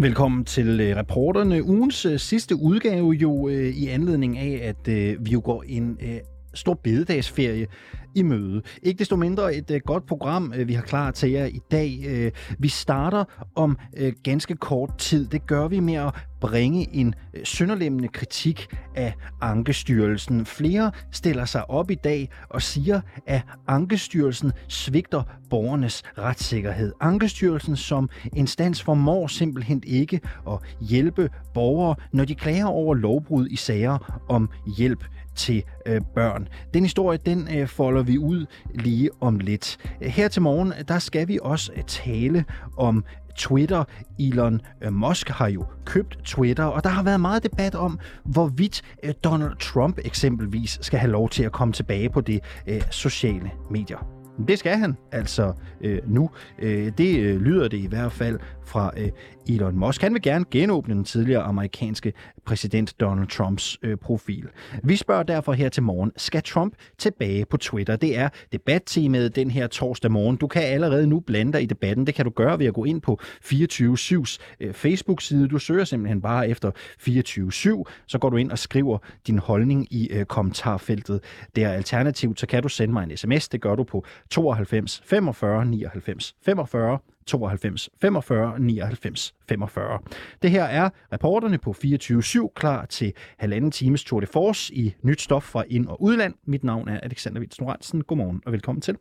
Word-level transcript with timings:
Velkommen 0.00 0.44
til 0.44 0.80
øh, 0.80 0.96
reporterne. 0.96 1.64
Ugens 1.64 2.06
øh, 2.06 2.18
sidste 2.18 2.56
udgave 2.56 3.12
jo 3.12 3.48
øh, 3.48 3.68
i 3.68 3.86
anledning 3.88 4.38
af, 4.38 4.60
at 4.62 4.88
øh, 4.88 5.26
vi 5.26 5.30
jo 5.30 5.40
går 5.44 5.64
en 5.66 5.98
øh, 6.02 6.18
stor 6.58 6.74
bededagsferie 6.74 7.66
i 8.14 8.22
møde. 8.22 8.62
Ikke 8.82 8.98
desto 8.98 9.16
mindre 9.16 9.54
et 9.54 9.70
øh, 9.70 9.80
godt 9.86 10.06
program, 10.06 10.52
øh, 10.56 10.68
vi 10.68 10.72
har 10.72 10.82
klar 10.82 11.10
til 11.10 11.30
jer 11.30 11.46
i 11.46 11.60
dag. 11.70 12.04
Øh, 12.06 12.32
vi 12.58 12.68
starter 12.68 13.24
om 13.54 13.78
øh, 13.96 14.12
ganske 14.22 14.56
kort 14.56 14.98
tid. 14.98 15.26
Det 15.26 15.46
gør 15.46 15.68
vi 15.68 15.80
med 15.80 15.94
at 15.94 16.14
bringe 16.40 16.94
en 16.94 17.14
øh, 17.34 17.40
sønderlemmende 17.44 18.08
kritik 18.08 18.66
af 18.94 19.14
Ankestyrelsen. 19.40 20.46
Flere 20.46 20.92
stiller 21.12 21.44
sig 21.44 21.70
op 21.70 21.90
i 21.90 21.94
dag 21.94 22.30
og 22.50 22.62
siger, 22.62 23.00
at 23.26 23.42
Ankestyrelsen 23.68 24.52
svigter 24.68 25.22
borgernes 25.50 26.02
retssikkerhed. 26.18 26.92
Ankestyrelsen 27.00 27.76
som 27.76 28.08
instans 28.36 28.82
formår 28.82 29.26
simpelthen 29.26 29.82
ikke 29.86 30.20
at 30.48 30.58
hjælpe 30.80 31.30
borgere, 31.54 31.94
når 32.12 32.24
de 32.24 32.34
klager 32.34 32.66
over 32.66 32.94
lovbrud 32.94 33.48
i 33.50 33.56
sager 33.56 34.22
om 34.28 34.50
hjælp 34.76 35.04
til 35.38 35.62
øh, 35.86 36.00
børn. 36.14 36.48
Den 36.74 36.82
historie, 36.82 37.18
den 37.26 37.48
øh, 37.56 37.68
folder 37.68 38.02
vi 38.02 38.18
ud 38.18 38.46
lige 38.74 39.10
om 39.20 39.38
lidt. 39.38 39.78
Her 40.02 40.28
til 40.28 40.42
morgen, 40.42 40.72
der 40.88 40.98
skal 40.98 41.28
vi 41.28 41.38
også 41.42 41.72
øh, 41.76 41.82
tale 41.82 42.44
om 42.76 43.04
Twitter. 43.36 43.84
Elon 44.18 44.60
øh, 44.82 44.92
Musk 44.92 45.28
har 45.28 45.48
jo 45.48 45.64
købt 45.84 46.18
Twitter, 46.24 46.64
og 46.64 46.84
der 46.84 46.90
har 46.90 47.02
været 47.02 47.20
meget 47.20 47.42
debat 47.42 47.74
om, 47.74 47.98
hvorvidt 48.24 48.82
øh, 49.02 49.14
Donald 49.24 49.56
Trump 49.60 49.98
eksempelvis 50.04 50.78
skal 50.80 50.98
have 50.98 51.12
lov 51.12 51.28
til 51.28 51.42
at 51.44 51.52
komme 51.52 51.74
tilbage 51.74 52.10
på 52.10 52.20
det 52.20 52.40
øh, 52.66 52.82
sociale 52.90 53.50
medier. 53.70 54.17
Det 54.46 54.58
skal 54.58 54.76
han 54.76 54.96
altså 55.12 55.52
øh, 55.80 55.98
nu. 56.06 56.30
Øh, 56.58 56.92
det 56.98 57.18
øh, 57.20 57.40
lyder 57.40 57.68
det 57.68 57.78
i 57.78 57.86
hvert 57.86 58.12
fald 58.12 58.38
fra 58.68 58.92
øh, 58.96 59.08
Elon 59.48 59.76
Musk. 59.76 60.02
Han 60.02 60.14
vil 60.14 60.22
gerne 60.22 60.44
genåbne 60.50 60.94
den 60.94 61.04
tidligere 61.04 61.42
amerikanske 61.42 62.12
præsident 62.46 63.00
Donald 63.00 63.26
Trumps 63.28 63.78
øh, 63.82 63.96
profil. 63.96 64.48
Vi 64.82 64.96
spørger 64.96 65.22
derfor 65.22 65.52
her 65.52 65.68
til 65.68 65.82
morgen, 65.82 66.12
skal 66.16 66.42
Trump 66.42 66.74
tilbage 66.98 67.44
på 67.44 67.56
Twitter? 67.56 67.96
Det 67.96 68.18
er 68.18 68.28
debattemaet 68.52 69.36
den 69.36 69.50
her 69.50 69.66
torsdag 69.66 70.10
morgen. 70.10 70.36
Du 70.36 70.46
kan 70.46 70.62
allerede 70.62 71.06
nu 71.06 71.20
blande 71.20 71.52
dig 71.52 71.62
i 71.62 71.66
debatten. 71.66 72.06
Det 72.06 72.14
kan 72.14 72.24
du 72.24 72.30
gøre 72.30 72.58
ved 72.58 72.66
at 72.66 72.74
gå 72.74 72.84
ind 72.84 73.00
på 73.00 73.18
24-7's 73.22 74.38
øh, 74.60 74.74
Facebook-side. 74.74 75.48
Du 75.48 75.58
søger 75.58 75.84
simpelthen 75.84 76.20
bare 76.20 76.48
efter 76.48 76.70
24-7, 76.70 78.04
så 78.06 78.18
går 78.20 78.30
du 78.30 78.36
ind 78.36 78.50
og 78.50 78.58
skriver 78.58 78.98
din 79.26 79.38
holdning 79.38 79.92
i 79.92 80.08
øh, 80.08 80.24
kommentarfeltet. 80.24 81.20
Det 81.56 81.64
er 81.64 81.72
alternativt, 81.72 82.40
så 82.40 82.46
kan 82.46 82.62
du 82.62 82.68
sende 82.68 82.92
mig 82.92 83.02
en 83.10 83.16
sms. 83.16 83.48
Det 83.48 83.60
gør 83.60 83.74
du 83.74 83.84
på 83.84 84.04
92 84.30 85.02
45 85.04 85.64
99 85.64 86.34
45 86.42 86.98
92 87.26 87.90
45 88.00 88.58
99 88.58 89.34
45. 89.48 89.98
Det 90.42 90.50
her 90.50 90.64
er 90.64 90.90
reporterne 91.12 91.58
på 91.58 91.74
24-7 91.84 92.52
klar 92.54 92.86
til 92.86 93.12
halvanden 93.38 93.70
times 93.70 94.04
Tour 94.04 94.20
de 94.20 94.26
Force 94.26 94.74
i 94.74 94.94
nyt 95.02 95.20
stof 95.20 95.42
fra 95.42 95.64
ind- 95.68 95.86
og 95.86 96.02
udland. 96.02 96.34
Mit 96.46 96.64
navn 96.64 96.88
er 96.88 97.00
Alexander 97.00 97.40
Vils 97.40 97.60
Noransen. 97.60 98.04
Godmorgen 98.04 98.42
og 98.46 98.52
velkommen 98.52 98.82
til. 98.82 98.96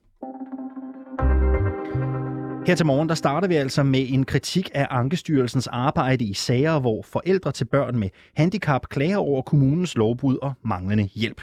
Her 2.67 2.75
til 2.75 2.85
morgen, 2.85 3.09
der 3.09 3.15
starter 3.15 3.47
vi 3.47 3.55
altså 3.55 3.83
med 3.83 4.05
en 4.09 4.25
kritik 4.25 4.69
af 4.73 4.87
Ankestyrelsens 4.89 5.67
arbejde 5.67 6.25
i 6.25 6.33
sager, 6.33 6.79
hvor 6.79 7.01
forældre 7.01 7.51
til 7.51 7.65
børn 7.65 7.99
med 7.99 8.09
handicap 8.35 8.89
klager 8.89 9.17
over 9.17 9.41
kommunens 9.41 9.95
lovbrud 9.95 10.37
og 10.41 10.53
manglende 10.63 11.03
hjælp. 11.03 11.41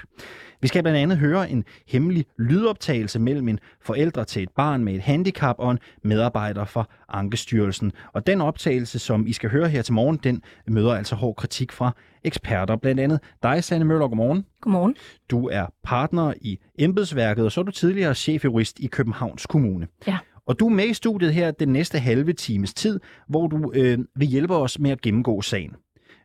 Vi 0.60 0.68
skal 0.68 0.82
blandt 0.82 0.98
andet 0.98 1.18
høre 1.18 1.50
en 1.50 1.64
hemmelig 1.88 2.26
lydoptagelse 2.38 3.18
mellem 3.18 3.48
en 3.48 3.58
forældre 3.82 4.24
til 4.24 4.42
et 4.42 4.48
barn 4.56 4.84
med 4.84 4.94
et 4.94 5.00
handicap 5.00 5.56
og 5.58 5.70
en 5.70 5.78
medarbejder 6.02 6.64
fra 6.64 6.88
Ankestyrelsen. 7.08 7.92
Og 8.12 8.26
den 8.26 8.40
optagelse, 8.40 8.98
som 8.98 9.26
I 9.26 9.32
skal 9.32 9.50
høre 9.50 9.68
her 9.68 9.82
til 9.82 9.94
morgen, 9.94 10.20
den 10.24 10.42
møder 10.66 10.94
altså 10.94 11.14
hård 11.14 11.36
kritik 11.36 11.72
fra 11.72 11.92
eksperter. 12.24 12.76
Blandt 12.76 13.00
andet 13.00 13.20
dig, 13.42 13.64
Sanne 13.64 13.84
Møller. 13.84 14.08
Godmorgen. 14.08 14.44
Godmorgen. 14.60 14.96
Du 15.30 15.48
er 15.48 15.66
partner 15.84 16.34
i 16.40 16.58
embedsværket, 16.78 17.44
og 17.44 17.52
så 17.52 17.60
er 17.60 17.64
du 17.64 17.72
tidligere 17.72 18.14
chefjurist 18.14 18.78
i 18.80 18.86
Københavns 18.86 19.46
Kommune. 19.46 19.86
Ja. 20.06 20.18
Og 20.46 20.60
du 20.60 20.66
er 20.66 20.70
med 20.70 20.84
i 20.84 20.94
studiet 20.94 21.34
her 21.34 21.50
den 21.50 21.68
næste 21.68 21.98
halve 21.98 22.32
times 22.32 22.74
tid, 22.74 23.00
hvor 23.28 23.46
du 23.46 23.72
øh, 23.74 23.98
vil 24.16 24.28
hjælpe 24.28 24.56
os 24.56 24.78
med 24.78 24.90
at 24.90 25.00
gennemgå 25.00 25.42
sagen. 25.42 25.76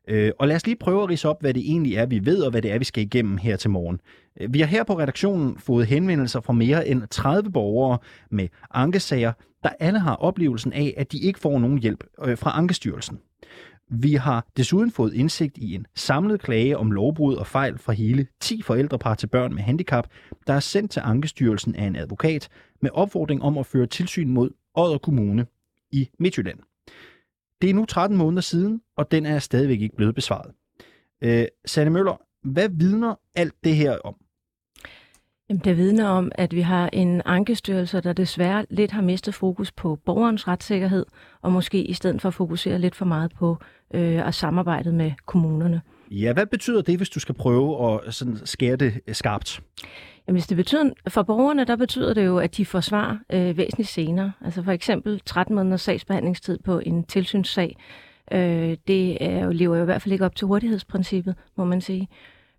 Øh, 0.09 0.31
og 0.39 0.47
lad 0.47 0.55
os 0.55 0.65
lige 0.65 0.75
prøve 0.75 1.03
at 1.03 1.09
rise 1.09 1.29
op, 1.29 1.41
hvad 1.41 1.53
det 1.53 1.61
egentlig 1.61 1.95
er, 1.95 2.05
vi 2.05 2.25
ved, 2.25 2.41
og 2.41 2.51
hvad 2.51 2.61
det 2.61 2.71
er, 2.71 2.77
vi 2.77 2.85
skal 2.85 3.03
igennem 3.03 3.37
her 3.37 3.55
til 3.55 3.69
morgen. 3.69 3.99
Øh, 4.39 4.53
vi 4.53 4.59
har 4.59 4.67
her 4.67 4.83
på 4.83 4.99
redaktionen 4.99 5.57
fået 5.57 5.87
henvendelser 5.87 6.41
fra 6.41 6.53
mere 6.53 6.87
end 6.87 7.03
30 7.11 7.51
borgere 7.51 7.97
med 8.31 8.47
ankesager, 8.73 9.33
der 9.63 9.69
alle 9.79 9.99
har 9.99 10.15
oplevelsen 10.15 10.73
af, 10.73 10.93
at 10.97 11.11
de 11.11 11.19
ikke 11.19 11.39
får 11.39 11.59
nogen 11.59 11.77
hjælp 11.77 12.03
øh, 12.23 12.37
fra 12.37 12.57
Ankestyrelsen. 12.57 13.19
Vi 13.91 14.13
har 14.13 14.47
desuden 14.57 14.91
fået 14.91 15.13
indsigt 15.13 15.57
i 15.57 15.75
en 15.75 15.85
samlet 15.95 16.41
klage 16.41 16.77
om 16.77 16.91
lovbrud 16.91 17.35
og 17.35 17.47
fejl 17.47 17.77
fra 17.77 17.93
hele 17.93 18.27
10 18.39 18.61
forældrepar 18.61 19.15
til 19.15 19.27
børn 19.27 19.53
med 19.53 19.63
handicap, 19.63 20.07
der 20.47 20.53
er 20.53 20.59
sendt 20.59 20.91
til 20.91 21.01
Ankestyrelsen 21.05 21.75
af 21.75 21.83
en 21.83 21.95
advokat 21.95 22.49
med 22.81 22.89
opfordring 22.93 23.41
om 23.43 23.57
at 23.57 23.65
føre 23.65 23.85
tilsyn 23.85 24.29
mod 24.29 24.49
Odder 24.75 24.97
Kommune 24.97 25.45
i 25.91 26.09
Midtjylland. 26.19 26.59
Det 27.61 27.69
er 27.69 27.73
nu 27.73 27.85
13 27.85 28.17
måneder 28.17 28.41
siden, 28.41 28.81
og 28.97 29.11
den 29.11 29.25
er 29.25 29.39
stadigvæk 29.39 29.81
ikke 29.81 29.95
blevet 29.95 30.15
besvaret. 30.15 30.51
Øh, 31.23 31.45
Sanne 31.65 31.91
Møller, 31.91 32.21
hvad 32.43 32.69
vidner 32.69 33.15
alt 33.35 33.53
det 33.63 33.75
her 33.75 33.97
om? 33.97 34.15
Jamen, 35.49 35.61
det 35.63 35.77
vidner 35.77 36.07
om, 36.07 36.31
at 36.35 36.55
vi 36.55 36.61
har 36.61 36.89
en 36.93 37.21
ankestyrelse, 37.25 38.01
der 38.01 38.13
desværre 38.13 38.65
lidt 38.69 38.91
har 38.91 39.01
mistet 39.01 39.33
fokus 39.33 39.71
på 39.71 39.95
borgerens 40.05 40.47
retssikkerhed, 40.47 41.05
og 41.41 41.51
måske 41.51 41.83
i 41.83 41.93
stedet 41.93 42.21
for 42.21 42.29
fokusere 42.29 42.79
lidt 42.79 42.95
for 42.95 43.05
meget 43.05 43.33
på 43.33 43.57
øh, 43.93 44.27
at 44.27 44.35
samarbejde 44.35 44.91
med 44.91 45.11
kommunerne. 45.25 45.81
Ja, 46.11 46.33
hvad 46.33 46.45
betyder 46.45 46.81
det, 46.81 46.97
hvis 46.97 47.09
du 47.09 47.19
skal 47.19 47.35
prøve 47.35 47.93
at 47.93 48.13
sådan 48.13 48.37
skære 48.45 48.75
det 48.75 49.01
skarpt? 49.11 49.61
Jamen, 50.27 50.35
hvis 50.35 50.47
det 50.47 50.57
betyder, 50.57 50.89
for 51.07 51.23
borgerne, 51.23 51.65
der 51.65 51.75
betyder 51.75 52.13
det 52.13 52.25
jo, 52.25 52.37
at 52.37 52.57
de 52.57 52.65
får 52.65 52.79
svar 52.79 53.19
øh, 53.29 53.57
væsentligt 53.57 53.89
senere. 53.89 54.31
Altså 54.45 54.63
for 54.63 54.71
eksempel 54.71 55.21
13 55.25 55.55
måneders 55.55 55.81
sagsbehandlingstid 55.81 56.57
på 56.57 56.79
en 56.79 57.03
tilsynssag. 57.03 57.77
Øh, 58.31 58.77
det 58.87 59.23
er 59.25 59.45
jo, 59.45 59.51
lever 59.51 59.75
jo 59.75 59.81
i 59.81 59.85
hvert 59.85 60.01
fald 60.01 60.13
ikke 60.13 60.25
op 60.25 60.35
til 60.35 60.47
hurtighedsprincippet, 60.47 61.35
må 61.55 61.65
man 61.65 61.81
sige. 61.81 62.09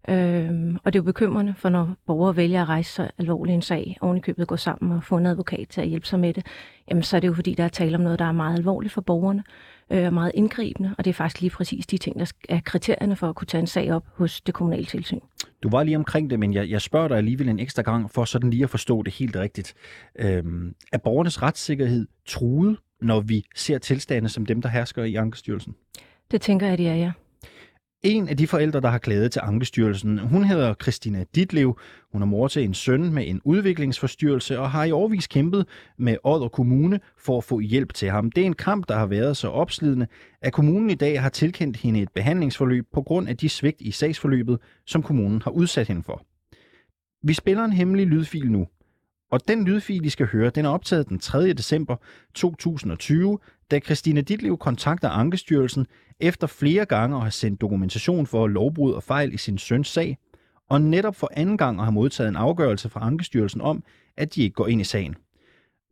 Øhm, 0.08 0.78
og 0.84 0.92
det 0.92 0.98
er 0.98 1.02
jo 1.02 1.04
bekymrende, 1.04 1.54
for 1.56 1.68
når 1.68 1.94
borgere 2.06 2.36
vælger 2.36 2.62
at 2.62 2.68
rejse 2.68 2.92
så 2.92 3.10
alvorlig 3.18 3.54
en 3.54 3.62
sag, 3.62 3.96
oven 4.00 4.16
i 4.16 4.20
købet 4.20 4.48
går 4.48 4.56
sammen 4.56 4.96
og 4.96 5.04
få 5.04 5.16
en 5.16 5.26
advokat 5.26 5.68
til 5.68 5.80
at 5.80 5.88
hjælpe 5.88 6.06
sig 6.06 6.20
med 6.20 6.34
det, 6.34 6.46
jamen 6.90 7.02
så 7.02 7.16
er 7.16 7.20
det 7.20 7.28
jo 7.28 7.34
fordi, 7.34 7.54
der 7.54 7.64
er 7.64 7.68
tale 7.68 7.96
om 7.96 8.00
noget, 8.00 8.18
der 8.18 8.24
er 8.24 8.32
meget 8.32 8.58
alvorligt 8.58 8.92
for 8.92 9.00
borgerne, 9.00 9.44
øh, 9.90 10.06
og 10.06 10.12
meget 10.12 10.32
indgribende, 10.34 10.94
og 10.98 11.04
det 11.04 11.10
er 11.10 11.14
faktisk 11.14 11.40
lige 11.40 11.50
præcis 11.50 11.86
de 11.86 11.98
ting, 11.98 12.18
der 12.18 12.32
er 12.48 12.60
kriterierne 12.64 13.16
for 13.16 13.28
at 13.28 13.34
kunne 13.34 13.46
tage 13.46 13.60
en 13.60 13.66
sag 13.66 13.92
op 13.92 14.04
hos 14.14 14.40
det 14.40 14.54
kommunale 14.54 14.84
tilsyn. 14.84 15.20
Du 15.62 15.68
var 15.70 15.82
lige 15.82 15.96
omkring 15.96 16.30
det, 16.30 16.38
men 16.38 16.54
jeg, 16.54 16.70
jeg 16.70 16.82
spørger 16.82 17.08
dig 17.08 17.16
alligevel 17.16 17.48
en 17.48 17.58
ekstra 17.58 17.82
gang, 17.82 18.10
for 18.10 18.24
sådan 18.24 18.50
lige 18.50 18.64
at 18.64 18.70
forstå 18.70 19.02
det 19.02 19.14
helt 19.14 19.36
rigtigt. 19.36 19.74
Øhm, 20.18 20.74
er 20.92 20.98
borgernes 20.98 21.42
retssikkerhed 21.42 22.06
truet, 22.26 22.76
når 23.00 23.20
vi 23.20 23.44
ser 23.54 23.78
tilstande 23.78 24.28
som 24.28 24.46
dem, 24.46 24.62
der 24.62 24.68
hersker 24.68 25.04
i 25.04 25.14
Ankestyrelsen? 25.14 25.74
Det 26.30 26.40
tænker 26.40 26.66
jeg, 26.66 26.72
at 26.72 26.78
de 26.78 26.88
er, 26.88 26.96
ja. 26.96 27.12
En 28.02 28.28
af 28.28 28.36
de 28.36 28.46
forældre, 28.46 28.80
der 28.80 28.88
har 28.88 28.98
klaget 28.98 29.32
til 29.32 29.40
Ankestyrelsen, 29.44 30.18
hun 30.18 30.44
hedder 30.44 30.74
Christina 30.82 31.24
Ditlev. 31.34 31.78
Hun 32.12 32.22
er 32.22 32.26
mor 32.26 32.48
til 32.48 32.64
en 32.64 32.74
søn 32.74 33.12
med 33.12 33.28
en 33.28 33.40
udviklingsforstyrrelse 33.44 34.58
og 34.58 34.70
har 34.70 34.84
i 34.84 34.90
årvis 34.90 35.26
kæmpet 35.26 35.66
med 35.98 36.16
Odder 36.24 36.48
Kommune 36.48 37.00
for 37.18 37.38
at 37.38 37.44
få 37.44 37.60
hjælp 37.60 37.94
til 37.94 38.10
ham. 38.10 38.32
Det 38.32 38.42
er 38.42 38.46
en 38.46 38.54
kamp, 38.54 38.88
der 38.88 38.96
har 38.96 39.06
været 39.06 39.36
så 39.36 39.48
opslidende, 39.48 40.06
at 40.42 40.52
kommunen 40.52 40.90
i 40.90 40.94
dag 40.94 41.22
har 41.22 41.28
tilkendt 41.28 41.76
hende 41.76 42.02
et 42.02 42.12
behandlingsforløb 42.14 42.86
på 42.92 43.02
grund 43.02 43.28
af 43.28 43.36
de 43.36 43.48
svigt 43.48 43.80
i 43.80 43.90
sagsforløbet, 43.90 44.58
som 44.86 45.02
kommunen 45.02 45.42
har 45.42 45.50
udsat 45.50 45.88
hende 45.88 46.02
for. 46.02 46.22
Vi 47.22 47.32
spiller 47.32 47.64
en 47.64 47.72
hemmelig 47.72 48.06
lydfil 48.06 48.50
nu, 48.52 48.66
og 49.30 49.48
den 49.48 49.64
lydfil, 49.64 50.04
I 50.04 50.08
skal 50.08 50.26
høre, 50.26 50.50
den 50.50 50.64
er 50.64 50.70
optaget 50.70 51.08
den 51.08 51.18
3. 51.18 51.52
december 51.52 51.96
2020, 52.34 53.38
da 53.70 53.78
Christina 53.78 54.20
Ditlev 54.20 54.58
kontakter 54.58 55.08
Ankestyrelsen 55.08 55.86
efter 56.20 56.46
flere 56.46 56.84
gange 56.84 57.16
at 57.16 57.22
have 57.22 57.30
sendt 57.30 57.60
dokumentation 57.60 58.26
for 58.26 58.46
lovbrud 58.46 58.92
og 58.92 59.02
fejl 59.02 59.32
i 59.34 59.36
sin 59.36 59.58
søns 59.58 59.88
sag, 59.88 60.18
og 60.68 60.80
netop 60.80 61.16
for 61.16 61.30
anden 61.36 61.58
gang 61.58 61.78
at 61.78 61.84
have 61.84 61.92
modtaget 61.92 62.28
en 62.28 62.36
afgørelse 62.36 62.88
fra 62.88 63.06
Ankestyrelsen 63.06 63.60
om, 63.60 63.82
at 64.16 64.34
de 64.34 64.42
ikke 64.42 64.54
går 64.54 64.66
ind 64.66 64.80
i 64.80 64.84
sagen. 64.84 65.14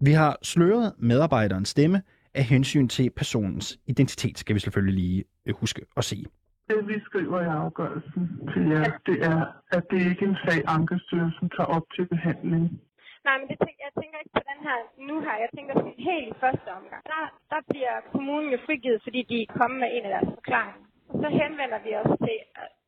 Vi 0.00 0.12
har 0.12 0.38
sløret 0.42 0.92
medarbejderens 0.98 1.68
stemme 1.68 2.02
af 2.34 2.44
hensyn 2.44 2.88
til 2.88 3.10
personens 3.10 3.78
identitet, 3.86 4.38
skal 4.38 4.54
vi 4.54 4.60
selvfølgelig 4.60 4.94
lige 4.94 5.24
øh, 5.46 5.54
huske 5.54 5.82
at 5.96 6.04
sige. 6.04 6.26
Det 6.68 6.88
vi 6.88 7.00
skriver 7.04 7.40
i 7.40 7.44
afgørelsen 7.44 8.28
til 8.52 8.62
jer, 8.68 8.98
det 9.06 9.24
er, 9.24 9.44
at 9.70 9.82
det 9.90 9.98
ikke 10.10 10.24
er 10.24 10.28
en 10.28 10.36
sag, 10.48 10.62
Ankestyrelsen 10.66 11.50
tager 11.56 11.66
op 11.66 11.82
til 11.96 12.06
behandling. 12.06 12.80
Nej, 13.26 13.36
men 13.38 13.46
det 13.50 13.58
tænker, 13.66 13.82
jeg 13.88 13.94
tænker 14.02 14.18
ikke 14.18 14.34
på 14.38 14.42
den 14.50 14.60
her 14.66 14.78
nu 15.08 15.14
her. 15.26 15.34
Jeg 15.44 15.50
tænker 15.56 15.72
sådan 15.74 16.00
helt 16.10 16.28
i 16.32 16.40
første 16.44 16.68
omgang. 16.78 17.02
Der, 17.14 17.24
der 17.52 17.60
bliver 17.70 17.94
kommunen 18.12 18.50
jo 18.54 18.58
frigivet, 18.66 19.00
fordi 19.06 19.20
de 19.30 19.36
er 19.42 19.54
kommet 19.58 19.78
med 19.80 19.90
en 19.96 20.04
af 20.08 20.12
deres 20.14 20.30
forklaringer. 20.38 20.86
Og 21.10 21.16
så 21.22 21.28
henvender 21.40 21.78
vi 21.86 21.90
os 22.00 22.12
til, 22.24 22.38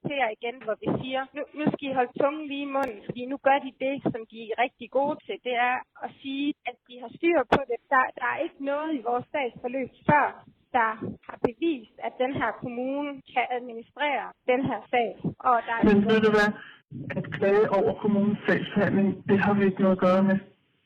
til 0.06 0.17
jer 0.23 0.31
igen, 0.38 0.56
hvor 0.65 0.77
vi 0.82 0.88
siger, 1.00 1.23
nu, 1.37 1.43
nu 1.59 1.65
skal 1.73 1.88
I 1.88 1.99
holde 1.99 2.15
tungen 2.21 2.44
lige 2.50 2.67
i 2.69 2.75
munden, 2.77 3.00
fordi 3.09 3.23
nu 3.32 3.37
gør 3.47 3.59
de 3.67 3.73
det, 3.85 3.94
som 4.12 4.23
de 4.32 4.38
er 4.50 4.62
rigtig 4.65 4.88
gode 4.99 5.17
til. 5.27 5.37
Det 5.49 5.55
er 5.71 5.77
at 6.05 6.11
sige, 6.23 6.49
at 6.69 6.76
de 6.88 6.94
har 7.03 7.11
styr 7.19 7.38
på 7.55 7.61
det. 7.71 7.79
Der, 7.94 8.05
der 8.21 8.29
er 8.35 8.38
ikke 8.47 8.61
noget 8.73 8.91
i 8.99 9.06
vores 9.09 9.26
sagsforløb 9.33 9.91
før 10.11 10.26
der 10.79 10.91
har 11.29 11.38
bevist, 11.49 11.94
at 12.06 12.12
den 12.23 12.33
her 12.41 12.50
kommune 12.62 13.11
kan 13.33 13.47
administrere 13.59 14.26
den 14.53 14.61
her 14.69 14.81
sag. 14.93 15.11
Og 15.49 15.56
der 15.67 15.75
er 15.79 15.85
Men 15.91 15.99
ved 16.11 16.21
du 16.26 16.31
hvad? 16.37 16.49
At 17.19 17.25
klage 17.37 17.67
over 17.79 17.93
kommunens 18.03 18.39
sagsbehandling, 18.47 19.09
det 19.31 19.39
har 19.45 19.55
vi 19.59 19.65
ikke 19.69 19.83
noget 19.85 19.97
at 19.99 20.05
gøre 20.09 20.23
med. 20.31 20.39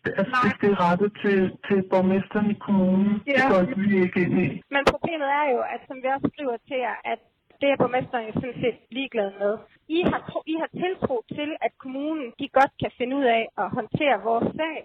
Det 0.04 0.12
er, 0.20 0.24
Nej. 0.24 0.52
det 0.60 0.68
er 0.74 0.78
rettet 0.88 1.10
til, 1.22 1.38
til 1.68 1.78
borgmesteren 1.92 2.48
i 2.54 2.58
kommunen. 2.66 3.10
Det 3.26 3.34
Ja. 3.40 3.46
går 3.52 3.62
vi 3.88 3.96
ikke 4.06 4.18
ind 4.26 4.36
i. 4.46 4.48
Men 4.74 4.82
problemet 4.92 5.28
er 5.40 5.46
jo, 5.54 5.60
at 5.74 5.80
som 5.88 5.96
vi 6.02 6.06
også 6.16 6.28
skriver 6.34 6.56
til 6.68 6.78
jer, 6.86 6.96
at 7.12 7.20
det 7.60 7.68
er 7.70 7.76
borgmesteren 7.82 8.24
jo 8.28 8.32
sådan 8.40 8.60
set 8.64 8.78
ligeglad 8.96 9.30
med. 9.42 9.52
I 9.96 9.98
har, 10.10 10.20
tro, 10.30 10.38
I 10.52 10.54
har 10.62 10.70
tiltro 10.82 11.16
til, 11.36 11.48
at 11.66 11.72
kommunen 11.84 12.26
de 12.40 12.46
godt 12.58 12.72
kan 12.82 12.90
finde 12.98 13.14
ud 13.20 13.26
af 13.38 13.42
at 13.62 13.66
håndtere 13.78 14.16
vores 14.30 14.48
sag. 14.60 14.78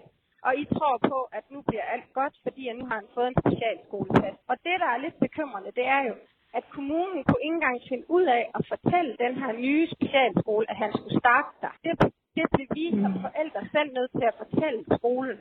Og 0.46 0.52
I 0.62 0.64
tror 0.76 0.94
på, 1.10 1.18
at 1.38 1.44
nu 1.54 1.58
bliver 1.68 1.86
alt 1.94 2.08
godt, 2.20 2.34
fordi 2.44 2.62
at 2.70 2.76
nu 2.80 2.84
har 2.90 2.96
han 3.00 3.10
fået 3.16 3.28
en 3.32 3.40
specialskoleplads. 3.42 4.38
Og 4.50 4.56
det, 4.66 4.74
der 4.82 4.88
er 4.94 4.98
lidt 5.04 5.18
bekymrende, 5.26 5.70
det 5.78 5.86
er 5.96 6.02
jo, 6.08 6.14
at 6.58 6.64
kommunen 6.76 7.20
kunne 7.24 7.42
ikke 7.46 7.58
engang 7.60 7.78
finde 7.90 8.06
ud 8.16 8.26
af 8.38 8.42
at 8.56 8.62
fortælle 8.72 9.12
den 9.24 9.34
her 9.42 9.52
nye 9.66 9.84
specialskole, 9.96 10.64
at 10.72 10.76
han 10.82 10.90
skulle 10.96 11.18
starte 11.24 11.50
der. 11.62 11.72
Det, 11.84 11.92
det 12.36 12.44
blev 12.52 12.66
vi 12.76 12.86
som 13.02 13.12
forældre 13.26 13.62
selv 13.74 13.90
nødt 13.98 14.12
til 14.18 14.26
at 14.30 14.38
fortælle 14.42 14.80
skolen. 14.98 15.38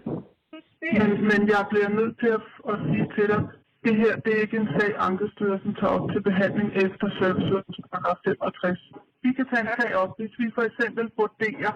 Men, 1.00 1.10
men 1.32 1.42
jeg 1.54 1.64
bliver 1.72 1.92
nødt 2.00 2.16
til 2.22 2.32
at, 2.38 2.44
at 2.72 2.78
sige 2.88 3.08
til 3.16 3.28
dig, 3.34 3.42
det 3.86 3.96
her 4.02 4.14
det 4.24 4.32
er 4.34 4.42
ikke 4.46 4.58
en 4.64 4.70
sag, 4.78 4.92
Ankestyrelsen 5.08 5.74
tager 5.80 5.94
op 5.98 6.08
til 6.14 6.22
behandling 6.30 6.70
efter 6.86 7.08
servicelovens 7.20 7.80
paragraf 7.92 8.18
65. 8.26 8.80
Vi 9.24 9.32
kan 9.38 9.46
tage 9.52 9.64
en 9.66 9.74
sag 9.80 9.92
op, 10.04 10.12
hvis 10.20 10.34
vi 10.42 10.48
for 10.58 10.64
eksempel 10.70 11.06
vurderer, 11.22 11.74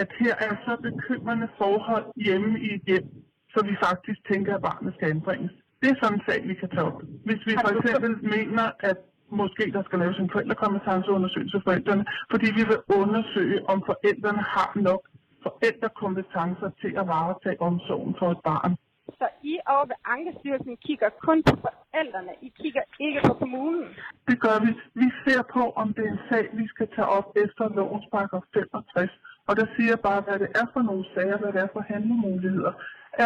at 0.00 0.08
her 0.20 0.34
er 0.46 0.54
så 0.66 0.74
bekymrende 0.88 1.48
forhold 1.60 2.06
hjemme 2.26 2.60
i 2.66 2.68
et 2.74 2.84
hjem, 2.90 3.06
så 3.52 3.58
vi 3.68 3.74
faktisk 3.86 4.20
tænker, 4.30 4.54
at 4.54 4.62
barnet 4.62 4.94
skal 4.94 5.10
anbringes. 5.10 5.52
Det 5.82 5.90
er 5.90 5.96
sådan 6.02 6.18
en 6.18 6.24
sag, 6.28 6.48
vi 6.48 6.54
kan 6.54 6.68
tage 6.74 6.86
op. 6.90 6.98
Hvis 7.28 7.40
vi 7.46 7.52
for 7.64 7.70
eksempel 7.76 8.12
mener, 8.34 8.66
at 8.90 8.98
måske 9.40 9.64
der 9.76 9.82
skal 9.82 9.98
laves 9.98 10.18
en 10.18 10.30
forældrekompetenceundersøgelse 10.34 11.56
for 11.58 11.64
forældrene, 11.70 12.04
fordi 12.32 12.46
vi 12.58 12.62
vil 12.70 12.80
undersøge, 13.00 13.58
om 13.72 13.78
forældrene 13.90 14.42
har 14.54 14.70
nok 14.88 15.02
forældrekompetencer 15.46 16.70
til 16.80 16.92
at 17.00 17.06
varetage 17.14 17.60
omsorgen 17.60 18.14
for 18.18 18.28
et 18.30 18.40
barn. 18.50 18.72
Så 19.20 19.26
I 19.52 19.54
over 19.74 19.86
ved 19.92 19.98
Ankestyrelsen 20.14 20.76
kigger 20.86 21.10
kun 21.26 21.38
på 21.48 21.54
forældrene. 21.66 22.32
I 22.46 22.48
kigger 22.60 22.84
ikke 23.06 23.20
på 23.28 23.34
kommunen. 23.42 23.86
Det 24.28 24.36
gør 24.44 24.56
vi. 24.64 24.70
Vi 25.02 25.08
ser 25.24 25.42
på, 25.56 25.62
om 25.82 25.86
det 25.94 26.02
er 26.06 26.12
en 26.12 26.24
sag, 26.30 26.44
vi 26.60 26.66
skal 26.72 26.88
tage 26.94 27.10
op 27.18 27.28
efter 27.44 27.64
lovens 27.78 28.06
paragraf 28.12 28.44
65. 28.54 29.10
Og 29.48 29.52
der 29.58 29.66
siger 29.76 29.96
bare, 29.96 30.20
hvad 30.26 30.38
det 30.38 30.50
er 30.60 30.66
for 30.72 30.82
nogle 30.88 31.04
sager, 31.14 31.38
hvad 31.38 31.52
det 31.52 31.60
er 31.66 31.70
for 31.72 31.84
handlemuligheder. 31.92 32.72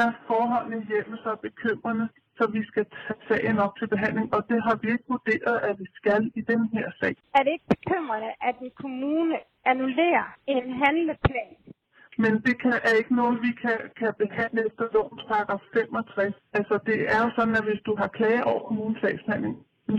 Er 0.00 0.06
forholdene 0.26 0.76
i 0.82 0.86
hjemmet 0.90 1.18
så 1.26 1.32
bekymrende, 1.46 2.08
så 2.38 2.44
vi 2.56 2.62
skal 2.70 2.86
tage 3.02 3.20
sagen 3.28 3.58
op 3.64 3.74
til 3.78 3.88
behandling, 3.94 4.26
og 4.36 4.40
det 4.50 4.58
har 4.66 4.76
vi 4.82 4.88
ikke 4.94 5.08
vurderet, 5.14 5.58
at 5.68 5.74
vi 5.80 5.86
skal 6.00 6.22
i 6.40 6.40
den 6.40 6.62
her 6.74 6.86
sag. 7.00 7.14
Er 7.36 7.42
det 7.42 7.52
ikke 7.56 7.68
bekymrende, 7.76 8.30
at 8.48 8.56
en 8.64 8.72
kommune 8.82 9.36
annullerer 9.70 10.26
en 10.46 10.66
handleplan? 10.82 11.56
Men 12.18 12.32
det 12.46 12.54
kan, 12.62 12.72
er 12.88 12.94
ikke 13.00 13.14
noget, 13.20 13.42
vi 13.46 13.52
kan, 13.62 13.78
kan 14.00 14.12
behandle 14.22 14.60
efter 14.68 14.84
lovens 14.94 15.24
paragraf 15.30 15.62
65. 15.74 16.34
Altså 16.58 16.74
det 16.88 16.98
er 17.14 17.18
jo 17.24 17.30
sådan, 17.36 17.56
at 17.60 17.64
hvis 17.68 17.82
du 17.88 17.92
har 18.00 18.08
klage 18.18 18.44
over 18.50 18.62
kommunens 18.68 19.00
sagsbehandling, 19.00 19.56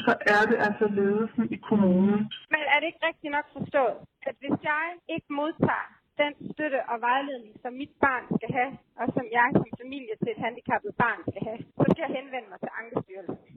så 0.08 0.14
er 0.36 0.44
det 0.52 0.58
altså 0.68 0.86
ledelsen 1.00 1.44
i 1.56 1.58
kommunen. 1.70 2.20
Men 2.54 2.62
er 2.74 2.78
det 2.80 2.88
ikke 2.92 3.08
rigtigt 3.10 3.32
nok 3.38 3.48
forstået, 3.58 3.98
at 4.30 4.36
hvis 4.42 4.58
jeg 4.72 4.86
ikke 5.16 5.30
modtager 5.40 5.97
den 6.22 6.34
støtte 6.54 6.80
og 6.92 6.98
vejledning, 7.10 7.54
som 7.64 7.72
mit 7.82 7.94
barn 8.06 8.24
skal 8.38 8.52
have, 8.58 8.72
og 9.00 9.06
som 9.16 9.26
jeg 9.38 9.48
som 9.60 9.70
familie 9.84 10.16
til 10.22 10.30
et 10.36 10.44
handicappet 10.46 10.92
barn 11.04 11.20
skal 11.30 11.42
have, 11.48 11.60
så 11.78 11.86
skal 11.92 12.04
jeg 12.06 12.14
henvende 12.20 12.48
mig 12.52 12.60
til 12.64 12.72
Ankestyrelsen. 12.80 13.48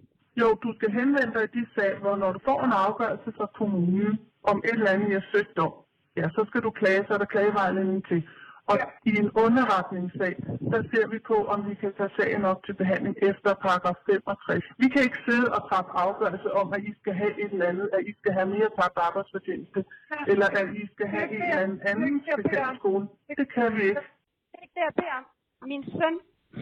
Jo, 0.40 0.48
du 0.64 0.70
skal 0.76 0.90
henvende 0.98 1.32
dig 1.36 1.44
i 1.48 1.54
de 1.58 1.64
sager, 1.74 1.98
hvor 2.02 2.14
når 2.22 2.30
du 2.36 2.40
får 2.48 2.58
en 2.68 2.76
afgørelse 2.86 3.30
fra 3.38 3.46
kommunen 3.60 4.12
om 4.50 4.56
et 4.68 4.78
eller 4.78 4.94
andet, 4.94 5.08
jeg 5.16 5.22
søgt 5.34 5.58
om, 5.66 5.72
ja, 6.18 6.26
så 6.36 6.40
skal 6.48 6.60
du 6.66 6.70
klage, 6.80 7.04
så 7.06 7.12
er 7.14 7.18
der 7.18 7.34
klagevejledning 7.34 8.02
til. 8.10 8.20
Og 8.66 8.76
i 9.10 9.12
en 9.22 9.30
underretningssag, 9.44 10.34
der 10.72 10.82
ser 10.92 11.06
vi 11.14 11.18
på, 11.18 11.36
om 11.54 11.58
vi 11.70 11.74
kan 11.74 11.92
tage 11.98 12.12
sagen 12.18 12.44
op 12.44 12.60
til 12.66 12.74
behandling 12.74 13.16
efter 13.30 13.50
paragraf 13.54 13.98
65. 14.06 14.64
Vi 14.78 14.88
kan 14.88 15.02
ikke 15.02 15.20
sidde 15.28 15.46
og 15.56 15.60
træffe 15.68 15.92
afgørelse 16.06 16.50
om, 16.60 16.72
at 16.72 16.82
I 16.90 16.92
skal 17.00 17.14
have 17.14 17.32
et 17.44 17.52
eller 17.52 17.68
andet, 17.72 17.90
at 17.96 18.02
I 18.10 18.12
skal 18.20 18.32
have 18.32 18.48
mere 18.56 18.70
tabt 18.78 18.98
arbejdsfortjeneste, 19.08 19.84
eller 20.32 20.48
at 20.60 20.66
I 20.82 20.84
skal 20.94 21.06
have 21.14 21.26
en 21.34 21.42
eller 21.42 21.60
anden 21.64 21.80
anden 21.90 22.22
specialskole. 22.32 23.04
Det 23.40 23.48
kan 23.54 23.68
vi 23.76 23.82
ikke. 23.90 24.04
Det 24.50 24.56
er 24.58 24.62
ikke 24.62 24.76
det, 24.78 24.84
jeg 24.88 24.94
beder 25.00 25.16
om. 25.20 25.26
Min 25.72 25.84
søn 25.98 26.16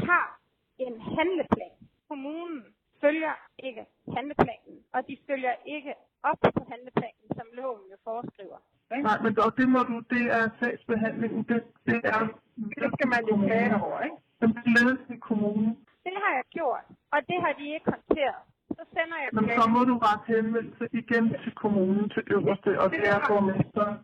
har 0.08 0.26
en 0.78 0.94
handleplan. 1.16 1.76
Kommunen 2.08 2.64
følger 3.00 3.34
ikke 3.58 3.84
handleplanen, 4.16 4.76
og 4.94 5.00
de 5.08 5.16
følger 5.28 5.54
ikke 5.66 5.92
op 6.22 6.38
på 6.56 6.60
handleplanen, 6.70 7.27
som 7.38 7.46
loven 7.58 7.84
jo 7.92 7.96
foreskriver. 8.08 8.60
Nej, 9.08 9.18
men 9.24 9.32
og 9.46 9.50
det 9.58 9.66
må 9.74 9.80
du, 9.90 9.96
det 10.14 10.24
er 10.38 10.44
sagsbehandlingen, 10.60 11.42
det, 11.50 11.58
det 11.86 12.00
er... 12.14 12.20
Det 12.80 12.88
skal 12.94 13.08
man 13.14 13.22
jo 13.30 13.34
klage 13.46 13.74
over, 13.84 13.98
ikke? 14.06 14.18
Den 14.42 14.50
ledelsen 14.76 15.14
i 15.18 15.20
kommunen. 15.28 15.70
Det 16.06 16.14
har 16.22 16.32
jeg 16.38 16.44
gjort, 16.58 16.86
og 17.14 17.18
det 17.30 17.38
har 17.44 17.52
de 17.60 17.64
ikke 17.74 17.88
håndteret. 17.94 18.40
Så 18.78 18.82
sender 18.94 19.16
jeg 19.22 19.28
Men 19.36 19.44
så 19.60 19.64
må 19.74 19.80
du 19.90 19.94
rette 20.06 20.26
henvendelse 20.34 20.84
igen 21.00 21.24
til 21.44 21.52
kommunen, 21.62 22.04
til 22.14 22.22
øverste, 22.34 22.70
og 22.82 22.86
det 22.94 23.02
er 23.12 23.18
borgmesteren. 23.28 23.96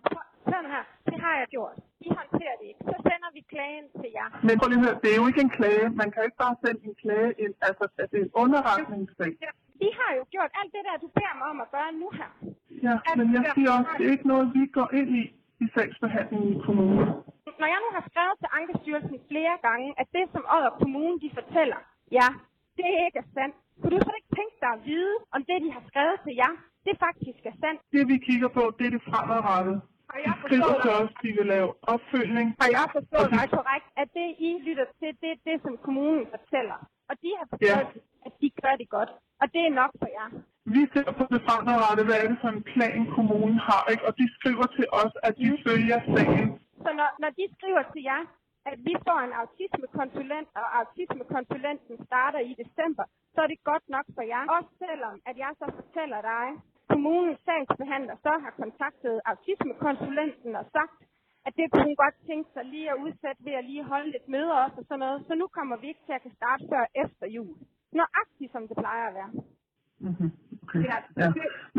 Sådan 0.50 0.68
her, 0.74 0.84
det 1.10 1.16
har 1.24 1.34
jeg 1.40 1.46
gjort. 1.56 1.76
De 2.02 2.08
håndterer 2.20 2.56
det 2.60 2.66
ikke. 2.70 2.82
Så 2.90 2.96
sender 3.08 3.30
vi 3.36 3.40
klagen 3.52 3.86
til 4.00 4.10
jer. 4.18 4.28
Men 4.46 4.54
prøv 4.58 4.68
lige 4.68 4.80
at 4.80 4.86
høre, 4.86 4.98
det 5.02 5.10
er 5.14 5.18
jo 5.22 5.26
ikke 5.30 5.42
en 5.48 5.54
klage. 5.58 5.86
Man 6.00 6.08
kan 6.12 6.20
ikke 6.26 6.40
bare 6.44 6.56
sende 6.64 6.80
en 6.88 6.96
klage 7.02 7.32
ind. 7.44 7.54
Altså, 7.68 7.84
det 8.12 8.18
er 8.20 8.24
en 8.28 8.34
underretningssag. 8.42 9.32
Vi 9.82 9.88
har 9.98 10.10
jo 10.18 10.22
gjort 10.34 10.50
alt 10.60 10.70
det 10.76 10.82
der, 10.88 10.96
du 11.04 11.08
beder 11.18 11.34
mig 11.40 11.46
om 11.54 11.58
at 11.64 11.68
gøre 11.76 11.90
nu 12.02 12.08
her. 12.20 12.30
Ja, 12.88 12.96
men 13.18 13.26
jeg 13.36 13.44
siger 13.54 13.70
også, 13.78 13.90
det 13.98 14.04
er 14.06 14.12
ikke 14.16 14.28
noget, 14.34 14.46
vi 14.58 14.62
går 14.78 14.88
ind 15.00 15.10
i 15.22 15.24
i 15.64 15.66
sagsbehandlingen 15.74 16.50
i 16.56 16.58
kommunen. 16.66 17.06
Når 17.60 17.68
jeg 17.74 17.80
nu 17.84 17.88
har 17.96 18.04
skrevet 18.10 18.36
til 18.42 18.50
Ankestyrelsen 18.58 19.18
flere 19.30 19.56
gange, 19.66 19.88
at 20.00 20.08
det, 20.16 20.24
som 20.34 20.42
Odder 20.54 20.72
Kommune 20.80 21.16
de 21.24 21.30
fortæller, 21.38 21.80
ja, 22.18 22.28
det 22.78 22.88
ikke 23.06 23.18
er 23.24 23.28
sandt. 23.36 23.54
Kunne 23.80 23.94
du 23.96 24.00
så 24.08 24.12
ikke 24.18 24.32
tænke 24.38 24.56
dig 24.64 24.72
at 24.76 24.82
vide, 24.90 25.14
om 25.34 25.40
det, 25.48 25.56
de 25.64 25.70
har 25.76 25.84
skrevet 25.90 26.16
til 26.24 26.34
jer, 26.42 26.52
det 26.86 26.94
faktisk 27.06 27.40
er 27.50 27.56
sandt? 27.62 27.78
Det 27.94 28.02
vi 28.12 28.16
kigger 28.28 28.50
på, 28.58 28.62
det 28.78 28.84
er 28.88 28.92
det 28.96 29.02
fremadrettede. 29.08 29.80
Har 30.10 30.20
jeg 30.26 30.34
forstået 30.42 30.78
til 30.84 30.92
os, 31.00 31.12
de 31.22 31.30
vil 31.38 31.46
lave 31.54 31.70
opfølgning. 31.92 32.46
har 32.62 32.70
jeg 32.78 32.86
forstået 32.96 33.28
dig 33.38 33.46
korrekt, 33.58 33.86
at 34.02 34.08
det, 34.18 34.26
I 34.48 34.50
lytter 34.68 34.86
til, 35.00 35.10
det 35.22 35.30
er 35.36 35.40
det, 35.48 35.56
som 35.64 35.74
kommunen 35.86 36.24
fortæller? 36.34 36.78
Og 37.10 37.14
de 37.22 37.30
har 37.38 37.46
forstået, 37.52 37.88
at 38.26 38.32
de 38.40 38.48
gør 38.62 38.74
det 38.80 38.88
godt. 38.96 39.10
Og 39.42 39.46
det 39.54 39.62
er 39.68 39.72
nok 39.80 39.92
for 40.02 40.10
jer. 40.18 40.28
Vi 40.72 40.82
ser 40.92 41.10
på 41.18 41.24
det 41.32 41.40
fremadrettede, 41.46 42.06
hvad 42.08 42.18
er 42.22 42.28
det 42.32 42.38
for 42.42 42.50
en 42.56 42.64
plan, 42.72 43.00
kommunen 43.16 43.58
har, 43.68 43.82
ikke? 43.92 44.04
og 44.08 44.12
de 44.20 44.26
skriver 44.36 44.66
til 44.76 44.86
os, 45.02 45.14
at 45.26 45.32
de 45.40 45.48
følger 45.66 45.98
sagen. 46.14 46.48
Så 46.84 46.90
når, 46.98 47.08
når 47.22 47.30
de 47.38 47.44
skriver 47.56 47.82
til 47.92 48.02
jer, 48.10 48.22
at 48.70 48.78
vi 48.88 48.94
får 49.06 49.18
en 49.26 49.34
autismekonsulent, 49.42 50.48
og 50.60 50.66
autismekonsulenten 50.80 51.94
starter 52.06 52.40
i 52.50 52.52
december, 52.62 53.04
så 53.34 53.38
er 53.44 53.48
det 53.52 53.68
godt 53.70 53.86
nok 53.94 54.06
for 54.16 54.24
jer. 54.32 54.44
Også 54.56 54.72
selvom, 54.84 55.16
at 55.30 55.36
jeg 55.44 55.52
så 55.60 55.66
fortæller 55.78 56.20
dig, 56.32 56.46
kommunens 56.92 57.40
sagsbehandler 57.46 58.16
så 58.26 58.32
har 58.44 58.52
kontaktet 58.62 59.14
autismekonsulenten 59.30 60.52
og 60.60 60.66
sagt, 60.76 60.98
at 61.46 61.52
det 61.58 61.66
kunne 61.70 61.88
hun 61.90 62.02
godt 62.04 62.16
tænke 62.28 62.48
sig 62.54 62.64
lige 62.64 62.90
at 62.92 63.00
udsætte 63.04 63.40
ved 63.46 63.54
at 63.60 63.64
lige 63.70 63.84
holde 63.92 64.10
lidt 64.14 64.28
møder 64.34 64.56
også 64.64 64.76
og 64.82 64.86
sådan 64.88 65.02
noget. 65.04 65.18
Så 65.28 65.32
nu 65.40 65.46
kommer 65.56 65.76
vi 65.76 65.86
ikke 65.88 66.04
til 66.06 66.16
at 66.18 66.22
kan 66.22 66.34
starte 66.40 66.62
før 66.72 66.84
efter 67.04 67.26
jul. 67.36 67.54
Nøjagtigt 67.98 68.52
som 68.52 68.68
det 68.68 68.76
plejer 68.84 69.06
at 69.08 69.14
være. 69.20 69.32
Mm-hmm. 70.06 70.30
Okay. 70.64 70.82
Ja. 71.22 71.28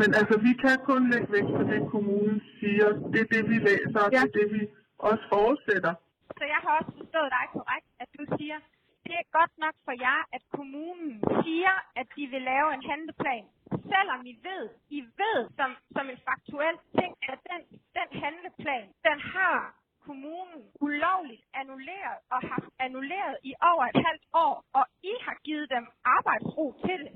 Men 0.00 0.08
altså, 0.20 0.34
vi 0.46 0.52
kan 0.62 0.76
kun 0.90 1.02
lægge 1.12 1.28
vægt 1.36 1.52
på 1.58 1.62
det, 1.70 1.80
kommunen 1.94 2.38
siger. 2.60 2.88
Det 3.12 3.20
er 3.24 3.28
det, 3.34 3.42
vi 3.52 3.58
læser, 3.68 4.00
og 4.04 4.10
det 4.12 4.20
er 4.26 4.32
det, 4.38 4.46
vi 4.54 4.62
også 4.98 5.24
forudsætter. 5.34 5.94
Så 6.38 6.44
jeg 6.54 6.60
har 6.64 6.72
også 6.78 6.92
forstået 7.00 7.30
dig 7.36 7.46
korrekt, 7.56 7.88
at 8.02 8.08
du 8.18 8.22
siger, 8.38 8.58
det 9.06 9.14
er 9.22 9.26
godt 9.38 9.54
nok 9.64 9.76
for 9.86 9.94
jer, 10.06 10.20
at 10.36 10.42
kommunen 10.56 11.12
siger, 11.42 11.74
at 12.00 12.06
de 12.16 12.24
vil 12.32 12.42
lave 12.52 12.68
en 12.76 12.82
handleplan. 12.90 13.46
Selvom 13.92 14.20
I 14.32 14.34
ved, 14.48 14.64
I 14.98 15.00
ved 15.20 15.38
som, 15.58 15.70
som 15.96 16.04
en 16.12 16.20
faktuel 16.28 16.76
ting, 16.98 17.12
at 17.32 17.38
den, 17.50 17.60
den 17.98 18.08
handleplan, 18.22 18.86
den 19.08 19.18
har 19.34 19.58
kommunen 20.06 20.60
ulovligt 20.86 21.44
annulleret 21.60 22.18
og 22.34 22.40
haft 22.52 22.70
annulleret 22.84 23.36
i 23.50 23.52
over 23.72 23.84
et 23.92 24.00
halvt 24.08 24.26
år, 24.46 24.54
og 24.78 24.84
I 25.12 25.14
har 25.26 25.36
givet 25.44 25.70
dem 25.70 25.84
arbejdsro 26.16 26.64
til 26.86 26.98
det 27.04 27.14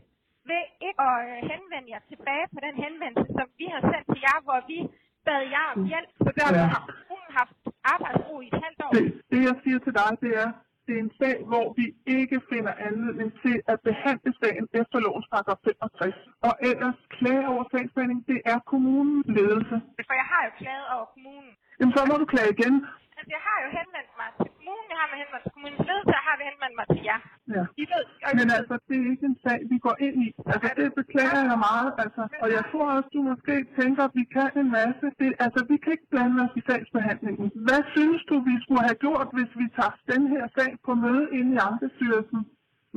ved 0.51 0.63
ikke 0.87 1.01
at 1.11 1.17
øh, 1.29 1.37
henvende 1.53 1.89
jer 1.95 2.03
tilbage 2.13 2.47
på 2.55 2.59
den 2.67 2.75
henvendelse, 2.85 3.29
som 3.39 3.47
vi 3.61 3.67
har 3.75 3.83
sendt 3.91 4.07
til 4.13 4.21
jer, 4.27 4.39
hvor 4.47 4.61
vi 4.71 4.79
bad 5.27 5.43
jer 5.55 5.67
om 5.75 5.81
hjælp. 5.93 6.11
Så 6.27 6.31
derfor 6.39 6.63
Ja. 6.65 6.73
har 6.75 6.83
kommunen 6.91 7.31
haft 7.41 7.57
arbejdsro 7.95 8.35
i 8.45 8.47
et 8.53 8.59
halvt 8.65 8.81
år. 8.87 8.91
Det, 8.97 9.05
det, 9.33 9.41
jeg 9.49 9.57
siger 9.65 9.79
til 9.87 9.93
dig, 10.01 10.11
det 10.25 10.33
er, 10.45 10.51
det 10.87 10.93
er 10.99 11.03
en 11.07 11.13
sag, 11.23 11.37
hvor 11.51 11.67
vi 11.79 11.87
ikke 12.19 12.39
finder 12.53 12.73
anledning 12.89 13.31
til 13.45 13.57
at 13.73 13.79
behandle 13.89 14.31
sagen 14.43 14.65
efter 14.81 14.97
lovens 15.07 15.29
paragraf 15.33 15.59
65. 15.65 16.15
Og 16.49 16.55
ellers 16.71 16.99
klage 17.17 17.45
over 17.53 17.65
sagsbehandling, 17.73 18.21
det 18.33 18.41
er 18.53 18.59
kommunens 18.73 19.27
ledelse. 19.39 19.77
For 20.11 20.17
jeg 20.23 20.29
har 20.33 20.43
jo 20.49 20.53
klaget 20.63 20.87
over 20.97 21.07
kommunen. 21.15 21.53
Jamen, 21.79 21.93
så 21.97 22.03
må 22.11 22.15
du 22.23 22.27
klage 22.35 22.51
igen. 22.57 22.75
Altså, 23.19 23.31
jeg 23.37 23.43
har 23.49 23.59
jo 23.65 23.69
henvendt 23.79 24.13
mig 24.21 24.29
til 24.41 24.51
jeg 24.93 24.99
har 25.03 25.09
henvendt 25.11 25.33
mig 25.35 25.43
til 25.45 25.53
kommunens 25.55 25.87
ledelse, 25.89 26.11
jeg 26.19 26.25
har 26.29 26.35
henvendt 26.51 26.77
mig 26.81 26.87
til 26.95 27.03
jer. 27.11 27.21
Ja. 27.57 27.65
I 27.83 27.85
ved, 27.93 28.05
og 28.27 28.33
Men 28.39 28.49
altså, 28.59 28.75
det 28.89 28.97
er 29.03 29.07
ikke 29.13 29.27
en 29.33 29.39
sag, 29.45 29.59
vi 29.73 29.77
går 29.87 29.97
ind 30.07 30.17
i. 30.27 30.29
Altså, 30.53 30.69
det 30.81 30.89
beklager 31.01 31.43
jeg 31.51 31.59
meget. 31.69 31.91
Altså, 32.05 32.23
og 32.43 32.49
jeg 32.57 32.63
tror 32.71 32.87
også, 32.97 33.09
du 33.17 33.21
måske 33.33 33.55
tænker, 33.81 34.03
at 34.09 34.15
vi 34.21 34.25
kan 34.37 34.51
en 34.63 34.71
masse. 34.81 35.07
Det, 35.21 35.29
altså, 35.45 35.61
vi 35.71 35.77
kan 35.83 35.91
ikke 35.97 36.11
blande 36.15 36.37
os 36.45 36.55
i 36.61 36.63
sagsbehandlingen. 36.69 37.47
Hvad 37.67 37.83
synes 37.95 38.21
du, 38.31 38.37
vi 38.51 38.55
skulle 38.63 38.85
have 38.89 39.01
gjort, 39.07 39.29
hvis 39.37 39.53
vi 39.61 39.67
tager 39.79 39.95
den 40.13 40.23
her 40.35 40.45
sag 40.57 40.71
på 40.87 40.93
møde 41.05 41.27
ind 41.39 41.49
i 41.57 41.59
Ankestyrelsen 41.69 42.41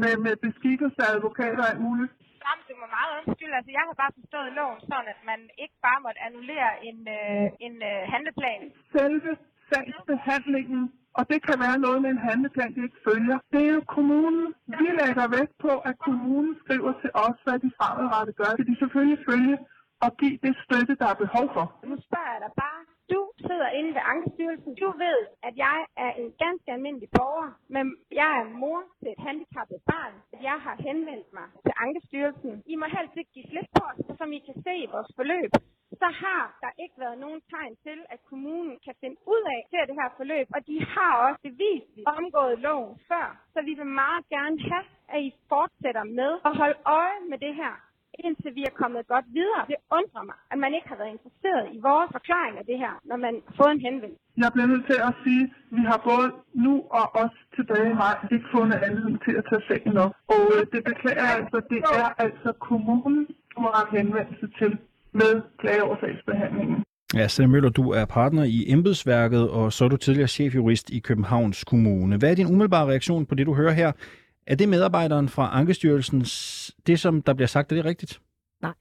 med, 0.01 0.13
med 0.25 0.33
beskikkelse 0.47 0.99
af 1.05 1.09
advokater 1.15 1.63
og 1.65 1.69
alt 1.73 1.83
muligt? 1.89 2.13
Jamen, 2.45 2.63
du 2.69 2.73
må 2.81 2.85
meget 2.97 3.11
undskylde. 3.17 3.55
Altså, 3.59 3.71
jeg 3.77 3.83
har 3.87 3.95
bare 4.03 4.17
forstået 4.19 4.49
loven 4.59 4.79
sådan, 4.89 5.09
at 5.13 5.21
man 5.31 5.39
ikke 5.63 5.77
bare 5.87 5.99
måtte 6.05 6.19
annullere 6.27 6.71
en, 6.89 6.99
øh, 7.17 7.47
en 7.65 7.75
øh, 7.91 7.99
handleplan. 8.13 8.63
Selve 8.97 9.31
sagsbehandlingen, 9.69 10.83
og 11.17 11.23
det 11.31 11.39
kan 11.47 11.57
være 11.65 11.77
noget 11.85 11.99
med 12.01 12.09
en 12.15 12.25
handleplan, 12.27 12.75
de 12.75 12.83
ikke 12.87 13.03
følger. 13.09 13.37
Det 13.53 13.61
er 13.67 13.73
jo 13.77 13.83
kommunen. 13.97 14.45
Vi 14.79 14.87
lægger 15.01 15.25
vægt 15.37 15.55
på, 15.65 15.71
at 15.89 15.95
kommunen 16.07 16.53
skriver 16.63 16.93
til 17.01 17.11
os, 17.25 17.37
hvad 17.45 17.57
de 17.63 17.69
fremadrettet 17.77 18.35
gør. 18.35 18.49
Det 18.57 18.67
de 18.71 18.75
selvfølgelig 18.83 19.19
følge 19.29 19.57
og 20.05 20.09
give 20.19 20.37
det 20.45 20.53
støtte, 20.65 20.93
der 21.01 21.07
er 21.13 21.17
behov 21.25 21.45
for. 21.55 21.65
Nu 21.91 21.95
spørger 22.07 22.31
jeg 22.35 22.41
dig 22.45 22.53
bare. 22.63 22.92
Du 23.13 23.21
sidder 23.47 23.69
inde 23.79 23.91
ved 23.97 24.03
Ankestyrelsen. 24.13 24.71
Du 24.83 24.89
ved, 25.05 25.19
at 25.47 25.53
jeg 25.65 25.79
er 26.05 26.11
en 26.21 26.29
ganske 26.43 26.67
almindelig 26.75 27.09
borger, 27.17 27.49
men 27.75 27.85
jeg 28.21 28.31
er 28.41 28.45
mor 28.63 28.79
til 28.99 29.09
et 29.15 29.21
handicappet 29.27 29.79
barn. 29.91 30.13
Jeg 30.49 30.57
har 30.65 30.75
henvendt 30.87 31.27
mig 31.37 31.47
til 31.65 31.73
Ankestyrelsen. 31.85 32.53
I 32.73 32.75
må 32.81 32.85
helst 32.97 33.15
ikke 33.17 33.33
give 33.35 33.49
slip 33.51 33.69
på 33.77 33.83
os, 33.91 33.99
for 34.07 34.13
som 34.19 34.29
I 34.37 34.39
kan 34.47 34.57
se 34.65 34.73
i 34.85 34.91
vores 34.93 35.11
forløb, 35.17 35.51
så 36.01 36.07
har 36.23 36.43
der 36.63 36.71
ikke 36.83 36.97
været 37.03 37.17
nogen 37.25 37.41
tegn 37.53 37.75
til, 37.85 37.97
at 38.13 38.19
kommunen 38.31 38.75
kan 38.85 38.95
finde 39.01 39.17
ud 39.33 39.43
af 39.55 39.61
til 39.71 39.87
det 39.89 39.95
her 40.01 40.09
forløb, 40.19 40.47
og 40.55 40.67
de 40.69 40.77
har 40.93 41.11
også 41.25 41.41
bevisligt 41.49 42.07
omgået 42.17 42.59
loven 42.59 42.93
før. 43.09 43.27
Så 43.53 43.59
vi 43.67 43.73
vil 43.79 43.89
meget 44.03 44.23
gerne 44.35 44.57
have, 44.71 44.85
at 45.13 45.19
I 45.27 45.29
fortsætter 45.49 46.03
med 46.19 46.31
at 46.47 46.53
holde 46.61 46.79
øje 46.85 47.19
med 47.31 47.37
det 47.45 47.55
her 47.61 47.73
indtil 48.27 48.51
vi 48.59 48.63
er 48.69 48.73
kommet 48.81 49.01
godt 49.13 49.27
videre. 49.39 49.61
Det 49.71 49.79
undrer 49.97 50.23
mig, 50.29 50.37
at 50.51 50.57
man 50.63 50.71
ikke 50.77 50.87
har 50.91 50.99
været 51.01 51.13
interesseret 51.17 51.65
i 51.75 51.79
vores 51.89 52.09
forklaring 52.17 52.55
af 52.61 52.65
det 52.69 52.77
her, 52.83 52.93
når 53.09 53.17
man 53.25 53.33
har 53.47 53.55
fået 53.61 53.71
en 53.75 53.83
henvendelse. 53.87 54.21
Jeg 54.43 54.49
bliver 54.53 54.69
nødt 54.73 54.85
til 54.91 54.99
at 55.09 55.13
sige, 55.23 55.43
at 55.45 55.75
vi 55.77 55.83
har 55.91 55.99
både 56.11 56.27
nu 56.65 56.73
og 56.99 57.05
også 57.21 57.37
tilbage 57.57 57.87
i 57.93 57.97
maj 58.03 58.15
ikke 58.35 58.49
fundet 58.55 58.77
anledning 58.87 59.17
til 59.25 59.33
at 59.39 59.45
tage 59.49 59.63
sagen 59.69 59.95
op. 60.05 60.13
Og 60.33 60.41
øh, 60.55 60.61
det 60.73 60.81
beklager 60.89 61.25
jeg 61.29 61.35
altså, 61.41 61.57
det 61.73 61.79
er 62.01 62.09
altså 62.25 62.49
kommunen, 62.69 63.17
du 63.51 63.57
må 63.63 63.69
have 63.77 63.89
henvendelse 63.97 64.47
til 64.59 64.71
med 65.21 65.31
klageoversagsbehandlingen. 65.61 66.79
Ja, 67.19 67.27
Sanne 67.27 67.51
Møller, 67.51 67.69
du 67.69 67.91
er 67.91 68.05
partner 68.05 68.43
i 68.43 68.65
embedsværket, 68.67 69.49
og 69.49 69.73
så 69.73 69.85
er 69.85 69.89
du 69.89 69.97
tidligere 69.97 70.27
chefjurist 70.27 70.89
i 70.89 70.99
Københavns 70.99 71.63
Kommune. 71.63 72.17
Hvad 72.17 72.31
er 72.31 72.35
din 72.35 72.47
umiddelbare 72.47 72.89
reaktion 72.89 73.25
på 73.25 73.35
det, 73.35 73.45
du 73.45 73.53
hører 73.53 73.71
her? 73.71 73.91
Er 74.47 74.55
det 74.55 74.69
medarbejderen 74.69 75.29
fra 75.29 75.49
Ankestyrelsen, 75.53 76.21
det 76.87 76.99
som 76.99 77.21
der 77.21 77.33
bliver 77.33 77.47
sagt, 77.47 77.71
er 77.71 77.75
det 77.75 77.85
rigtigt? 77.85 78.21
Nej, 78.61 78.73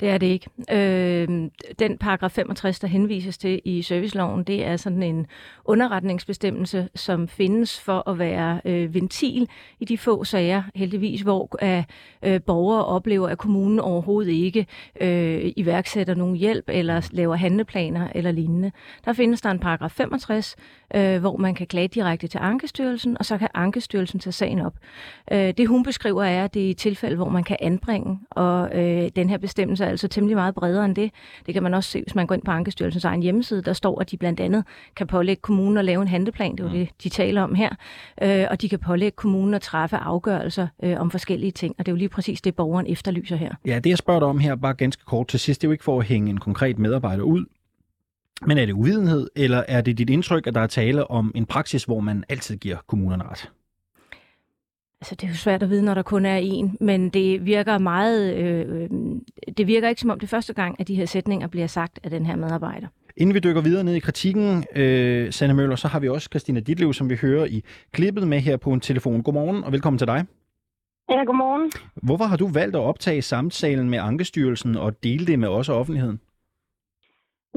det 0.00 0.08
er 0.08 0.18
det 0.18 0.26
ikke. 0.26 0.50
Øh, 0.72 1.50
den 1.78 1.98
paragraf 1.98 2.30
65, 2.30 2.80
der 2.80 2.88
henvises 2.88 3.38
til 3.38 3.60
i 3.64 3.82
serviceloven, 3.82 4.44
det 4.44 4.64
er 4.64 4.76
sådan 4.76 5.02
en 5.02 5.26
underretningsbestemmelse, 5.64 6.88
som 6.94 7.28
findes 7.28 7.80
for 7.80 8.08
at 8.08 8.18
være 8.18 8.60
øh, 8.64 8.94
ventil 8.94 9.48
i 9.80 9.84
de 9.84 9.98
få 9.98 10.24
sager, 10.24 10.62
heldigvis, 10.74 11.20
hvor 11.20 11.56
at, 11.58 11.84
øh, 12.22 12.40
borgere 12.42 12.84
oplever, 12.84 13.28
at 13.28 13.38
kommunen 13.38 13.80
overhovedet 13.80 14.32
ikke 14.32 14.66
øh, 15.00 15.52
iværksætter 15.56 16.14
nogen 16.14 16.36
hjælp 16.36 16.64
eller 16.68 17.08
laver 17.12 17.36
handleplaner 17.36 18.08
eller 18.14 18.30
lignende. 18.32 18.72
Der 19.04 19.12
findes 19.12 19.40
der 19.40 19.50
en 19.50 19.58
paragraf 19.58 19.90
65, 19.90 20.56
øh, 20.94 21.20
hvor 21.20 21.36
man 21.36 21.54
kan 21.54 21.66
klage 21.66 21.88
direkte 21.88 22.26
til 22.26 22.38
Ankestyrelsen, 22.38 23.18
og 23.18 23.24
så 23.24 23.38
kan 23.38 23.48
Ankestyrelsen 23.54 24.20
tage 24.20 24.32
sagen 24.32 24.60
op. 24.60 24.74
Øh, 25.32 25.54
det 25.56 25.68
hun 25.68 25.82
beskriver 25.82 26.24
er, 26.24 26.44
at 26.44 26.54
det 26.54 26.66
er 26.66 26.70
i 26.70 26.74
tilfælde, 26.74 27.16
hvor 27.16 27.28
man 27.28 27.44
kan 27.44 27.56
anbringe, 27.60 28.20
og 28.30 28.78
øh, 28.78 29.10
den 29.16 29.30
her 29.30 29.38
bestemmelse 29.38 29.84
er 29.84 29.88
altså 29.88 30.08
temmelig 30.08 30.36
meget 30.36 30.54
bredere 30.54 30.84
end 30.84 30.94
det. 30.94 31.10
Det 31.46 31.54
kan 31.54 31.62
man 31.62 31.74
også 31.74 31.90
se, 31.90 32.02
hvis 32.02 32.14
man 32.14 32.26
går 32.26 32.34
ind 32.34 32.42
på 32.42 32.50
Ankestyrelsens 32.50 33.04
egen 33.04 33.22
hjemmeside. 33.22 33.62
Der 33.62 33.72
står, 33.72 34.00
at 34.00 34.10
de 34.10 34.16
blandt 34.16 34.40
andet 34.40 34.64
kan 34.96 35.06
pålægge 35.06 35.40
kommunen 35.40 35.76
at 35.76 35.84
lave 35.84 36.02
en 36.02 36.08
handleplan, 36.08 36.52
det 36.52 36.60
er 36.60 36.64
jo 36.64 36.78
det, 36.78 36.88
de 37.02 37.08
taler 37.08 37.42
om 37.42 37.54
her, 37.54 37.70
øh, 38.22 38.46
og 38.50 38.60
de 38.60 38.68
kan 38.68 38.78
pålægge 38.78 39.16
kommunen 39.16 39.54
at 39.54 39.62
træffe 39.62 39.96
afgørelser 39.96 40.66
øh, 40.82 41.00
om 41.00 41.10
forskellige 41.10 41.52
ting, 41.52 41.74
og 41.78 41.86
det 41.86 41.92
er 41.92 41.94
jo 41.94 41.98
lige 41.98 42.08
præcis 42.08 42.40
det, 42.40 42.54
borgeren 42.54 42.86
efterlyser 42.86 43.36
her. 43.36 43.54
Ja, 43.66 43.78
det 43.78 43.90
jeg 43.90 43.98
spørger 43.98 44.20
dig 44.20 44.28
om 44.28 44.38
her, 44.38 44.54
bare 44.54 44.74
ganske 44.74 45.04
kort 45.04 45.28
til 45.28 45.40
sidst, 45.40 45.62
det 45.62 45.66
er 45.66 45.68
jo 45.68 45.72
ikke 45.72 45.84
for 45.84 46.00
at 46.00 46.06
hænge 46.06 46.30
en 46.30 46.38
konkret 46.38 46.78
medarbejder 46.78 47.22
ud, 47.22 47.44
men 48.46 48.58
er 48.58 48.66
det 48.66 48.72
uvidenhed, 48.72 49.30
eller 49.36 49.62
er 49.68 49.80
det 49.80 49.98
dit 49.98 50.10
indtryk, 50.10 50.46
at 50.46 50.54
der 50.54 50.60
er 50.60 50.66
tale 50.66 51.10
om 51.10 51.32
en 51.34 51.46
praksis, 51.46 51.84
hvor 51.84 52.00
man 52.00 52.24
altid 52.28 52.56
giver 52.56 52.76
kommunerne 52.86 53.24
ret? 53.24 53.50
Altså, 55.00 55.14
det 55.14 55.24
er 55.24 55.28
jo 55.28 55.36
svært 55.36 55.62
at 55.62 55.70
vide, 55.70 55.82
når 55.82 55.94
der 55.94 56.02
kun 56.02 56.26
er 56.26 56.36
en, 56.36 56.76
men 56.80 57.08
det 57.08 57.46
virker 57.46 57.78
meget... 57.78 58.36
Øh, 58.36 58.90
det 59.56 59.66
virker 59.66 59.88
ikke 59.88 60.00
som 60.00 60.10
om 60.10 60.20
det 60.20 60.28
første 60.28 60.52
gang, 60.52 60.80
at 60.80 60.88
de 60.88 60.94
her 60.94 61.06
sætninger 61.06 61.46
bliver 61.46 61.66
sagt 61.66 61.98
af 62.02 62.10
den 62.10 62.26
her 62.26 62.36
medarbejder. 62.36 62.86
Inden 63.16 63.34
vi 63.34 63.40
dykker 63.40 63.60
videre 63.60 63.84
ned 63.84 63.94
i 63.94 63.98
kritikken, 63.98 64.64
øh, 64.76 65.32
Sanne 65.32 65.54
Møller, 65.54 65.76
så 65.76 65.88
har 65.88 66.00
vi 66.00 66.08
også 66.08 66.28
Christina 66.32 66.60
Ditlev, 66.60 66.92
som 66.92 67.10
vi 67.10 67.16
hører 67.16 67.44
i 67.44 67.64
klippet 67.92 68.28
med 68.28 68.40
her 68.40 68.56
på 68.56 68.72
en 68.72 68.80
telefon. 68.80 69.22
Godmorgen 69.22 69.64
og 69.64 69.72
velkommen 69.72 69.98
til 69.98 70.06
dig. 70.06 70.24
Ja, 71.10 71.24
godmorgen. 71.24 71.72
Hvorfor 72.02 72.24
har 72.24 72.36
du 72.36 72.48
valgt 72.48 72.76
at 72.76 72.80
optage 72.80 73.22
samtalen 73.22 73.90
med 73.90 73.98
Ankestyrelsen 73.98 74.76
og 74.76 75.02
dele 75.02 75.26
det 75.26 75.38
med 75.38 75.48
os 75.48 75.68
og 75.68 75.78
offentligheden? 75.78 76.20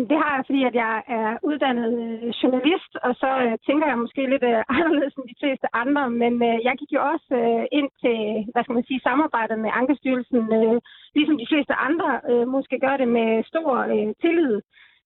Det 0.07 0.17
har 0.23 0.31
jeg, 0.35 0.43
fordi 0.45 0.61
at 0.69 0.75
jeg 0.75 0.95
er 1.07 1.37
uddannet 1.49 1.93
øh, 2.03 2.29
journalist, 2.41 2.93
og 3.07 3.13
så 3.21 3.29
øh, 3.45 3.53
tænker 3.67 3.87
jeg 3.87 3.97
måske 4.03 4.21
lidt 4.33 4.45
øh, 4.51 4.61
anderledes 4.75 5.13
end 5.15 5.27
de 5.33 5.39
fleste 5.41 5.67
andre, 5.83 6.03
men 6.21 6.33
øh, 6.49 6.57
jeg 6.67 6.73
gik 6.79 6.91
jo 6.97 7.01
også 7.13 7.31
øh, 7.41 7.65
ind 7.79 7.89
til, 8.03 8.17
hvad 8.51 8.63
skal 8.63 8.77
man 8.77 8.87
sige, 8.87 9.05
samarbejdet 9.07 9.57
med 9.59 9.71
Ankestyrelsen, 9.79 10.41
øh, 10.59 10.77
ligesom 11.17 11.37
de 11.37 11.49
fleste 11.51 11.73
andre 11.87 12.09
øh, 12.31 12.47
måske 12.55 12.75
gør 12.85 12.95
det 12.97 13.07
med 13.17 13.29
stor 13.51 13.71
øh, 13.93 14.09
tillid. 14.23 14.61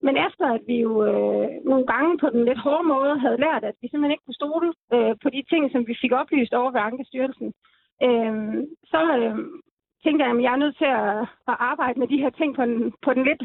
Men 0.06 0.16
efter 0.28 0.46
at 0.56 0.62
vi 0.70 0.78
jo 0.86 0.94
øh, 1.10 1.48
nogle 1.72 1.86
gange 1.94 2.12
på 2.18 2.28
den 2.34 2.46
lidt 2.46 2.62
hårde 2.66 2.88
måde 2.94 3.20
havde 3.24 3.44
lært, 3.46 3.64
at 3.64 3.76
vi 3.82 3.88
simpelthen 3.88 4.16
ikke 4.16 4.26
kunne 4.26 4.42
stole 4.42 4.68
øh, 4.96 5.14
på 5.24 5.30
de 5.36 5.42
ting, 5.52 5.72
som 5.72 5.88
vi 5.90 5.96
fik 6.02 6.14
oplyst 6.22 6.54
over 6.54 6.72
ved 6.72 6.82
Ankestyrelsen, 6.90 7.50
øh, 8.06 8.34
så 8.92 9.02
øh, 9.18 9.36
tænker 10.04 10.26
jeg, 10.26 10.36
at 10.36 10.44
jeg 10.44 10.54
er 10.54 10.64
nødt 10.64 10.78
til 10.78 10.90
at, 11.04 11.18
at 11.52 11.56
arbejde 11.72 12.00
med 12.00 12.08
de 12.08 12.22
her 12.24 12.30
ting 12.30 12.56
på 12.56 12.62
en, 12.62 12.94
på 13.06 13.14
den 13.14 13.24
lidt 13.24 13.44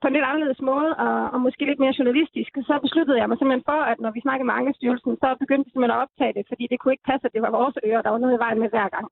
på 0.00 0.06
en 0.06 0.14
lidt 0.16 0.28
anderledes 0.30 0.60
måde, 0.70 0.90
og, 1.06 1.16
og 1.34 1.38
måske 1.46 1.68
lidt 1.68 1.82
mere 1.82 1.98
journalistisk, 1.98 2.52
så 2.68 2.74
besluttede 2.84 3.18
jeg 3.20 3.28
mig 3.28 3.38
simpelthen 3.38 3.68
for, 3.70 3.80
at 3.90 3.98
når 4.00 4.10
vi 4.16 4.20
snakkede 4.24 4.46
med 4.46 4.58
Ankestyrelsen, 4.58 5.12
så 5.22 5.28
begyndte 5.42 5.66
vi 5.66 5.70
simpelthen 5.70 5.96
at 5.98 6.02
optage 6.04 6.36
det, 6.38 6.44
fordi 6.50 6.64
det 6.70 6.78
kunne 6.78 6.94
ikke 6.94 7.10
passe, 7.10 7.26
at 7.26 7.34
det 7.34 7.42
var 7.42 7.56
vores 7.58 7.76
ører, 7.86 8.02
der 8.02 8.10
var 8.14 8.22
noget 8.22 8.36
i 8.36 8.42
vejen 8.44 8.60
med 8.62 8.70
hver 8.74 8.88
gang. 8.96 9.06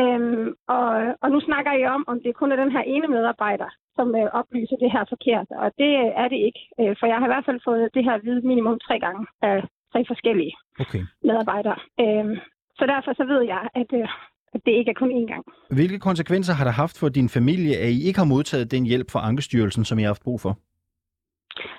Øhm, 0.00 0.48
og, 0.76 0.90
og 1.22 1.28
nu 1.30 1.38
snakker 1.40 1.72
I 1.72 1.82
om, 1.96 2.04
om 2.10 2.16
det 2.24 2.34
kun 2.34 2.52
er 2.52 2.56
den 2.56 2.72
her 2.76 2.84
ene 2.94 3.08
medarbejder, 3.08 3.70
som 3.96 4.08
øh, 4.20 4.28
oplyser 4.40 4.76
det 4.76 4.90
her 4.94 5.04
forkert, 5.08 5.48
og 5.50 5.68
det 5.78 5.92
er 6.22 6.28
det 6.32 6.40
ikke. 6.48 6.60
Øh, 6.80 6.96
for 6.98 7.06
jeg 7.06 7.18
har 7.18 7.26
i 7.26 7.32
hvert 7.34 7.48
fald 7.48 7.60
fået 7.64 7.94
det 7.94 8.04
her 8.04 8.14
at 8.14 8.24
vide 8.24 8.46
minimum 8.50 8.78
tre 8.78 9.00
gange 9.00 9.26
af 9.42 9.56
tre 9.92 10.04
forskellige 10.06 10.54
okay. 10.80 11.02
medarbejdere. 11.28 11.78
Øhm, 12.00 12.36
så 12.78 12.86
derfor 12.86 13.12
så 13.12 13.24
ved 13.24 13.42
jeg, 13.54 13.68
at 13.74 13.90
øh, 14.00 14.08
at 14.56 14.62
det 14.66 14.74
ikke 14.80 14.90
er 14.94 14.98
kun 15.02 15.10
én 15.20 15.26
gang. 15.32 15.44
Hvilke 15.78 15.98
konsekvenser 16.08 16.52
har 16.58 16.64
det 16.68 16.74
haft 16.82 16.96
for 17.00 17.08
din 17.18 17.28
familie, 17.38 17.74
at 17.84 17.90
I 17.98 18.00
ikke 18.08 18.18
har 18.22 18.32
modtaget 18.34 18.70
den 18.74 18.84
hjælp 18.90 19.08
fra 19.12 19.24
Ankestyrelsen, 19.28 19.84
som 19.84 19.98
I 19.98 20.02
har 20.02 20.12
haft 20.14 20.26
brug 20.28 20.40
for? 20.44 20.52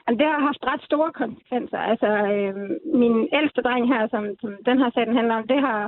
Altså, 0.05 0.17
det 0.21 0.27
har 0.33 0.41
haft 0.49 0.61
ret 0.71 0.83
store 0.89 1.11
konsekvenser. 1.21 1.79
Altså, 1.91 2.09
øh, 2.33 2.53
min 3.01 3.15
ældste 3.39 3.61
dreng 3.67 3.85
her, 3.93 4.01
som, 4.13 4.23
som 4.41 4.51
den 4.69 4.77
her 4.81 4.89
sag 4.91 5.05
den 5.09 5.19
handler 5.19 5.35
om, 5.39 5.45
det 5.53 5.59
har, 5.67 5.81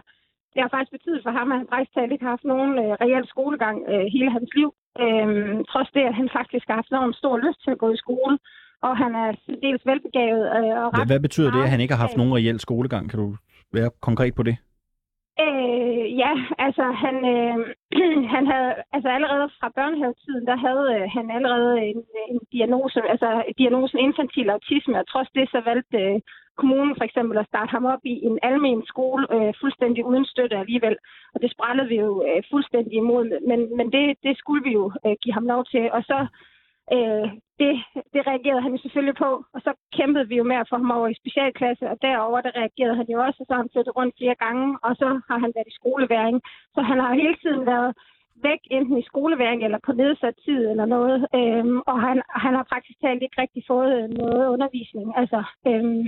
det 0.53 0.59
har 0.63 0.69
faktisk 0.73 0.93
betydet 0.97 1.21
for 1.25 1.31
ham, 1.37 1.51
at 1.51 1.57
han 1.61 1.67
faktisk 1.73 1.93
talt 1.93 2.11
ikke 2.11 2.25
har 2.25 2.35
haft 2.35 2.51
nogen 2.53 2.71
øh, 2.83 2.91
reel 3.03 3.25
skolegang 3.33 3.77
øh, 3.91 4.05
hele 4.15 4.31
hans 4.37 4.51
liv. 4.59 4.69
Øh, 5.03 5.29
trods 5.71 5.89
det, 5.95 6.03
at 6.09 6.15
han 6.19 6.29
faktisk 6.39 6.65
har 6.69 6.75
haft 6.79 6.91
enormt 6.91 7.19
stor 7.21 7.35
lyst 7.45 7.59
til 7.63 7.71
at 7.75 7.81
gå 7.83 7.87
i 7.93 8.01
skole, 8.03 8.35
og 8.85 8.93
han 9.03 9.11
er 9.23 9.29
dels 9.65 9.83
velbegavet. 9.91 10.43
Øh, 10.57 10.73
og 10.83 10.87
ret 10.93 11.11
hvad 11.11 11.21
betyder 11.27 11.51
det, 11.55 11.61
at 11.65 11.71
han 11.73 11.81
ikke 11.81 11.93
har 11.95 12.03
haft 12.05 12.17
nogen 12.17 12.35
reel 12.37 12.59
skolegang? 12.59 13.03
Kan 13.09 13.19
du 13.19 13.27
være 13.77 13.89
konkret 14.07 14.33
på 14.39 14.43
det? 14.49 14.55
Øh, 15.43 15.88
ja, 16.23 16.31
altså 16.57 16.83
han, 17.03 17.15
øh, 17.35 17.57
han 18.35 18.47
havde, 18.51 18.73
altså 18.93 19.09
allerede 19.09 19.49
fra 19.59 19.69
børnehavetiden, 19.75 20.45
der 20.47 20.57
havde 20.65 20.85
øh, 20.95 21.09
han 21.15 21.31
allerede 21.31 21.77
en, 21.89 21.99
en 22.29 22.39
diagnose, 22.51 23.01
altså 23.09 23.43
diagnosen 23.57 23.99
infantil 23.99 24.49
autisme, 24.49 24.99
og 24.99 25.07
trods 25.07 25.29
det 25.35 25.49
så 25.49 25.59
valgte 25.69 25.97
øh, 25.97 26.19
kommunen 26.61 26.95
for 26.97 27.03
eksempel 27.03 27.37
at 27.37 27.49
starte 27.51 27.71
ham 27.75 27.85
op 27.93 28.03
i 28.13 28.15
en 28.29 28.39
almen 28.49 28.81
skole, 28.91 29.23
øh, 29.35 29.53
fuldstændig 29.61 30.05
uden 30.05 30.25
støtte 30.25 30.55
alligevel. 30.63 30.95
Og 31.33 31.41
det 31.41 31.51
sprællede 31.51 31.89
vi 31.89 31.97
jo 32.05 32.11
øh, 32.27 32.43
fuldstændig 32.51 32.93
imod, 32.93 33.25
men, 33.49 33.59
men 33.77 33.87
det, 33.95 34.05
det 34.25 34.37
skulle 34.37 34.63
vi 34.67 34.73
jo 34.79 34.85
øh, 35.05 35.15
give 35.21 35.33
ham 35.33 35.45
lov 35.53 35.65
til. 35.65 35.91
Og 35.91 36.01
så 36.03 36.19
Øh, 36.95 37.27
det, 37.61 37.73
det 38.13 38.21
reagerede 38.31 38.61
han 38.61 38.71
jo 38.75 38.81
selvfølgelig 38.81 39.17
på, 39.25 39.29
og 39.53 39.59
så 39.65 39.71
kæmpede 39.97 40.27
vi 40.27 40.35
jo 40.37 40.43
med 40.43 40.57
at 40.59 40.69
få 40.69 40.75
ham 40.75 40.91
over 40.91 41.07
i 41.07 41.19
specialklasse, 41.21 41.89
og 41.91 41.97
derover 42.01 42.41
der 42.41 42.57
reagerede 42.61 42.95
han 42.95 43.07
jo 43.13 43.17
også, 43.25 43.37
og 43.39 43.45
så 43.45 43.53
har 43.53 43.61
han 43.63 43.73
flyttet 43.73 43.95
rundt 43.99 44.15
flere 44.17 44.37
gange, 44.45 44.67
og 44.85 44.95
så 44.95 45.07
har 45.29 45.37
han 45.43 45.51
været 45.55 45.71
i 45.71 45.79
skoleværing. 45.79 46.41
Så 46.75 46.81
han 46.81 46.99
har 46.99 47.13
hele 47.13 47.35
tiden 47.43 47.65
været 47.65 47.91
væk, 48.43 48.61
enten 48.71 48.97
i 48.97 49.09
skoleværing 49.11 49.63
eller 49.63 49.79
på 49.85 49.91
nedsat 49.91 50.35
tid 50.45 50.61
eller 50.71 50.85
noget, 50.85 51.27
øhm, 51.35 51.77
og 51.91 52.01
han, 52.01 52.21
han 52.29 52.53
har 52.53 52.63
praktisk 52.71 52.99
talt 53.01 53.23
ikke 53.23 53.41
rigtig 53.41 53.63
fået 53.67 54.09
noget 54.09 54.47
undervisning. 54.47 55.17
Altså, 55.21 55.43
øhm, 55.67 56.07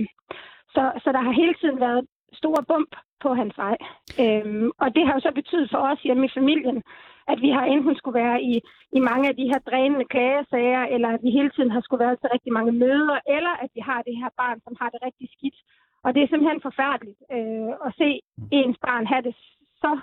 så, 0.75 0.83
så 1.03 1.09
der 1.15 1.21
har 1.21 1.31
hele 1.31 1.53
tiden 1.61 1.79
været 1.79 2.05
store 2.33 2.63
bump 2.69 2.91
på 3.23 3.33
hans 3.33 3.57
vej. 3.57 3.77
Øhm, 4.23 4.71
og 4.81 4.95
det 4.95 5.05
har 5.05 5.13
jo 5.13 5.19
så 5.19 5.31
betydet 5.35 5.69
for 5.71 5.77
os 5.77 6.01
hjemme 6.01 6.25
i 6.25 6.35
familien, 6.37 6.83
at 7.31 7.37
vi 7.45 7.49
har 7.57 7.65
enten 7.73 7.95
skulle 7.95 8.19
være 8.23 8.37
i, 8.51 8.53
i 8.97 8.99
mange 9.09 9.25
af 9.29 9.35
de 9.39 9.49
her 9.51 9.59
drænende 9.69 10.05
klagesager, 10.13 10.83
eller 10.93 11.09
at 11.15 11.21
vi 11.25 11.29
hele 11.37 11.51
tiden 11.55 11.71
har 11.71 11.81
skulle 11.81 12.03
være 12.05 12.15
til 12.15 12.29
rigtig 12.35 12.53
mange 12.57 12.71
møder, 12.83 13.17
eller 13.37 13.53
at 13.63 13.69
vi 13.75 13.81
har 13.89 13.99
det 14.07 14.15
her 14.21 14.29
barn, 14.41 14.57
som 14.65 14.73
har 14.81 14.89
det 14.93 14.99
rigtig 15.07 15.27
skidt. 15.35 15.57
Og 16.05 16.09
det 16.13 16.21
er 16.23 16.27
simpelthen 16.29 16.61
forfærdeligt 16.69 17.19
øh, 17.35 17.71
at 17.87 17.91
se 17.99 18.09
ens 18.59 18.77
barn 18.85 19.05
have 19.13 19.23
det 19.27 19.35
så 19.83 19.93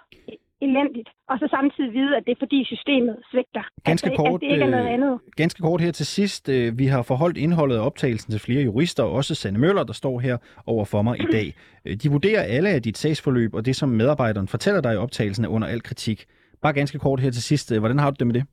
elendigt, 0.61 1.09
og 1.29 1.39
så 1.39 1.47
samtidig 1.51 1.93
vide, 1.93 2.17
at 2.17 2.23
det 2.27 2.33
er 2.33 2.37
fordi 2.39 2.65
systemet 2.65 3.17
svigter. 3.31 3.63
Ganske 3.85 4.11
altså, 4.11 4.23
kort, 4.23 4.35
at 4.35 4.41
det 4.41 4.53
ikke 4.53 4.65
er 4.65 4.71
noget 4.71 4.85
øh, 4.85 4.93
andet. 4.93 5.21
Ganske 5.37 5.63
kort 5.63 5.81
her 5.81 5.93
til 5.93 6.07
sidst. 6.07 6.49
øh, 6.49 6.79
Vi 6.79 6.87
har 6.87 7.03
forholdt 7.03 7.37
indholdet 7.37 7.77
af 7.77 7.87
optagelsen 7.87 8.31
til 8.31 8.41
flere 8.41 8.63
jurister, 8.63 9.03
også 9.03 9.35
Sanne 9.35 9.59
Møller, 9.59 9.85
der 9.85 9.93
står 9.93 10.19
her 10.19 10.37
over 10.67 10.85
for 10.85 11.03
mig 11.03 11.21
i 11.21 11.27
dag. 11.33 11.55
Øh, 11.85 11.97
De 11.97 12.11
vurderer 12.11 12.43
alle 12.43 12.69
af 12.71 12.83
dit 12.83 12.99
sagsforløb, 12.99 13.55
og 13.55 13.67
det 13.67 13.77
som 13.77 13.89
medarbejderen 13.89 14.49
fortæller 14.49 14.81
dig 14.81 14.95
i 14.95 14.97
optagelsen 14.97 15.45
er 15.45 15.49
under 15.49 15.69
al 15.69 15.83
kritik. 15.83 16.25
Bare 16.63 16.79
ganske 16.81 16.99
kort 16.99 17.21
her 17.21 17.31
til 17.31 17.43
sidst. 17.43 17.73
Øh, 17.73 17.79
hvordan 17.79 17.99
har 17.99 18.11
du 18.11 18.17
det 18.19 18.27
med 18.27 18.35
det? 18.35 18.45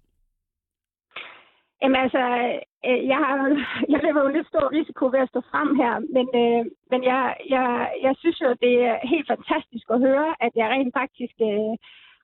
Jamen 1.81 1.99
altså, 2.05 2.23
øh, 2.87 3.01
jeg, 3.11 3.19
har, 3.23 3.35
jeg 3.93 3.99
løber 4.03 4.21
jo 4.25 4.35
lidt 4.35 4.47
stor 4.47 4.65
risiko 4.79 5.03
ved 5.13 5.21
at 5.25 5.31
stå 5.33 5.41
frem 5.51 5.69
her, 5.81 5.93
men, 6.15 6.27
øh, 6.41 6.63
men 6.91 6.99
jeg, 7.11 7.21
jeg, 7.53 7.67
jeg 8.05 8.13
synes 8.21 8.41
jo, 8.41 8.49
det 8.65 8.73
er 8.89 9.07
helt 9.13 9.27
fantastisk 9.33 9.85
at 9.89 10.01
høre, 10.07 10.29
at 10.45 10.51
jeg 10.59 10.67
rent 10.69 10.93
faktisk 11.01 11.35
øh, 11.49 11.73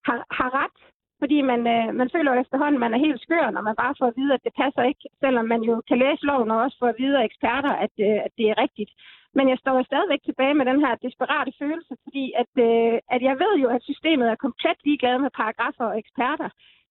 har, 0.07 0.17
har 0.39 0.49
ret. 0.61 0.77
Fordi 1.21 1.37
man, 1.51 1.61
øh, 1.75 1.87
man 1.99 2.09
føler 2.15 2.29
jo 2.33 2.41
efterhånden, 2.43 2.77
at 2.77 2.85
man 2.85 2.93
er 2.93 3.05
helt 3.05 3.21
skør, 3.21 3.45
når 3.51 3.63
man 3.69 3.75
bare 3.81 3.97
får 3.99 4.07
at 4.09 4.17
vide, 4.19 4.33
at 4.33 4.43
det 4.45 4.53
passer 4.61 4.83
ikke. 4.91 5.03
Selvom 5.23 5.45
man 5.53 5.61
jo 5.69 5.73
kan 5.89 5.97
læse 6.03 6.25
loven 6.29 6.51
og 6.51 6.61
også 6.65 6.77
får 6.79 6.89
at 6.91 6.99
vide 7.03 7.19
af 7.19 7.25
eksperter, 7.25 7.73
at, 7.85 7.93
øh, 8.07 8.17
at 8.25 8.31
det 8.37 8.45
er 8.49 8.61
rigtigt. 8.65 8.91
Men 9.37 9.49
jeg 9.49 9.57
står 9.57 9.75
jo 9.77 9.83
stadigvæk 9.83 10.21
tilbage 10.23 10.53
med 10.53 10.65
den 10.65 10.79
her 10.85 10.93
desperate 10.95 11.51
følelse, 11.61 11.93
fordi 12.03 12.25
at, 12.41 12.51
øh, 12.67 12.95
at 13.15 13.21
jeg 13.29 13.35
ved 13.43 13.53
jo, 13.63 13.67
at 13.75 13.83
systemet 13.89 14.27
er 14.29 14.43
komplet 14.45 14.79
ligeglad 14.85 15.17
med 15.19 15.31
paragrafer 15.39 15.85
og 15.91 15.97
eksperter. 16.03 16.49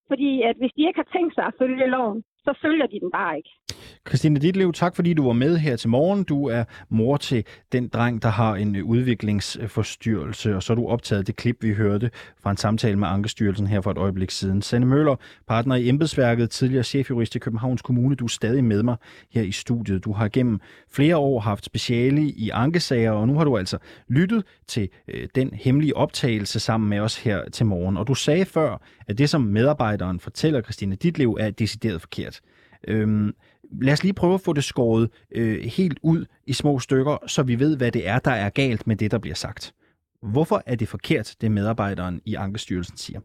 Fordi 0.09 0.41
at 0.49 0.55
hvis 0.57 0.73
de 0.77 0.87
ikke 0.87 1.01
har 1.03 1.09
tænkt 1.15 1.33
sig 1.35 1.45
at 1.47 1.57
følge 1.61 1.87
loven, 1.95 2.23
så 2.45 2.51
følger 2.63 2.87
de 2.87 2.99
den 2.99 3.11
bare 3.11 3.37
ikke. 3.37 3.51
Christine 4.07 4.39
Ditlev, 4.39 4.73
tak 4.73 4.95
fordi 4.95 5.13
du 5.13 5.25
var 5.25 5.33
med 5.33 5.57
her 5.57 5.75
til 5.75 5.89
morgen. 5.89 6.23
Du 6.23 6.45
er 6.45 6.63
mor 6.89 7.17
til 7.17 7.45
den 7.71 7.87
dreng, 7.87 8.21
der 8.21 8.29
har 8.29 8.55
en 8.55 8.75
øh, 8.75 8.85
udviklingsforstyrrelse, 8.85 10.55
og 10.55 10.63
så 10.63 10.73
har 10.73 10.75
du 10.75 10.87
optaget 10.87 11.27
det 11.27 11.35
klip, 11.35 11.57
vi 11.61 11.73
hørte 11.73 12.11
fra 12.43 12.51
en 12.51 12.57
samtale 12.57 12.95
med 12.95 13.07
Ankestyrelsen 13.07 13.67
her 13.67 13.81
for 13.81 13.91
et 13.91 13.97
øjeblik 13.97 14.31
siden. 14.31 14.61
Sanne 14.61 14.85
Møller, 14.85 15.15
partner 15.47 15.75
i 15.75 15.89
embedsværket, 15.89 16.49
tidligere 16.49 16.83
chefjurist 16.83 17.35
i 17.35 17.39
Københavns 17.39 17.81
Kommune, 17.81 18.15
du 18.15 18.25
er 18.25 18.29
stadig 18.29 18.63
med 18.63 18.83
mig 18.83 18.95
her 19.31 19.41
i 19.41 19.51
studiet. 19.51 20.03
Du 20.03 20.11
har 20.11 20.27
gennem 20.27 20.59
flere 20.91 21.17
år 21.17 21.39
haft 21.39 21.65
speciale 21.65 22.21
i 22.21 22.49
ankesager, 22.49 23.11
og 23.11 23.27
nu 23.27 23.37
har 23.37 23.43
du 23.43 23.57
altså 23.57 23.77
lyttet 24.07 24.43
til 24.67 24.89
øh, 25.07 25.27
den 25.35 25.53
hemmelige 25.53 25.97
optagelse 25.97 26.59
sammen 26.59 26.89
med 26.89 26.99
os 26.99 27.17
her 27.17 27.49
til 27.49 27.65
morgen. 27.65 27.97
Og 27.97 28.07
du 28.07 28.13
sagde 28.13 28.45
før, 28.45 28.81
at 29.07 29.17
det 29.17 29.29
som 29.29 29.41
medarbejderen 29.41 30.19
fortæller 30.19 30.61
Christine 30.61 30.95
Ditlev 30.95 31.37
er 31.39 31.49
decideret 31.49 32.01
forkert. 32.01 32.41
Øhm, 32.87 33.33
lad 33.81 33.93
os 33.93 34.03
lige 34.03 34.13
prøve 34.13 34.33
at 34.33 34.41
få 34.41 34.53
det 34.53 34.63
skåret 34.63 35.09
øh, 35.31 35.63
helt 35.63 35.99
ud 36.01 36.25
i 36.45 36.53
små 36.53 36.79
stykker, 36.79 37.17
så 37.27 37.43
vi 37.43 37.59
ved, 37.59 37.77
hvad 37.77 37.91
det 37.91 38.07
er, 38.07 38.19
der 38.19 38.31
er 38.31 38.49
galt 38.49 38.87
med 38.87 38.95
det, 38.95 39.11
der 39.11 39.17
bliver 39.17 39.35
sagt. 39.35 39.73
Hvorfor 40.21 40.63
er 40.65 40.75
det 40.75 40.87
forkert, 40.87 41.35
det 41.41 41.51
medarbejderen 41.51 42.21
i 42.25 42.35
Ankestyrelsen 42.35 42.97
siger? 42.97 43.19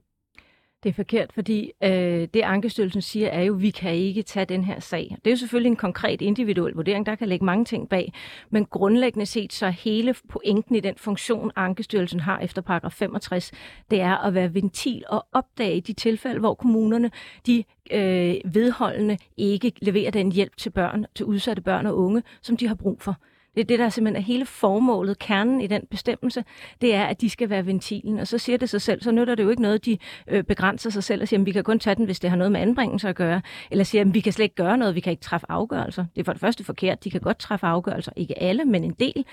Det 0.87 0.93
er 0.93 0.95
forkert, 0.95 1.33
fordi 1.33 1.73
øh, 1.85 2.28
det 2.35 2.43
Ankestyrelsen 2.43 3.02
siger 3.02 3.28
er 3.28 3.43
jo, 3.43 3.55
at 3.55 3.62
vi 3.62 3.71
kan 3.71 3.95
ikke 3.95 4.23
tage 4.23 4.47
den 4.47 4.65
her 4.65 4.80
sag. 4.80 5.17
Det 5.25 5.26
er 5.26 5.30
jo 5.30 5.37
selvfølgelig 5.37 5.71
en 5.71 5.76
konkret 5.76 6.23
individuel 6.23 6.75
vurdering, 6.75 7.06
der 7.06 7.15
kan 7.15 7.28
lægge 7.28 7.45
mange 7.45 7.65
ting 7.65 7.89
bag, 7.89 8.13
men 8.50 8.65
grundlæggende 8.65 9.26
set 9.26 9.52
så 9.52 9.69
hele 9.71 10.15
pointen 10.28 10.75
i 10.75 10.80
den 10.80 10.95
funktion, 10.97 11.50
Ankestyrelsen 11.56 12.21
har 12.21 12.39
efter 12.39 12.63
paragraf 12.63 12.93
65, 12.93 13.52
det 13.91 14.00
er 14.00 14.17
at 14.17 14.34
være 14.34 14.54
ventil 14.54 15.04
og 15.08 15.26
opdage 15.32 15.80
de 15.80 15.93
tilfælde, 15.93 16.41
hvor 16.41 16.54
kommunerne 16.54 17.10
de 17.47 17.65
øh, 17.91 18.34
vedholdende 18.45 19.19
ikke 19.37 19.73
leverer 19.82 20.10
den 20.10 20.32
hjælp 20.32 20.56
til 20.56 20.71
børn, 20.71 21.06
til 21.15 21.26
udsatte 21.26 21.63
børn 21.63 21.87
og 21.87 21.99
unge, 21.99 22.23
som 22.43 22.56
de 22.56 22.69
har 22.69 22.75
brug 22.75 23.02
for. 23.02 23.17
Det 23.56 23.62
er 23.62 23.66
det, 23.66 23.78
der 23.78 23.88
simpelthen 23.88 24.23
er 24.23 24.26
hele 24.26 24.47
formålet, 24.47 25.19
kernen 25.19 25.60
i 25.60 25.66
den 25.66 25.82
bestemmelse, 25.90 26.45
det 26.80 26.95
er, 26.95 27.04
at 27.04 27.21
de 27.21 27.30
skal 27.30 27.50
være 27.50 27.66
ventilen. 27.66 28.19
Og 28.19 28.26
så 28.26 28.38
siger 28.38 28.58
det 28.58 28.71
sig 28.71 28.82
selv, 28.82 29.02
så 29.02 29.10
nytter 29.10 29.34
det 29.34 29.42
jo 29.42 29.50
ikke 29.50 29.62
noget, 29.62 29.84
de 29.84 29.99
øh, 30.28 30.45
begrænser 30.45 30.90
sig 30.90 31.04
selv 31.04 31.23
og 31.23 31.28
siger, 31.28 31.40
at 31.40 31.47
vi 31.47 31.52
kan 31.52 31.64
kun 31.64 31.78
tage 31.78 31.95
den, 31.95 32.04
hvis 32.04 32.21
det 32.21 32.30
har 32.30 32.36
noget 32.36 32.52
med 32.52 32.60
anbringelse 32.60 33.08
at 33.08 33.16
gøre. 33.16 33.42
Eller 33.71 33.84
siger, 33.84 34.04
at 34.04 34.14
vi 34.14 34.21
kan 34.21 34.32
slet 34.32 34.42
ikke 34.42 34.54
gøre 34.54 34.78
noget, 34.78 34.95
vi 34.95 35.00
kan 35.00 35.10
ikke 35.10 35.23
træffe 35.23 35.47
afgørelser. 35.49 36.04
Det 36.14 36.21
er 36.21 36.25
for 36.25 36.32
det 36.32 36.40
første 36.40 36.64
forkert, 36.64 37.04
de 37.04 37.10
kan 37.10 37.21
godt 37.21 37.38
træffe 37.38 37.66
afgørelser, 37.66 38.12
ikke 38.16 38.42
alle, 38.42 38.64
men 38.64 38.84
en 38.84 38.97
del. 39.00 39.25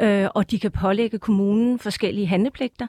Øh, 0.00 0.28
og 0.34 0.50
de 0.50 0.58
kan 0.58 0.70
pålægge 0.70 1.18
kommunen 1.18 1.78
forskellige 1.78 2.26
handlepligter. 2.26 2.86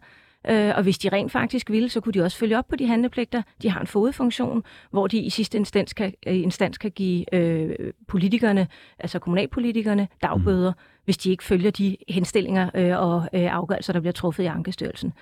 Øh, 0.49 0.73
og 0.75 0.84
hvis 0.84 0.97
de 0.97 1.10
rent 1.10 1.32
faktisk 1.32 1.69
ville, 1.69 1.89
så 1.89 2.01
kunne 2.01 2.13
de 2.13 2.21
også 2.21 2.38
følge 2.38 2.58
op 2.58 2.67
på 2.67 2.75
de 2.75 2.88
handlepligter. 2.88 3.41
De 3.62 3.69
har 3.69 3.82
en 3.82 3.88
fodfunktion, 3.88 4.63
hvor 4.91 5.08
de 5.08 5.17
i 5.17 5.30
sidste 5.30 5.58
instans 5.58 5.93
kan, 5.93 6.13
øh, 6.27 6.36
instans 6.36 6.77
kan 6.77 6.91
give 6.91 7.36
øh, 7.36 7.93
politikerne, 8.08 8.67
altså 8.99 9.19
kommunalpolitikerne, 9.19 10.08
dagbøder, 10.23 10.71
mm. 10.71 11.01
hvis 11.06 11.17
de 11.17 11.32
ikke 11.32 11.43
følger 11.43 11.71
de 11.71 11.97
henstillinger 12.10 12.69
øh, 12.75 12.99
og 12.99 13.30
øh, 13.34 13.54
afgørelser, 13.56 13.93
der 13.93 13.99
bliver 13.99 14.13
truffet 14.13 14.43
i 14.43 14.47
Ankestyrelsen. 14.47 15.13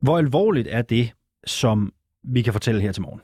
Hvor 0.00 0.18
alvorligt 0.18 0.68
er 0.70 0.82
det, 0.82 1.12
som 1.46 1.92
vi 2.22 2.42
kan 2.42 2.52
fortælle 2.52 2.80
her 2.80 2.92
til 2.92 3.02
morgen? 3.02 3.20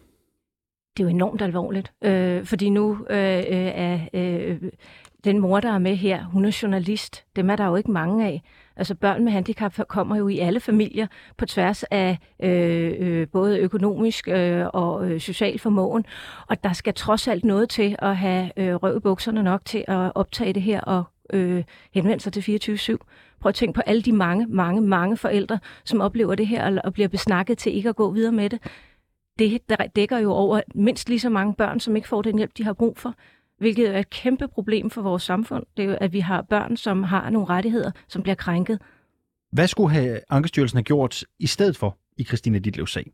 Det 0.97 1.05
er 1.05 1.09
jo 1.09 1.15
enormt 1.15 1.43
alvorligt, 1.43 1.93
øh, 2.05 2.45
fordi 2.45 2.71
nu 2.71 3.07
øh, 3.11 3.45
er 3.49 3.99
øh, 4.15 4.63
den 5.25 5.39
mor, 5.39 5.61
der 5.61 5.73
er 5.73 5.79
med 5.79 5.97
her, 5.97 6.25
hun 6.25 6.45
er 6.45 6.59
journalist. 6.63 7.25
Dem 7.37 7.51
er 7.51 7.57
der 7.57 7.67
jo 7.67 7.77
ikke 7.77 7.91
mange 7.91 8.27
af. 8.27 8.43
Altså 8.79 8.95
børn 8.95 9.25
med 9.25 9.33
handicap 9.33 9.79
kommer 9.89 10.17
jo 10.17 10.29
i 10.29 10.39
alle 10.39 10.61
familier 10.61 11.07
på 11.37 11.47
tværs 11.47 11.83
af 11.83 12.19
øh, 12.43 12.95
øh, 12.99 13.29
både 13.29 13.59
økonomisk 13.59 14.29
øh, 14.29 14.67
og 14.73 15.11
øh, 15.11 15.21
social 15.21 15.59
formåen. 15.59 16.05
Og 16.49 16.65
der 16.65 16.73
skal 16.73 16.95
trods 16.95 17.29
alt 17.29 17.45
noget 17.45 17.69
til 17.69 17.97
at 17.99 18.17
have 18.17 18.51
øh, 18.57 18.75
røv 18.75 19.01
bukserne 19.01 19.43
nok 19.43 19.65
til 19.65 19.85
at 19.89 20.13
optage 20.15 20.53
det 20.53 20.63
her 20.63 20.81
og 20.81 21.05
øh, 21.33 21.65
henvende 21.95 22.21
sig 22.21 22.33
til 22.33 22.71
24-7. 22.71 22.97
Prøv 23.41 23.49
at 23.49 23.55
tænke 23.55 23.77
på 23.77 23.81
alle 23.87 24.03
de 24.03 24.13
mange, 24.13 24.47
mange, 24.47 24.81
mange 24.81 25.17
forældre, 25.17 25.59
som 25.85 26.01
oplever 26.01 26.35
det 26.35 26.47
her 26.47 26.81
og 26.85 26.93
bliver 26.93 27.09
besnakket 27.09 27.59
til 27.59 27.77
ikke 27.77 27.89
at 27.89 27.97
gå 27.97 28.11
videre 28.11 28.33
med 28.33 28.51
det. 28.51 28.63
Det 29.39 29.61
dækker 29.97 30.19
jo 30.19 30.33
over 30.33 30.61
mindst 30.75 31.09
lige 31.09 31.21
så 31.21 31.31
mange 31.31 31.55
børn, 31.55 31.81
som 31.81 31.97
ikke 31.97 32.09
får 32.09 32.23
den 32.23 32.37
hjælp, 32.37 32.57
de 32.57 32.65
har 32.65 32.73
brug 32.73 32.99
for 32.99 33.15
hvilket 33.59 33.95
er 33.95 33.99
et 33.99 34.11
kæmpe 34.11 34.49
problem 34.49 34.91
for 34.91 35.03
vores 35.03 35.23
samfund. 35.23 35.67
Det 35.77 35.85
er 35.85 35.89
jo, 35.89 35.97
at 36.01 36.13
vi 36.13 36.21
har 36.21 36.43
børn, 36.43 36.77
som 36.77 37.03
har 37.03 37.31
nogle 37.31 37.49
rettigheder, 37.49 37.91
som 38.09 38.23
bliver 38.23 38.35
krænket. 38.35 38.79
Hvad 39.53 39.69
skulle 39.69 39.91
have 39.91 40.21
Ankestyrelsen 40.31 40.77
have 40.77 40.85
gjort 40.85 41.25
i 41.39 41.47
stedet 41.47 41.77
for 41.77 41.99
i 42.17 42.25
Christine 42.25 42.59
Ditlevs 42.59 42.93
sag? 42.93 43.13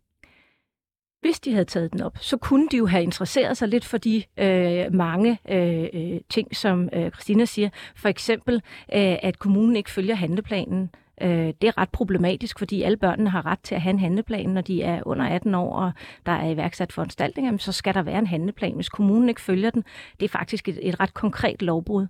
Hvis 1.20 1.40
de 1.40 1.52
havde 1.52 1.64
taget 1.64 1.92
den 1.92 2.02
op, 2.02 2.18
så 2.20 2.36
kunne 2.36 2.68
de 2.68 2.76
jo 2.76 2.86
have 2.86 3.02
interesseret 3.02 3.56
sig 3.56 3.68
lidt 3.68 3.84
for 3.84 3.98
de 3.98 4.22
øh, 4.38 4.94
mange 4.94 5.38
øh, 5.50 6.20
ting, 6.30 6.56
som 6.56 6.88
øh, 6.92 7.10
Christina 7.10 7.44
siger. 7.44 7.68
For 7.96 8.08
eksempel, 8.08 8.54
øh, 8.94 9.16
at 9.22 9.38
kommunen 9.38 9.76
ikke 9.76 9.90
følger 9.90 10.14
handleplanen. 10.14 10.90
Øh, 11.22 11.52
det 11.60 11.64
er 11.64 11.78
ret 11.78 11.90
problematisk, 11.90 12.58
fordi 12.58 12.82
alle 12.82 12.96
børnene 12.96 13.30
har 13.30 13.46
ret 13.46 13.60
til 13.60 13.74
at 13.74 13.80
have 13.80 13.90
en 13.90 13.98
handleplan, 13.98 14.48
når 14.48 14.60
de 14.60 14.82
er 14.82 15.02
under 15.06 15.24
18 15.24 15.54
år, 15.54 15.76
og 15.76 15.92
der 16.26 16.32
er 16.32 16.50
iværksat 16.50 16.92
foranstaltninger, 16.92 17.56
så 17.56 17.72
skal 17.72 17.94
der 17.94 18.02
være 18.02 18.18
en 18.18 18.26
handleplan. 18.26 18.74
Hvis 18.74 18.88
kommunen 18.88 19.28
ikke 19.28 19.40
følger 19.40 19.70
den, 19.70 19.84
det 20.20 20.24
er 20.24 20.28
faktisk 20.28 20.68
et, 20.68 20.78
et 20.82 21.00
ret 21.00 21.14
konkret 21.14 21.62
lovbrud. 21.62 22.06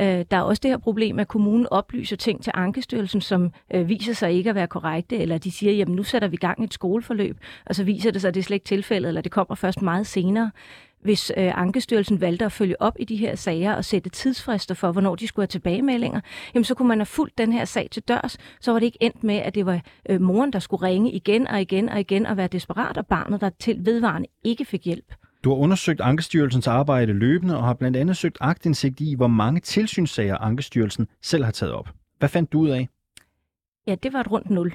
Øh, 0.00 0.24
der 0.30 0.36
er 0.36 0.40
også 0.40 0.60
det 0.62 0.70
her 0.70 0.78
problem, 0.78 1.18
at 1.18 1.28
kommunen 1.28 1.66
oplyser 1.70 2.16
ting 2.16 2.42
til 2.42 2.52
Ankestyrelsen, 2.54 3.20
som 3.20 3.52
øh, 3.74 3.88
viser 3.88 4.12
sig 4.12 4.32
ikke 4.32 4.50
at 4.50 4.56
være 4.56 4.66
korrekte, 4.66 5.16
eller 5.16 5.38
de 5.38 5.50
siger, 5.50 5.72
jamen 5.72 5.96
nu 5.96 6.02
sætter 6.02 6.28
vi 6.28 6.36
gang 6.36 6.60
i 6.60 6.64
et 6.64 6.74
skoleforløb, 6.74 7.38
og 7.66 7.74
så 7.74 7.84
viser 7.84 8.10
det 8.10 8.20
sig, 8.20 8.28
at 8.28 8.34
det 8.34 8.40
er 8.40 8.44
slet 8.44 8.54
ikke 8.54 8.64
tilfældet, 8.64 9.08
eller 9.08 9.20
det 9.20 9.32
kommer 9.32 9.54
først 9.54 9.82
meget 9.82 10.06
senere 10.06 10.50
hvis 11.04 11.32
øh, 11.36 11.60
Ankestyrelsen 11.60 12.20
valgte 12.20 12.44
at 12.44 12.52
følge 12.52 12.82
op 12.82 12.96
i 12.98 13.04
de 13.04 13.16
her 13.16 13.34
sager 13.34 13.74
og 13.74 13.84
sætte 13.84 14.10
tidsfrister 14.10 14.74
for, 14.74 14.92
hvornår 14.92 15.14
de 15.14 15.26
skulle 15.26 15.42
have 15.42 15.48
tilbagemeldinger, 15.48 16.20
jamen 16.54 16.64
så 16.64 16.74
kunne 16.74 16.88
man 16.88 16.98
have 16.98 17.06
fulgt 17.06 17.38
den 17.38 17.52
her 17.52 17.64
sag 17.64 17.88
til 17.90 18.02
dørs. 18.02 18.38
Så 18.60 18.72
var 18.72 18.78
det 18.78 18.86
ikke 18.86 18.98
endt 19.00 19.24
med, 19.24 19.36
at 19.36 19.54
det 19.54 19.66
var 19.66 19.80
øh, 20.10 20.20
moren, 20.20 20.52
der 20.52 20.58
skulle 20.58 20.86
ringe 20.86 21.12
igen 21.12 21.46
og 21.46 21.60
igen 21.60 21.88
og 21.88 22.00
igen 22.00 22.26
og 22.26 22.36
være 22.36 22.48
desperat, 22.48 22.98
og 22.98 23.06
barnet, 23.06 23.40
der 23.40 23.50
til 23.60 23.76
vedvarende 23.86 24.28
ikke 24.44 24.64
fik 24.64 24.84
hjælp. 24.84 25.14
Du 25.44 25.50
har 25.50 25.56
undersøgt 25.56 26.00
Ankestyrelsens 26.00 26.66
arbejde 26.66 27.12
løbende 27.12 27.56
og 27.56 27.64
har 27.64 27.74
blandt 27.74 27.96
andet 27.96 28.16
søgt 28.16 28.38
agtindsigt 28.40 29.00
i, 29.00 29.14
hvor 29.14 29.26
mange 29.26 29.60
tilsynssager 29.60 30.36
Ankestyrelsen 30.38 31.06
selv 31.22 31.44
har 31.44 31.52
taget 31.52 31.72
op. 31.72 31.88
Hvad 32.18 32.28
fandt 32.28 32.52
du 32.52 32.60
ud 32.60 32.68
af? 32.68 32.88
Ja, 33.86 33.94
det 33.94 34.12
var 34.12 34.20
et 34.20 34.30
rundt 34.30 34.50
nul. 34.50 34.74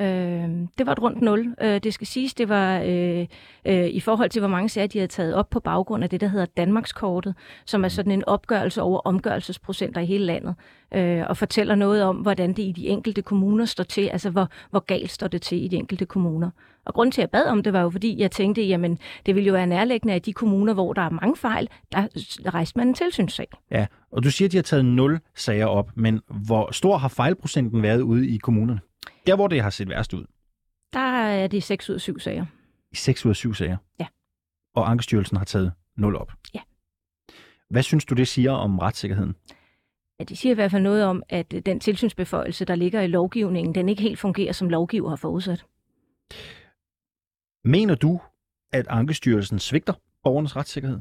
Øh, 0.00 0.48
det 0.78 0.86
var 0.86 0.92
et 0.92 1.02
rundt 1.02 1.22
nul. 1.22 1.54
Øh, 1.60 1.80
det 1.80 1.94
skal 1.94 2.06
siges, 2.06 2.34
det 2.34 2.48
var 2.48 2.80
øh, 2.80 3.26
øh, 3.64 3.86
i 3.86 4.00
forhold 4.00 4.30
til, 4.30 4.40
hvor 4.40 4.48
mange 4.48 4.68
sager 4.68 4.86
de 4.86 4.98
havde 4.98 5.08
taget 5.08 5.34
op 5.34 5.50
på 5.50 5.60
baggrund 5.60 6.04
af 6.04 6.10
det, 6.10 6.20
der 6.20 6.26
hedder 6.26 6.46
Danmarkskortet, 6.46 7.34
som 7.64 7.84
er 7.84 7.88
sådan 7.88 8.12
en 8.12 8.24
opgørelse 8.24 8.82
over 8.82 8.98
omgørelsesprocenter 8.98 10.00
i 10.00 10.06
hele 10.06 10.24
landet, 10.24 10.54
øh, 10.94 11.22
og 11.28 11.36
fortæller 11.36 11.74
noget 11.74 12.02
om, 12.02 12.16
hvordan 12.16 12.52
det 12.52 12.62
i 12.62 12.72
de 12.72 12.88
enkelte 12.88 13.22
kommuner 13.22 13.64
står 13.64 13.84
til, 13.84 14.08
altså 14.08 14.30
hvor, 14.30 14.48
hvor 14.70 14.80
galt 14.80 15.10
står 15.10 15.28
det 15.28 15.42
til 15.42 15.64
i 15.64 15.68
de 15.68 15.76
enkelte 15.76 16.06
kommuner. 16.06 16.50
Og 16.86 16.94
grund 16.94 17.12
til, 17.12 17.20
at 17.20 17.22
jeg 17.22 17.30
bad 17.30 17.46
om 17.46 17.62
det, 17.62 17.72
var 17.72 17.80
jo 17.80 17.90
fordi, 17.90 18.20
jeg 18.20 18.30
tænkte, 18.30 18.62
jamen 18.62 18.98
det 19.26 19.34
ville 19.34 19.46
jo 19.46 19.52
være 19.52 19.66
nærliggende, 19.66 20.14
at 20.14 20.26
de 20.26 20.32
kommuner, 20.32 20.74
hvor 20.74 20.92
der 20.92 21.02
er 21.02 21.10
mange 21.10 21.36
fejl, 21.36 21.68
der 21.92 22.54
rejste 22.54 22.78
man 22.78 22.88
en 22.88 22.94
tilsynssag. 22.94 23.48
Ja, 23.70 23.86
og 24.10 24.24
du 24.24 24.30
siger, 24.30 24.48
at 24.48 24.52
de 24.52 24.56
har 24.56 24.62
taget 24.62 24.84
0 24.84 25.20
sager 25.34 25.66
op, 25.66 25.90
men 25.94 26.20
hvor 26.46 26.72
stor 26.72 26.96
har 26.96 27.08
fejlprocenten 27.08 27.82
været 27.82 28.00
ude 28.00 28.28
i 28.28 28.36
kommunerne? 28.36 28.80
Der, 29.26 29.36
hvor 29.36 29.48
det 29.48 29.62
har 29.62 29.70
set 29.70 29.88
værst 29.88 30.14
ud. 30.14 30.24
Der 30.92 31.00
er 31.00 31.46
det 31.46 31.62
6 31.62 31.90
ud 31.90 31.94
af 31.94 32.00
7 32.00 32.18
sager. 32.18 32.46
I 32.92 32.96
6 32.96 33.26
ud 33.26 33.30
af 33.30 33.36
7 33.36 33.54
sager? 33.54 33.76
Ja. 34.00 34.06
Og 34.74 34.90
Ankestyrelsen 34.90 35.36
har 35.36 35.44
taget 35.44 35.72
0 35.96 36.16
op? 36.16 36.32
Ja. 36.54 36.60
Hvad 37.70 37.82
synes 37.82 38.04
du, 38.04 38.14
det 38.14 38.28
siger 38.28 38.52
om 38.52 38.78
retssikkerheden? 38.78 39.34
Ja, 40.18 40.24
de 40.24 40.36
siger 40.36 40.52
i 40.52 40.54
hvert 40.54 40.70
fald 40.70 40.82
noget 40.82 41.04
om, 41.04 41.22
at 41.28 41.50
den 41.66 41.80
tilsynsbeføjelse, 41.80 42.64
der 42.64 42.74
ligger 42.74 43.00
i 43.00 43.06
lovgivningen, 43.06 43.74
den 43.74 43.88
ikke 43.88 44.02
helt 44.02 44.18
fungerer, 44.18 44.52
som 44.52 44.68
lovgiver 44.68 45.08
har 45.08 45.16
forudsat. 45.16 45.64
Mener 47.64 47.94
du, 47.94 48.20
at 48.72 48.86
Ankestyrelsen 48.88 49.58
svigter 49.58 49.92
borgernes 50.22 50.56
retssikkerhed? 50.56 51.00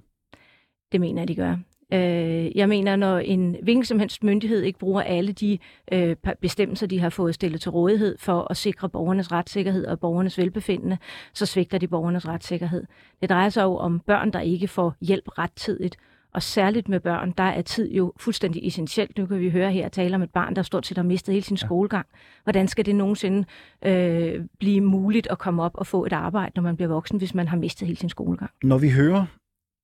Det 0.91 1.01
mener 1.01 1.21
jeg, 1.21 1.27
de 1.27 1.36
gør. 1.36 1.57
Øh, 1.93 2.58
jeg 2.58 2.69
mener, 2.69 2.95
når 2.95 3.17
en 3.17 3.56
hvilken 3.63 3.86
som 3.86 3.99
helst 3.99 4.23
myndighed 4.23 4.62
ikke 4.62 4.79
bruger 4.79 5.01
alle 5.01 5.32
de 5.32 5.58
øh, 5.91 6.15
bestemmelser, 6.41 6.88
de 6.88 6.99
har 6.99 7.10
fået 7.10 7.36
stillet 7.36 7.62
til 7.62 7.71
rådighed 7.71 8.17
for 8.17 8.47
at 8.49 8.58
sikre 8.58 8.89
borgernes 8.89 9.32
retssikkerhed 9.32 9.86
og 9.86 9.99
borgernes 9.99 10.38
velbefindende, 10.38 10.97
så 11.34 11.45
svigter 11.45 11.77
de 11.77 11.88
borgernes 11.88 12.27
retssikkerhed. 12.27 12.84
Det 13.21 13.29
drejer 13.29 13.49
sig 13.49 13.63
jo 13.63 13.75
om 13.75 13.99
børn, 13.99 14.32
der 14.32 14.39
ikke 14.39 14.67
får 14.67 14.95
hjælp 15.01 15.38
rettidigt. 15.38 15.97
Og 16.34 16.43
særligt 16.43 16.89
med 16.89 16.99
børn, 16.99 17.34
der 17.38 17.43
er 17.43 17.62
tid 17.62 17.91
jo 17.91 18.13
fuldstændig 18.17 18.67
essentielt. 18.67 19.17
Nu 19.17 19.25
kan 19.25 19.39
vi 19.39 19.49
høre 19.49 19.71
her 19.71 19.89
tale 19.89 20.15
om 20.15 20.21
et 20.21 20.29
barn, 20.29 20.56
der 20.56 20.62
stort 20.62 20.88
set 20.88 20.97
har 20.97 21.03
mistet 21.03 21.34
hele 21.34 21.45
sin 21.45 21.58
ja. 21.58 21.65
skolegang. 21.67 22.06
Hvordan 22.43 22.67
skal 22.67 22.86
det 22.86 22.95
nogensinde 22.95 23.45
øh, 23.86 24.45
blive 24.60 24.82
muligt 24.82 25.27
at 25.32 25.38
komme 25.38 25.63
op 25.63 25.71
og 25.75 25.88
få 25.88 26.06
et 26.06 26.13
arbejde, 26.13 26.51
når 26.56 26.63
man 26.63 26.75
bliver 26.75 26.89
voksen, 26.89 27.17
hvis 27.17 27.36
man 27.36 27.47
har 27.47 27.58
mistet 27.58 27.88
hele 27.88 27.99
sin 27.99 28.10
skolegang? 28.10 28.51
Når 28.63 28.77
vi 28.77 28.89
hører 28.89 29.25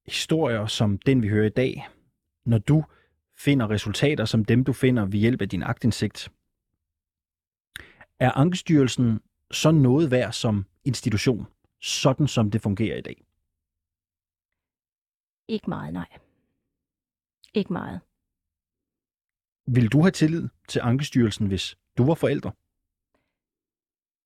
historier 0.08 0.66
som 0.66 0.98
den, 0.98 1.22
vi 1.22 1.28
hører 1.28 1.46
i 1.46 1.50
dag, 1.50 1.88
når 2.50 2.58
du 2.58 2.84
finder 3.36 3.70
resultater 3.70 4.26
som 4.26 4.46
dem, 4.46 4.64
du 4.64 4.74
finder 4.74 5.06
ved 5.06 5.20
hjælp 5.20 5.42
af 5.42 5.50
din 5.50 5.64
agtindsigt, 5.64 6.32
er 8.20 8.32
Ankestyrelsen 8.32 9.22
så 9.52 9.72
noget 9.72 10.12
værd 10.12 10.32
som 10.32 10.66
institution, 10.84 11.48
sådan 11.82 12.28
som 12.28 12.52
det 12.52 12.62
fungerer 12.62 12.98
i 12.98 13.02
dag? 13.02 13.26
Ikke 15.48 15.70
meget, 15.70 15.94
nej. 15.94 16.18
Ikke 17.54 17.74
meget. 17.74 18.00
Vil 19.66 19.92
du 19.92 20.02
have 20.02 20.12
tillid 20.12 20.50
til 20.68 20.80
Ankestyrelsen, 20.80 21.48
hvis 21.48 21.78
du 21.98 22.06
var 22.06 22.16
forældre? 22.16 22.52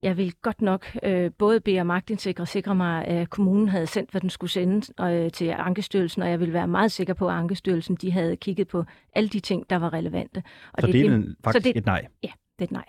Jeg 0.04 0.16
vil 0.16 0.32
godt 0.42 0.62
nok 0.62 0.86
øh, 1.02 1.30
både 1.38 1.60
bede 1.60 1.80
om 1.80 1.86
magtindsigt 1.86 2.40
og 2.40 2.48
sikre 2.48 2.74
mig, 2.74 3.04
at 3.04 3.30
kommunen 3.30 3.68
havde 3.68 3.86
sendt, 3.86 4.10
hvad 4.10 4.20
den 4.20 4.30
skulle 4.30 4.50
sende 4.50 5.02
øh, 5.04 5.30
til 5.30 5.54
Ankestyrelsen, 5.58 6.22
og 6.22 6.30
jeg 6.30 6.40
vil 6.40 6.52
være 6.52 6.68
meget 6.68 6.92
sikker 6.92 7.14
på, 7.14 7.28
at 7.28 7.34
Ankestyrelsen 7.34 7.94
de 7.94 8.12
havde 8.12 8.36
kigget 8.36 8.68
på 8.68 8.84
alle 9.14 9.28
de 9.28 9.40
ting, 9.40 9.70
der 9.70 9.76
var 9.76 9.92
relevante. 9.92 10.42
Og 10.72 10.80
så 10.80 10.86
det, 10.86 10.94
det 10.94 11.06
er 11.06 11.22
faktisk 11.44 11.64
det, 11.64 11.76
et 11.76 11.86
nej? 11.86 12.06
Ja, 12.22 12.28
det 12.58 12.60
er 12.60 12.64
et 12.64 12.70
nej. 12.70 12.84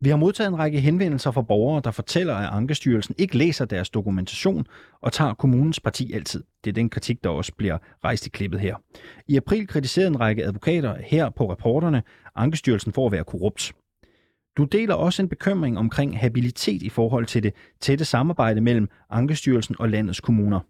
Vi 0.00 0.08
har 0.08 0.16
modtaget 0.16 0.48
en 0.48 0.58
række 0.58 0.80
henvendelser 0.80 1.30
fra 1.30 1.42
borgere, 1.42 1.82
der 1.84 1.90
fortæller, 1.90 2.34
at 2.34 2.48
Ankestyrelsen 2.52 3.14
ikke 3.18 3.38
læser 3.38 3.64
deres 3.64 3.90
dokumentation 3.90 4.66
og 5.00 5.12
tager 5.12 5.34
kommunens 5.34 5.80
parti 5.80 6.12
altid. 6.12 6.44
Det 6.64 6.70
er 6.70 6.74
den 6.74 6.90
kritik, 6.90 7.24
der 7.24 7.30
også 7.30 7.52
bliver 7.58 7.78
rejst 8.04 8.26
i 8.26 8.30
klippet 8.30 8.60
her. 8.60 8.76
I 9.28 9.36
april 9.36 9.66
kritiserede 9.66 10.08
en 10.08 10.20
række 10.20 10.44
advokater 10.44 10.96
her 11.04 11.30
på 11.30 11.50
rapporterne 11.50 12.02
Ankestyrelsen 12.36 12.92
for 12.92 13.06
at 13.06 13.12
være 13.12 13.24
korrupt. 13.24 13.72
Du 14.56 14.64
deler 14.64 14.94
også 14.94 15.22
en 15.22 15.28
bekymring 15.28 15.78
omkring 15.78 16.18
habilitet 16.18 16.82
i 16.82 16.88
forhold 16.88 17.26
til 17.26 17.42
det 17.42 17.54
tætte 17.80 18.04
samarbejde 18.04 18.60
mellem 18.60 18.88
Ankestyrelsen 19.10 19.76
og 19.78 19.88
landets 19.88 20.20
kommuner. 20.20 20.60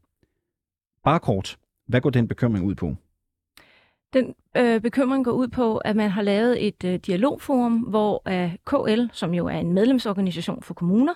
Bare 1.05 1.21
kort, 1.21 1.59
hvad 1.87 2.01
går 2.01 2.11
den 2.11 2.29
bekymring 2.29 2.65
ud 2.65 2.75
på? 2.75 2.97
Den 4.13 4.35
øh, 4.57 4.81
bekymring 4.81 5.25
går 5.25 5.33
ud 5.33 5.49
på, 5.49 5.79
at 5.79 5.97
man 5.97 6.11
har 6.11 6.23
lavet 6.23 6.67
et 6.67 6.85
øh, 6.85 6.95
dialogforum, 7.07 7.73
hvor 7.79 8.23
øh, 8.29 8.55
KL, 8.67 9.07
som 9.13 9.35
jo 9.35 9.47
er 9.47 9.59
en 9.59 9.73
medlemsorganisation 9.73 10.63
for 10.63 10.75
kommuner, 10.75 11.15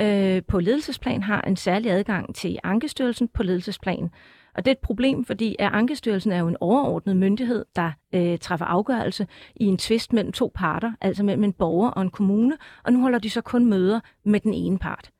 øh, 0.00 0.42
på 0.48 0.60
ledelsesplan 0.60 1.22
har 1.22 1.40
en 1.40 1.56
særlig 1.56 1.90
adgang 1.90 2.34
til 2.34 2.58
Ankestyrelsen 2.62 3.28
på 3.28 3.42
ledelsesplan. 3.42 4.10
Og 4.58 4.64
det 4.64 4.70
er 4.70 4.74
et 4.74 4.78
problem, 4.78 5.24
fordi 5.24 5.56
at 5.58 5.72
Ankestyrelsen 5.72 6.32
er 6.32 6.38
jo 6.38 6.48
en 6.48 6.56
overordnet 6.60 7.16
myndighed, 7.16 7.64
der 7.76 7.92
øh, 8.14 8.38
træffer 8.38 8.66
afgørelse 8.66 9.26
i 9.56 9.64
en 9.64 9.78
tvist 9.78 10.12
mellem 10.12 10.32
to 10.32 10.52
parter, 10.54 10.92
altså 11.00 11.22
mellem 11.22 11.44
en 11.44 11.52
borger 11.52 11.90
og 11.90 12.02
en 12.02 12.10
kommune, 12.10 12.56
og 12.84 12.92
nu 12.92 13.00
holder 13.00 13.18
de 13.18 13.30
så 13.30 13.40
kun 13.40 13.66
møder 13.66 14.00
med 14.24 14.40
den 14.40 14.54
ene 14.54 14.78
part. 14.78 15.10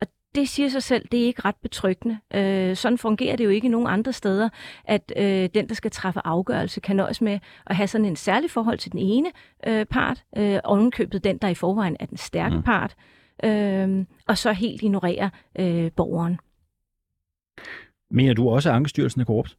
Og 0.00 0.06
det 0.34 0.48
siger 0.48 0.68
sig 0.68 0.82
selv, 0.82 1.08
det 1.12 1.22
er 1.22 1.26
ikke 1.26 1.42
ret 1.44 1.56
betryggende. 1.62 2.18
Øh, 2.34 2.76
sådan 2.76 2.98
fungerer 2.98 3.36
det 3.36 3.44
jo 3.44 3.50
ikke 3.50 3.68
nogen 3.68 3.86
andre 3.86 4.12
steder, 4.12 4.48
at 4.84 5.12
øh, 5.16 5.48
den, 5.54 5.68
der 5.68 5.74
skal 5.74 5.90
træffe 5.90 6.20
afgørelse, 6.24 6.80
kan 6.80 6.96
nøjes 6.96 7.20
med 7.20 7.38
at 7.66 7.76
have 7.76 7.86
sådan 7.86 8.06
en 8.06 8.16
særlig 8.16 8.50
forhold 8.50 8.78
til 8.78 8.92
den 8.92 9.00
ene 9.00 9.30
øh, 9.66 9.86
part, 9.86 10.24
øh, 10.36 10.58
ovenkøbet 10.64 11.24
den, 11.24 11.38
der 11.38 11.48
i 11.48 11.54
forvejen 11.54 11.96
er 12.00 12.06
den 12.06 12.16
stærke 12.16 12.56
mm. 12.56 12.62
part, 12.62 12.94
øh, 13.44 14.06
og 14.28 14.38
så 14.38 14.52
helt 14.52 14.82
ignorere 14.82 15.30
øh, 15.58 15.90
borgeren. 15.96 16.38
Mener 18.12 18.34
du 18.34 18.48
også, 18.48 18.68
at 18.68 18.74
Ankestyrelsen 18.74 19.20
er 19.20 19.24
korrupt? 19.24 19.56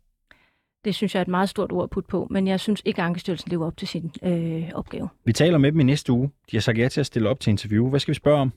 Det 0.86 0.96
synes 0.96 1.16
jeg 1.16 1.20
er 1.20 1.22
et 1.22 1.28
meget 1.28 1.50
stort 1.50 1.72
ord 1.72 1.84
at 1.84 1.89
putte 1.89 2.08
på, 2.08 2.28
men 2.30 2.48
jeg 2.48 2.60
synes 2.60 2.82
ikke, 2.86 3.02
at 3.02 3.06
Ankestyrelsen 3.06 3.52
lever 3.52 3.66
op 3.68 3.78
til 3.78 3.88
sin 3.88 4.12
øh, 4.24 4.70
opgave. 4.74 5.10
Vi 5.26 5.34
taler 5.34 5.58
med 5.58 5.72
dem 5.72 5.80
i 5.80 5.84
næste 5.84 6.12
uge. 6.12 6.32
De 6.52 6.56
har 6.56 6.62
sagt 6.62 6.78
ja 6.78 6.88
til 6.88 7.00
at 7.00 7.06
stille 7.06 7.30
op 7.30 7.39
til 7.39 7.50
interview. 7.50 7.89
Hvad 7.89 8.00
skal 8.00 8.12
vi 8.12 8.16
spørge 8.16 8.39
om? 8.42 8.52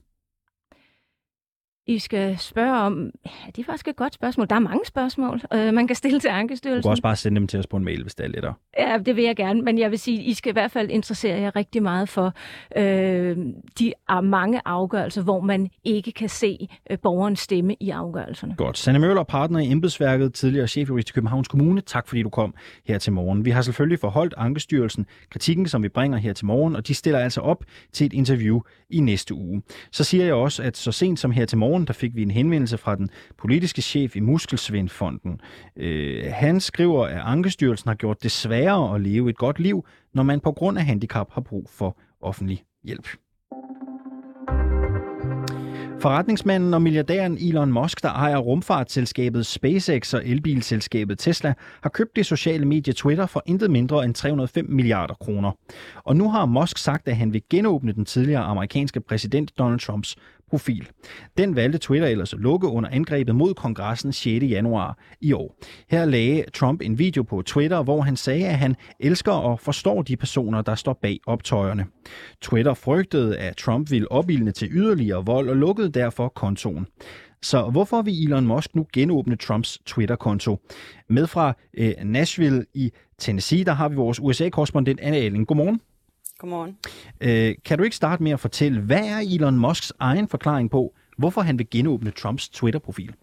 I 1.89 1.99
skal 1.99 2.39
spørge 2.39 2.81
om... 2.81 3.11
Ja, 3.27 3.31
det 3.57 3.59
er 3.59 3.65
faktisk 3.65 3.89
et 3.89 3.97
godt 3.97 4.15
spørgsmål. 4.15 4.47
Der 4.51 4.55
er 4.55 4.61
mange 4.61 4.87
spørgsmål, 4.87 5.41
øh, 5.55 5.75
man 5.75 5.87
kan 5.87 5.97
stille 5.97 6.21
til 6.21 6.29
Ankestyrelsen. 6.29 6.83
Du 6.83 6.87
kan 6.87 6.91
også 6.91 7.03
bare 7.03 7.17
sende 7.17 7.37
dem 7.41 7.47
til 7.47 7.59
os 7.59 7.67
på 7.67 7.77
en 7.77 7.85
mail, 7.85 8.03
hvis 8.03 8.15
det 8.15 8.25
er 8.25 8.29
lettere. 8.29 8.55
Ja, 8.79 8.99
det 9.07 9.17
vil 9.17 9.25
jeg 9.25 9.37
gerne. 9.37 9.63
Men 9.63 9.79
jeg 9.79 9.91
vil 9.91 9.99
sige, 9.99 10.23
I 10.23 10.35
skal 10.35 10.51
i 10.51 10.53
hvert 10.53 10.71
fald 10.71 10.91
interessere 10.91 11.41
jer 11.41 11.57
rigtig 11.57 11.83
meget 11.83 12.09
for 12.09 12.33
øh, 12.77 13.37
de 13.79 13.93
er 14.09 14.21
mange 14.21 14.61
afgørelser, 14.65 15.23
hvor 15.23 15.41
man 15.41 15.69
ikke 15.85 16.13
kan 16.13 16.29
se 16.29 16.69
øh, 16.91 16.99
borgerens 16.99 17.41
stemme 17.41 17.77
i 17.81 17.91
afgørelserne. 17.91 18.55
Godt. 18.57 18.79
Sanne 18.79 18.99
Møller, 18.99 19.23
partner 19.23 19.59
i 19.61 19.71
embedsværket, 19.71 20.35
tidligere 20.35 20.69
chefjurist 20.69 21.11
i 21.11 21.13
Københavns 21.13 21.49
Kommune. 21.49 21.81
Tak 21.81 22.09
fordi 22.09 22.23
du 22.23 22.29
kom 22.29 22.55
her 22.87 22.99
til 22.99 23.13
morgen. 23.13 23.45
Vi 23.45 23.51
har 23.51 23.63
selvfølgelig 23.63 23.99
forholdt 23.99 24.35
Ankestyrelsen 24.37 25.07
kritikken, 25.31 25.67
som 25.67 25.83
vi 25.83 25.89
bringer 25.89 26.19
her 26.19 26.33
til 26.33 26.47
morgen, 26.47 26.77
og 26.77 26.87
de 26.87 26.95
stiller 26.95 27.21
altså 27.21 27.41
op 27.41 27.65
til 27.93 28.07
et 28.07 28.13
interview 28.13 28.61
i 28.91 29.01
næste 29.01 29.35
uge. 29.35 29.63
Så 29.93 30.05
siger 30.05 30.25
jeg 30.25 30.35
også, 30.35 30.63
at 30.63 30.77
så 30.77 30.93
sent 30.93 31.19
som 31.19 31.31
her 31.31 31.45
til 31.45 31.59
morgen, 31.59 31.76
morgen, 31.77 31.87
der 31.87 31.93
fik 31.93 32.17
vi 32.17 32.23
en 32.23 32.31
henvendelse 32.31 32.79
fra 32.79 32.95
den 32.95 33.11
politiske 33.39 33.83
chef 33.83 34.17
i 34.17 34.21
Muskelsvindfonden. 34.21 35.41
Øh, 35.77 36.25
han 36.33 36.61
skriver, 36.61 37.07
at 37.07 37.21
Ankestyrelsen 37.25 37.89
har 37.89 37.95
gjort 37.95 38.23
det 38.23 38.31
sværere 38.31 38.95
at 38.95 39.01
leve 39.01 39.31
et 39.31 39.37
godt 39.37 39.59
liv, 39.59 39.87
når 40.15 40.23
man 40.23 40.41
på 40.41 40.53
grund 40.53 40.79
af 40.79 40.85
handicap 40.85 41.33
har 41.33 41.41
brug 41.41 41.71
for 41.71 41.99
offentlig 42.21 42.65
hjælp. 42.85 43.09
Forretningsmanden 46.01 46.75
og 46.75 46.83
milliardæren 46.83 47.39
Elon 47.39 47.73
Musk, 47.73 48.03
der 48.03 48.09
ejer 48.09 48.37
rumfartsselskabet 48.37 49.47
SpaceX 49.47 50.15
og 50.15 50.27
elbilselskabet 50.27 51.19
Tesla, 51.19 51.55
har 51.83 51.91
købt 51.91 52.17
det 52.17 52.27
sociale 52.27 52.65
medie 52.65 52.93
Twitter 52.93 53.27
for 53.27 53.43
intet 53.47 53.71
mindre 53.71 54.05
end 54.05 54.15
305 54.15 54.67
milliarder 54.69 55.15
kroner. 55.15 55.53
Og 56.05 56.17
nu 56.17 56.31
har 56.31 56.47
Musk 56.47 56.79
sagt, 56.79 57.09
at 57.09 57.17
han 57.17 57.33
vil 57.33 57.43
genåbne 57.51 57.93
den 57.93 58.05
tidligere 58.05 58.43
amerikanske 58.43 59.01
præsident 59.01 59.59
Donald 59.59 59.81
Trumps 59.81 60.17
profil. 60.51 60.89
Den 61.39 61.57
valgte 61.57 61.79
Twitter 61.79 62.09
ellers 62.09 62.35
at 62.35 62.41
lukke 62.41 62.69
under 62.69 62.91
angrebet 62.91 63.35
mod 63.35 63.55
kongressen 63.55 64.13
6. 64.13 64.45
januar 64.45 64.99
i 65.21 65.33
år. 65.33 65.59
Her 65.91 66.05
lagde 66.05 66.45
Trump 66.55 66.83
en 66.83 66.99
video 66.99 67.23
på 67.23 67.43
Twitter, 67.43 67.83
hvor 67.83 68.01
han 68.01 68.17
sagde, 68.17 68.49
at 68.49 68.59
han 68.59 68.77
elsker 69.01 69.33
og 69.33 69.61
forstår 69.61 70.03
de 70.03 70.17
personer, 70.17 70.63
der 70.63 70.75
står 70.75 70.99
bag 71.03 71.21
optøjerne. 71.27 71.87
Twitter 72.43 72.75
frygtede, 72.75 73.39
at 73.39 73.57
Trump 73.57 73.91
ville 73.91 74.13
opildne 74.13 74.53
til 74.53 74.69
yderligere 74.73 75.25
vold 75.27 75.49
og 75.49 75.57
lukkede 75.57 75.89
derfor 75.89 76.29
kontoen. 76.29 76.87
Så 77.43 77.63
hvorfor 77.63 78.03
vil 78.03 78.25
Elon 78.25 78.47
Musk 78.47 78.75
nu 78.75 78.87
genåbne 78.93 79.37
Trumps 79.37 79.79
Twitter-konto? 79.87 80.59
Med 81.09 81.27
fra 81.27 81.55
øh, 81.75 81.93
Nashville 82.05 82.65
i 82.75 82.91
Tennessee, 83.19 83.65
der 83.65 83.73
har 83.73 83.89
vi 83.89 83.95
vores 83.95 84.21
USA-korrespondent 84.21 85.01
Anne 85.01 85.17
Allen. 85.17 85.47
Godmorgen. 85.47 85.81
Godmorgen. 86.39 86.77
Øh, 87.21 87.55
kan 87.65 87.79
du 87.79 87.85
ikke 87.85 87.97
starte 87.97 88.23
med 88.23 88.33
at 88.33 88.41
fortælle, 88.41 88.81
hvad 88.81 89.05
er 89.05 89.19
Elon 89.19 89.59
Musks 89.59 89.93
egen 89.99 90.29
forklaring 90.29 90.71
på, 90.71 90.95
hvorfor 91.19 91.41
han 91.41 91.59
vil 91.59 91.71
genåbne 91.71 92.11
Trumps 92.11 92.49
Twitter-profil? 92.49 93.15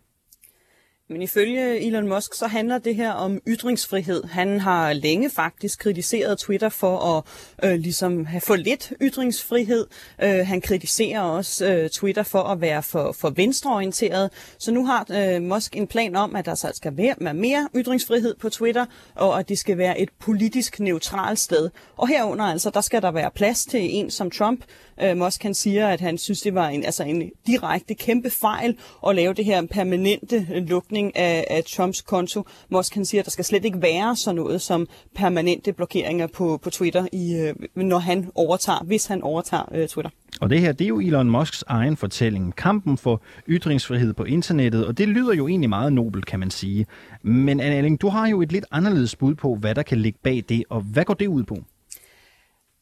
Men 1.09 1.21
ifølge 1.21 1.87
Elon 1.87 2.07
Musk, 2.07 2.33
så 2.33 2.47
handler 2.47 2.77
det 2.77 2.95
her 2.95 3.11
om 3.11 3.39
ytringsfrihed. 3.47 4.23
Han 4.23 4.59
har 4.59 4.93
længe 4.93 5.29
faktisk 5.29 5.79
kritiseret 5.79 6.37
Twitter 6.39 6.69
for 6.69 6.97
at 6.97 7.23
øh, 7.71 7.79
ligesom 7.79 8.25
have 8.25 8.41
for 8.41 8.55
lidt 8.55 8.93
ytringsfrihed. 9.01 9.87
Øh, 10.23 10.47
han 10.47 10.61
kritiserer 10.61 11.21
også 11.21 11.65
øh, 11.65 11.89
Twitter 11.89 12.23
for 12.23 12.43
at 12.43 12.61
være 12.61 12.83
for, 12.83 13.11
for 13.11 13.29
venstreorienteret. 13.29 14.31
Så 14.59 14.71
nu 14.71 14.85
har 14.85 15.05
øh, 15.11 15.41
Musk 15.41 15.75
en 15.75 15.87
plan 15.87 16.15
om, 16.15 16.35
at 16.35 16.45
der 16.45 16.55
så 16.55 16.71
skal 16.73 16.97
være 16.97 17.33
mere 17.33 17.69
ytringsfrihed 17.75 18.35
på 18.35 18.49
Twitter, 18.49 18.85
og 19.15 19.39
at 19.39 19.49
det 19.49 19.57
skal 19.57 19.77
være 19.77 19.99
et 19.99 20.09
politisk 20.19 20.79
neutralt 20.79 21.39
sted. 21.39 21.69
Og 21.97 22.07
herunder 22.07 22.45
altså, 22.45 22.69
der 22.69 22.81
skal 22.81 23.01
der 23.01 23.11
være 23.11 23.31
plads 23.31 23.65
til 23.65 23.95
en 23.95 24.11
som 24.11 24.31
Trump. 24.31 24.63
Øh, 25.03 25.17
Musk 25.17 25.41
kan 25.41 25.53
siger, 25.53 25.87
at 25.87 26.01
han 26.01 26.17
synes, 26.17 26.41
det 26.41 26.55
var 26.55 26.67
en, 26.67 26.85
altså 26.85 27.03
en 27.03 27.31
direkte 27.47 27.93
kæmpe 27.93 28.29
fejl 28.29 28.77
at 29.07 29.15
lave 29.15 29.33
det 29.33 29.45
her 29.45 29.65
permanente 29.65 30.47
øh, 30.53 30.63
lukning 30.63 30.92
af, 31.15 31.45
af 31.49 31.63
Trumps 31.63 32.01
konto. 32.01 32.43
Musk 32.69 32.93
kan 32.93 33.05
siger, 33.05 33.21
at 33.21 33.25
der 33.25 33.31
skal 33.31 33.45
slet 33.45 33.65
ikke 33.65 33.81
være 33.81 34.15
sådan 34.15 34.35
noget 34.35 34.61
som 34.61 34.87
permanente 35.15 35.73
blokeringer 35.73 36.27
på, 36.27 36.59
på 36.63 36.69
Twitter, 36.69 37.07
i, 37.11 37.35
øh, 37.35 37.55
når 37.75 37.99
han 37.99 38.29
overtager, 38.35 38.83
hvis 38.83 39.05
han 39.05 39.21
overtager 39.21 39.63
øh, 39.71 39.87
Twitter. 39.87 40.11
Og 40.41 40.49
det 40.49 40.59
her, 40.59 40.71
det 40.71 40.85
er 40.85 40.89
jo 40.89 40.99
Elon 40.99 41.29
Musks 41.29 41.63
egen 41.67 41.97
fortælling. 41.97 42.55
Kampen 42.55 42.97
for 42.97 43.21
ytringsfrihed 43.49 44.13
på 44.13 44.23
internettet, 44.23 44.85
og 44.85 44.97
det 44.97 45.07
lyder 45.07 45.33
jo 45.33 45.47
egentlig 45.47 45.69
meget 45.69 45.93
nobelt, 45.93 46.25
kan 46.25 46.39
man 46.39 46.51
sige. 46.51 46.85
Men 47.21 47.59
Anne 47.59 47.97
du 47.97 48.09
har 48.09 48.27
jo 48.27 48.41
et 48.41 48.51
lidt 48.51 48.65
anderledes 48.71 49.15
bud 49.15 49.35
på, 49.35 49.55
hvad 49.55 49.75
der 49.75 49.83
kan 49.83 49.97
ligge 49.97 50.19
bag 50.23 50.43
det, 50.49 50.63
og 50.69 50.81
hvad 50.81 51.05
går 51.05 51.13
det 51.13 51.27
ud 51.27 51.43
på? 51.43 51.57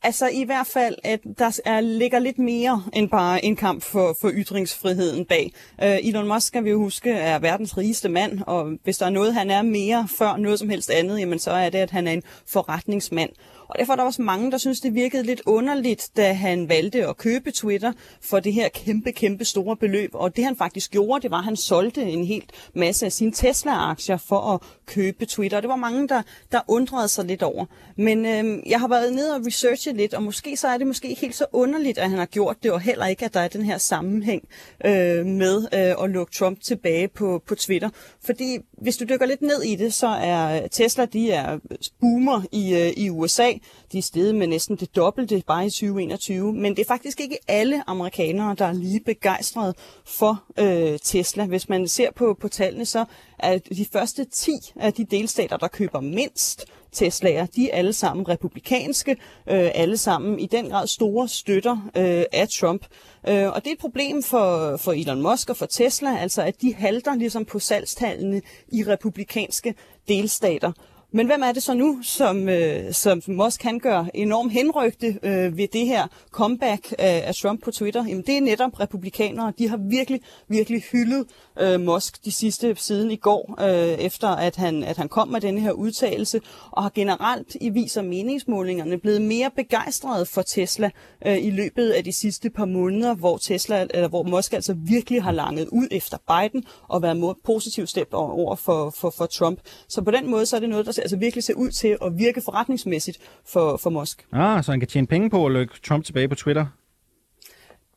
Altså 0.04 0.28
i 0.28 0.44
hvert 0.44 0.68
fald, 0.68 0.96
at 1.04 1.20
der 1.40 1.60
er, 1.66 1.82
ligger 1.82 2.20
lidt 2.20 2.40
mere 2.40 2.84
end 2.94 3.10
bare 3.10 3.46
en 3.46 3.56
kamp 3.56 3.84
for, 3.84 4.18
for 4.22 4.32
ytringsfriheden 4.34 5.26
bag. 5.26 5.54
Øh, 5.84 5.98
Elon 6.04 6.28
Musk, 6.28 6.48
skal 6.48 6.64
vi 6.64 6.70
jo 6.70 6.78
huske, 6.78 7.12
er 7.12 7.40
verdens 7.40 7.78
rigeste 7.78 8.10
mand, 8.10 8.40
og 8.48 8.78
hvis 8.84 8.98
der 8.98 9.06
er 9.06 9.10
noget, 9.10 9.34
han 9.34 9.52
er 9.52 9.62
mere 9.62 10.08
før 10.18 10.38
noget 10.38 10.60
som 10.60 10.70
helst 10.70 10.90
andet, 10.90 11.20
jamen 11.20 11.40
så 11.40 11.52
er 11.52 11.70
det, 11.70 11.78
at 11.80 11.92
han 11.92 12.08
er 12.08 12.12
en 12.12 12.24
forretningsmand. 12.48 13.30
Og 13.72 13.80
derfor 13.80 13.94
er 13.94 13.98
der 13.98 14.04
også 14.04 14.22
mange, 14.22 14.52
der 14.52 14.58
synes, 14.58 14.80
det 14.80 14.94
virkede 14.94 15.24
lidt 15.24 15.42
underligt, 15.46 16.10
da 16.18 16.34
han 16.34 16.70
valgte 16.70 17.08
at 17.08 17.18
købe 17.18 17.52
Twitter 17.52 17.94
for 18.22 18.40
det 18.40 18.54
her 18.54 18.70
kæmpe, 18.70 19.12
kæmpe 19.12 19.46
store 19.46 19.76
beløb. 19.76 20.10
Og 20.14 20.36
det 20.36 20.44
han 20.44 20.56
faktisk 20.56 20.92
gjorde, 20.92 21.22
det 21.22 21.32
var, 21.32 21.38
at 21.38 21.44
han 21.44 21.56
solgte 21.56 22.02
en 22.02 22.26
helt 22.26 22.52
masse 22.76 23.06
af 23.06 23.12
sine 23.12 23.32
Tesla-aktier 23.32 24.18
for 24.18 24.54
at 24.54 24.62
købe 24.86 25.26
Twitter. 25.26 25.58
Og 25.58 25.64
det 25.64 25.70
var 25.70 25.76
mange, 25.76 26.08
der, 26.08 26.22
der 26.52 26.60
undrede 26.68 27.08
sig 27.08 27.26
lidt 27.26 27.44
over. 27.44 27.66
Men 27.96 28.26
øh, 28.26 28.70
jeg 28.70 28.80
har 28.80 28.88
været 28.88 29.14
nede 29.14 29.36
og 29.36 29.46
researchet 29.46 29.96
lidt, 29.96 30.14
og 30.14 30.24
måske 30.24 30.58
så 30.58 30.68
er 30.68 30.78
det 30.78 30.88
måske 30.88 31.10
ikke 31.10 31.22
helt 31.22 31.36
så 31.36 31.46
underligt, 31.54 31.98
at 31.98 32.10
han 32.10 32.20
har 32.20 32.26
gjort 32.26 32.64
det, 32.64 32.72
og 32.72 32.80
heller 32.82 33.06
ikke, 33.06 33.26
at 33.26 33.34
der 33.34 33.40
er 33.40 33.48
den 33.48 33.66
her 33.66 33.78
sammenhæng 33.78 34.48
øh, 34.86 35.26
med 35.26 35.68
øh, 35.74 36.04
at 36.04 36.10
lukke 36.10 36.34
Trump 36.34 36.62
tilbage 36.62 37.08
på, 37.08 37.42
på 37.48 37.56
Twitter. 37.56 37.90
Fordi 38.26 38.58
hvis 38.72 38.98
du 38.98 39.06
dykker 39.06 39.26
lidt 39.26 39.42
ned 39.42 39.62
i 39.64 39.76
det, 39.76 39.94
så 39.94 40.08
er 40.08 40.68
Tesla, 40.68 41.06
de 41.06 41.32
er 41.32 41.60
boomer 42.00 42.42
i, 42.52 42.74
øh, 42.74 42.90
i 42.98 43.10
USA. 43.10 43.52
De 43.92 43.98
er 43.98 44.02
steget 44.02 44.36
med 44.36 44.48
næsten 44.48 44.76
det 44.76 44.96
dobbelte 44.96 45.44
bare 45.48 45.66
i 45.66 45.70
2021. 45.70 46.54
Men 46.54 46.76
det 46.76 46.82
er 46.82 46.88
faktisk 46.88 47.20
ikke 47.20 47.38
alle 47.48 47.84
amerikanere, 47.88 48.56
der 48.56 48.66
er 48.66 48.74
lige 48.74 49.00
begejstrede 49.00 49.74
for 50.06 50.44
øh, 50.60 51.00
Tesla. 51.04 51.46
Hvis 51.46 51.70
man 51.70 51.88
ser 51.88 52.12
på, 52.16 52.38
på 52.42 52.48
tallene, 52.48 52.86
så 52.86 53.06
er 53.40 53.58
de 53.58 53.86
første 53.94 54.26
10 54.26 54.52
af 54.76 54.94
de 54.94 55.06
delstater, 55.06 55.58
der 55.58 55.68
køber 55.68 56.00
mindst 56.00 56.66
Tesla'er, 56.96 57.46
de 57.56 57.70
er 57.70 57.78
alle 57.78 57.94
sammen 57.94 58.30
republikanske, 58.30 59.12
øh, 59.50 59.72
alle 59.74 59.98
sammen 59.98 60.40
i 60.40 60.46
den 60.46 60.70
grad 60.70 60.88
store 60.88 61.28
støtter 61.28 61.90
øh, 61.98 62.24
af 62.34 62.48
Trump. 62.50 62.86
Øh, 63.28 63.48
og 63.48 63.64
det 63.64 63.68
er 63.68 63.74
et 63.74 63.80
problem 63.80 64.24
for, 64.24 64.78
for 64.78 64.92
Elon 64.92 65.22
Musk 65.22 65.50
og 65.50 65.58
for 65.58 65.66
Tesla, 65.66 66.18
altså 66.18 66.42
at 66.42 66.62
de 66.62 66.74
halter 66.74 67.16
ligesom 67.16 67.46
på 67.46 67.60
salgstallene 67.60 68.42
i 68.72 68.84
republikanske 68.84 69.76
delstater. 70.08 70.72
Men 71.14 71.26
hvem 71.26 71.42
er 71.44 71.52
det 71.52 71.64
så 71.64 71.74
nu, 71.74 72.00
som, 72.04 72.50
øh, 72.50 72.94
som 72.94 73.22
Musk 73.28 73.62
kan 73.62 73.80
gøre 73.80 74.08
enormt 74.14 74.52
henrygte 74.52 75.20
øh, 75.24 75.58
ved 75.58 75.68
det 75.68 75.86
her 75.86 76.08
comeback 76.32 76.94
af, 77.00 77.24
af 77.28 77.36
Trump 77.36 77.64
på 77.64 77.72
Twitter? 77.72 78.06
Jamen 78.06 78.24
det 78.28 78.38
er 78.38 78.42
netop 78.42 78.80
republikanere. 78.80 79.54
De 79.58 79.70
har 79.70 79.78
virkelig, 79.78 80.22
virkelig 80.48 80.82
hyldet 80.92 81.26
øh, 81.60 81.80
Musk 81.80 82.26
de 82.26 82.32
sidste 82.32 82.76
siden 82.76 83.12
i 83.12 83.16
går, 83.16 83.56
øh, 83.62 84.00
efter 84.00 84.28
at 84.28 84.56
han, 84.56 84.84
at 84.84 84.98
han 84.98 85.10
kom 85.10 85.28
med 85.28 85.42
denne 85.42 85.62
her 85.62 85.72
udtalelse, 85.72 86.42
og 86.72 86.84
har 86.84 86.92
generelt 86.96 87.58
i 87.62 87.70
viser 87.70 88.02
meningsmålingerne 88.02 88.98
blevet 88.98 89.22
mere 89.22 89.52
begejstrede 89.56 90.26
for 90.26 90.42
Tesla 90.42 90.90
øh, 91.26 91.38
i 91.38 91.50
løbet 91.50 91.90
af 91.90 92.04
de 92.04 92.14
sidste 92.14 92.50
par 92.50 92.66
måneder, 92.66 93.14
hvor 93.14 93.38
Tesla, 93.38 93.88
eller 93.90 94.08
hvor 94.08 94.24
Musk 94.24 94.54
altså 94.54 94.74
virkelig 94.78 95.24
har 95.24 95.32
langet 95.32 95.68
ud 95.72 95.88
efter 95.92 96.18
Biden 96.28 96.64
og 96.88 97.02
været 97.02 97.38
positivt 97.46 97.90
stemt 97.90 98.14
over 98.14 98.56
for, 98.56 98.90
for, 98.90 99.10
for 99.10 99.26
Trump. 99.26 99.60
Så 99.88 100.02
på 100.02 100.12
den 100.12 100.30
måde 100.30 100.46
så 100.46 100.56
er 100.56 100.60
det 100.60 100.70
noget, 100.70 100.86
der 100.86 101.01
altså 101.02 101.18
virkelig 101.18 101.44
ser 101.44 101.54
ud 101.54 101.72
til 101.72 101.98
at 102.06 102.18
virke 102.18 102.42
forretningsmæssigt 102.42 103.18
for, 103.46 103.78
for 103.78 103.90
Musk. 103.90 104.26
Ah, 104.32 104.64
så 104.64 104.72
han 104.72 104.80
kan 104.80 104.90
tjene 104.90 105.08
penge 105.08 105.30
på 105.30 105.46
at 105.46 105.52
lukke 105.52 105.74
Trump 105.84 106.06
tilbage 106.06 106.28
på 106.28 106.36
Twitter? 106.36 106.66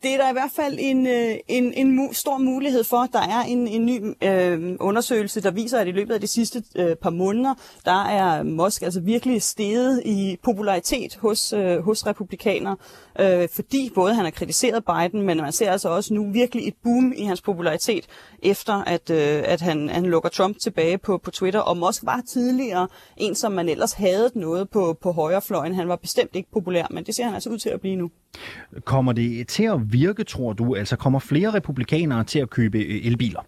det 0.04 0.14
er 0.14 0.16
der 0.16 0.30
i 0.30 0.32
hvert 0.32 0.50
fald 0.56 0.76
en, 0.80 1.06
øh, 1.06 1.34
en, 1.48 1.72
en 1.74 2.14
stor 2.14 2.38
mulighed 2.38 2.84
for. 2.84 3.08
Der 3.12 3.18
er 3.18 3.42
en, 3.42 3.68
en 3.68 3.86
ny 3.86 4.14
øh, 4.24 4.76
undersøgelse, 4.80 5.42
der 5.42 5.50
viser, 5.50 5.78
at 5.78 5.88
i 5.88 5.90
løbet 5.90 6.14
af 6.14 6.20
de 6.20 6.26
sidste 6.26 6.62
øh, 6.76 6.96
par 6.96 7.10
måneder, 7.10 7.54
der 7.84 8.04
er 8.04 8.42
Musk 8.42 8.82
altså 8.82 9.00
virkelig 9.00 9.42
steget 9.42 10.02
i 10.04 10.38
popularitet 10.42 11.16
hos, 11.16 11.52
øh, 11.52 11.78
hos 11.78 12.06
republikanere, 12.06 12.76
øh, 13.20 13.48
fordi 13.54 13.90
både 13.94 14.14
han 14.14 14.24
har 14.24 14.30
kritiseret 14.30 14.84
Biden, 14.84 15.26
men 15.26 15.36
man 15.36 15.52
ser 15.52 15.70
altså 15.70 15.88
også 15.88 16.14
nu 16.14 16.32
virkelig 16.32 16.68
et 16.68 16.74
boom 16.82 17.12
i 17.16 17.24
hans 17.24 17.42
popularitet, 17.42 18.06
efter 18.42 18.72
at, 18.72 19.10
øh, 19.10 19.42
at 19.44 19.60
han, 19.60 19.88
han 19.88 20.06
lukker 20.06 20.28
Trump 20.28 20.56
tilbage 20.58 20.98
på, 20.98 21.18
på 21.18 21.30
Twitter. 21.30 21.60
Og 21.60 21.76
Musk 21.76 22.02
var 22.04 22.22
tidligere 22.28 22.88
en, 23.16 23.34
som 23.34 23.52
man 23.52 23.68
ellers 23.68 23.92
havde 23.92 24.30
noget 24.34 24.70
på, 24.70 24.98
på 25.02 25.12
højrefløjen. 25.12 25.74
Han 25.74 25.88
var 25.88 25.96
bestemt 25.96 26.30
ikke 26.34 26.50
populær, 26.52 26.86
men 26.90 27.04
det 27.04 27.14
ser 27.14 27.24
han 27.24 27.34
altså 27.34 27.50
ud 27.50 27.58
til 27.58 27.68
at 27.68 27.80
blive 27.80 27.96
nu. 27.96 28.10
Kommer 28.84 29.12
det 29.12 29.48
til 29.48 29.64
at 29.64 29.92
virke, 29.92 30.24
tror 30.24 30.52
du? 30.52 30.74
Altså 30.74 30.96
kommer 30.96 31.18
flere 31.18 31.50
republikanere 31.50 32.24
til 32.24 32.38
at 32.38 32.50
købe 32.50 32.78
øh, 32.78 33.06
elbiler? 33.06 33.40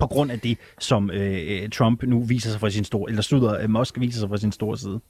På 0.00 0.06
grund 0.06 0.30
af 0.30 0.40
det, 0.40 0.58
som 0.78 1.10
øh, 1.10 1.70
Trump 1.70 2.02
nu 2.02 2.20
viser 2.22 2.50
sig 2.50 2.60
fra 2.60 2.70
sin 2.70 2.84
store, 2.84 3.10
eller 3.10 3.22
slutter, 3.22 3.60
øh, 3.60 3.70
Musk 3.70 4.00
viser 4.00 4.20
sig 4.20 4.28
fra 4.28 4.36
sin 4.36 4.52
store 4.52 4.78
side? 4.78 5.00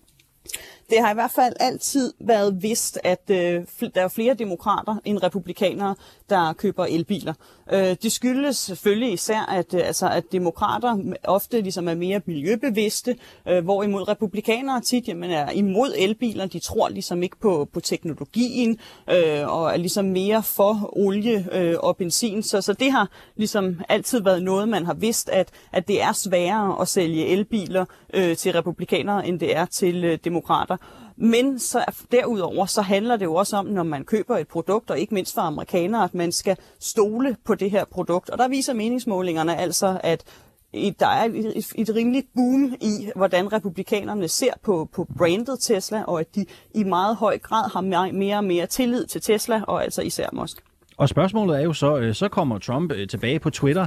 Det 0.90 1.00
har 1.00 1.10
i 1.10 1.14
hvert 1.14 1.30
fald 1.30 1.54
altid 1.60 2.12
været 2.20 2.62
vist, 2.62 2.98
at 3.04 3.30
øh, 3.30 3.64
der 3.94 4.02
er 4.02 4.08
flere 4.08 4.34
demokrater 4.34 4.96
end 5.04 5.22
republikanere, 5.22 5.94
der 6.30 6.52
køber 6.52 6.84
elbiler. 6.84 7.34
Øh, 7.72 7.96
det 8.02 8.12
skyldes 8.12 8.56
selvfølgelig 8.56 9.12
især, 9.12 9.40
at, 9.40 9.74
øh, 9.74 9.80
altså, 9.84 10.08
at 10.08 10.24
demokrater 10.32 10.96
ofte 11.24 11.60
ligesom 11.60 11.88
er 11.88 11.94
mere 11.94 12.20
miljøbevidste, 12.26 13.16
øh, 13.48 13.64
hvorimod 13.64 14.08
republikanere 14.08 14.80
tit 14.80 15.08
jamen, 15.08 15.30
er 15.30 15.50
imod 15.50 15.94
elbiler. 15.98 16.46
De 16.46 16.58
tror 16.58 16.88
ligesom 16.88 17.22
ikke 17.22 17.36
på, 17.40 17.68
på 17.72 17.80
teknologien 17.80 18.78
øh, 19.10 19.48
og 19.48 19.72
er 19.72 19.76
ligesom 19.76 20.04
mere 20.04 20.42
for 20.42 20.90
olie 20.92 21.46
øh, 21.52 21.76
og 21.80 21.96
benzin. 21.96 22.42
Så, 22.42 22.60
så 22.60 22.72
det 22.72 22.92
har 22.92 23.08
ligesom 23.36 23.80
altid 23.88 24.22
været 24.22 24.42
noget, 24.42 24.68
man 24.68 24.86
har 24.86 24.94
vidst, 24.94 25.28
at, 25.28 25.48
at 25.72 25.88
det 25.88 26.02
er 26.02 26.12
sværere 26.12 26.80
at 26.80 26.88
sælge 26.88 27.26
elbiler 27.26 27.84
øh, 28.14 28.36
til 28.36 28.52
republikanere, 28.52 29.26
end 29.26 29.40
det 29.40 29.56
er 29.56 29.64
til 29.64 30.04
øh, 30.04 30.18
demokrater. 30.24 30.76
Men 31.20 31.58
så 31.58 31.84
derudover 32.12 32.66
så 32.66 32.82
handler 32.82 33.16
det 33.16 33.24
jo 33.24 33.34
også 33.34 33.56
om, 33.56 33.66
når 33.66 33.82
man 33.82 34.04
køber 34.04 34.38
et 34.38 34.48
produkt, 34.48 34.90
og 34.90 34.98
ikke 34.98 35.14
mindst 35.14 35.34
for 35.34 35.40
amerikanere, 35.40 36.04
at 36.04 36.14
man 36.14 36.32
skal 36.32 36.56
stole 36.78 37.36
på 37.44 37.54
det 37.54 37.70
her 37.70 37.84
produkt. 37.84 38.30
Og 38.30 38.38
der 38.38 38.48
viser 38.48 38.74
meningsmålingerne 38.74 39.56
altså, 39.56 40.00
at 40.02 40.24
der 40.72 41.06
er 41.06 41.24
et, 41.24 41.72
et 41.74 41.94
rimeligt 41.94 42.26
boom 42.34 42.74
i, 42.80 43.10
hvordan 43.16 43.52
republikanerne 43.52 44.28
ser 44.28 44.52
på, 44.62 44.88
på 44.94 45.06
brandet 45.18 45.58
Tesla, 45.60 46.02
og 46.02 46.20
at 46.20 46.34
de 46.34 46.46
i 46.74 46.84
meget 46.84 47.16
høj 47.16 47.38
grad 47.38 47.70
har 47.70 48.10
mere 48.12 48.36
og 48.36 48.44
mere 48.44 48.66
tillid 48.66 49.06
til 49.06 49.20
Tesla, 49.20 49.62
og 49.62 49.84
altså 49.84 50.02
især 50.02 50.28
Musk. 50.32 50.62
Og 50.96 51.08
spørgsmålet 51.08 51.56
er 51.56 51.64
jo 51.64 51.72
så, 51.72 51.98
øh, 51.98 52.14
så 52.14 52.28
kommer 52.28 52.58
Trump 52.58 52.92
øh, 52.92 53.08
tilbage 53.08 53.38
på 53.38 53.50
Twitter. 53.50 53.86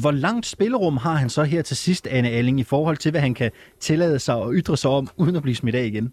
Hvor 0.00 0.10
langt 0.10 0.46
spillerum 0.46 0.96
har 0.96 1.14
han 1.14 1.30
så 1.30 1.42
her 1.42 1.62
til 1.62 1.76
sidst, 1.76 2.06
Anne 2.06 2.30
Alling, 2.30 2.60
i 2.60 2.64
forhold 2.64 2.96
til, 2.96 3.10
hvad 3.10 3.20
han 3.20 3.34
kan 3.34 3.50
tillade 3.80 4.18
sig 4.18 4.42
at 4.42 4.48
ytre 4.52 4.76
sig 4.76 4.90
om, 4.90 5.08
uden 5.16 5.36
at 5.36 5.42
blive 5.42 5.54
smidt 5.54 5.74
af 5.74 5.84
igen? 5.84 6.12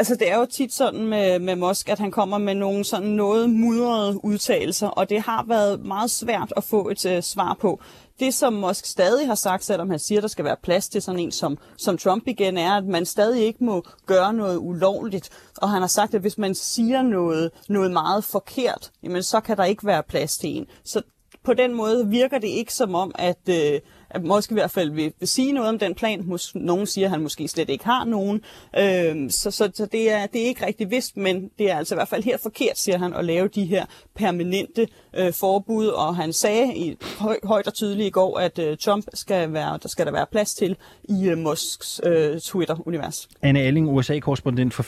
Altså, 0.00 0.14
det 0.14 0.30
er 0.30 0.38
jo 0.38 0.46
tit 0.46 0.72
sådan 0.72 1.06
med, 1.06 1.38
med 1.38 1.56
Musk, 1.56 1.88
at 1.88 1.98
han 1.98 2.10
kommer 2.10 2.38
med 2.38 2.54
nogle 2.54 2.84
sådan 2.84 3.08
noget 3.08 3.50
mudrede 3.50 4.24
udtalelser, 4.24 4.86
og 4.86 5.10
det 5.10 5.20
har 5.20 5.44
været 5.48 5.84
meget 5.84 6.10
svært 6.10 6.52
at 6.56 6.64
få 6.64 6.88
et 6.88 7.04
uh, 7.04 7.20
svar 7.20 7.56
på. 7.60 7.80
Det, 8.20 8.34
som 8.34 8.52
Musk 8.52 8.86
stadig 8.86 9.26
har 9.26 9.34
sagt, 9.34 9.64
selvom 9.64 9.90
han 9.90 9.98
siger, 9.98 10.18
at 10.18 10.22
der 10.22 10.28
skal 10.28 10.44
være 10.44 10.56
plads 10.62 10.88
til 10.88 11.02
sådan 11.02 11.20
en 11.20 11.32
som, 11.32 11.58
som 11.76 11.98
Trump 11.98 12.28
igen, 12.28 12.56
er, 12.56 12.72
at 12.76 12.84
man 12.84 13.06
stadig 13.06 13.42
ikke 13.42 13.64
må 13.64 13.82
gøre 14.06 14.32
noget 14.32 14.56
ulovligt. 14.56 15.30
Og 15.56 15.70
han 15.70 15.80
har 15.80 15.88
sagt, 15.88 16.14
at 16.14 16.20
hvis 16.20 16.38
man 16.38 16.54
siger 16.54 17.02
noget, 17.02 17.50
noget 17.68 17.92
meget 17.92 18.24
forkert, 18.24 18.90
jamen, 19.02 19.22
så 19.22 19.40
kan 19.40 19.56
der 19.56 19.64
ikke 19.64 19.86
være 19.86 20.02
plads 20.02 20.38
til 20.38 20.56
en. 20.56 20.66
Så 20.84 21.02
på 21.44 21.54
den 21.54 21.74
måde 21.74 22.08
virker 22.08 22.38
det 22.38 22.48
ikke 22.48 22.74
som 22.74 22.94
om, 22.94 23.12
at, 23.14 23.48
øh, 23.48 23.80
at 24.10 24.24
måske 24.24 24.52
i 24.52 24.54
hvert 24.54 24.70
fald 24.70 24.90
vil, 24.90 25.12
vil 25.18 25.28
sige 25.28 25.52
noget 25.52 25.68
om 25.68 25.78
den 25.78 25.94
plan. 25.94 26.20
Mås- 26.20 26.52
nogen 26.54 26.86
siger, 26.86 27.06
at 27.06 27.10
han 27.10 27.20
måske 27.20 27.48
slet 27.48 27.70
ikke 27.70 27.84
har 27.84 28.04
nogen. 28.04 28.40
Øh, 28.78 29.30
så 29.30 29.50
så, 29.50 29.70
så 29.74 29.86
det, 29.86 30.10
er, 30.12 30.26
det 30.26 30.42
er 30.42 30.46
ikke 30.46 30.66
rigtig 30.66 30.90
vist, 30.90 31.16
men 31.16 31.50
det 31.58 31.70
er 31.70 31.76
altså 31.76 31.94
i 31.94 31.96
hvert 31.96 32.08
fald 32.08 32.22
helt 32.22 32.42
forkert, 32.42 32.78
siger 32.78 32.98
han, 32.98 33.14
at 33.14 33.24
lave 33.24 33.48
de 33.48 33.64
her 33.64 33.86
permanente 34.14 34.88
øh, 35.16 35.32
forbud. 35.32 35.86
Og 35.86 36.16
han 36.16 36.32
sagde 36.32 36.76
i 36.76 36.96
høj, 37.18 37.38
højt 37.44 37.66
og 37.66 37.74
tydeligt 37.74 38.06
i 38.06 38.10
går, 38.10 38.38
at 38.38 38.58
øh, 38.58 38.76
Trump 38.76 39.04
skal 39.14 39.52
være, 39.52 39.78
der 39.82 39.88
skal 39.88 40.06
der 40.06 40.12
være 40.12 40.26
plads 40.32 40.54
til 40.54 40.76
i 41.04 41.28
øh, 41.28 41.38
Musks 41.38 42.00
øh, 42.06 42.40
Twitter-univers. 42.40 43.28
Anne 43.42 43.60
Alling, 43.60 43.88
USA-korrespondent 43.88 44.74
for 44.74 44.82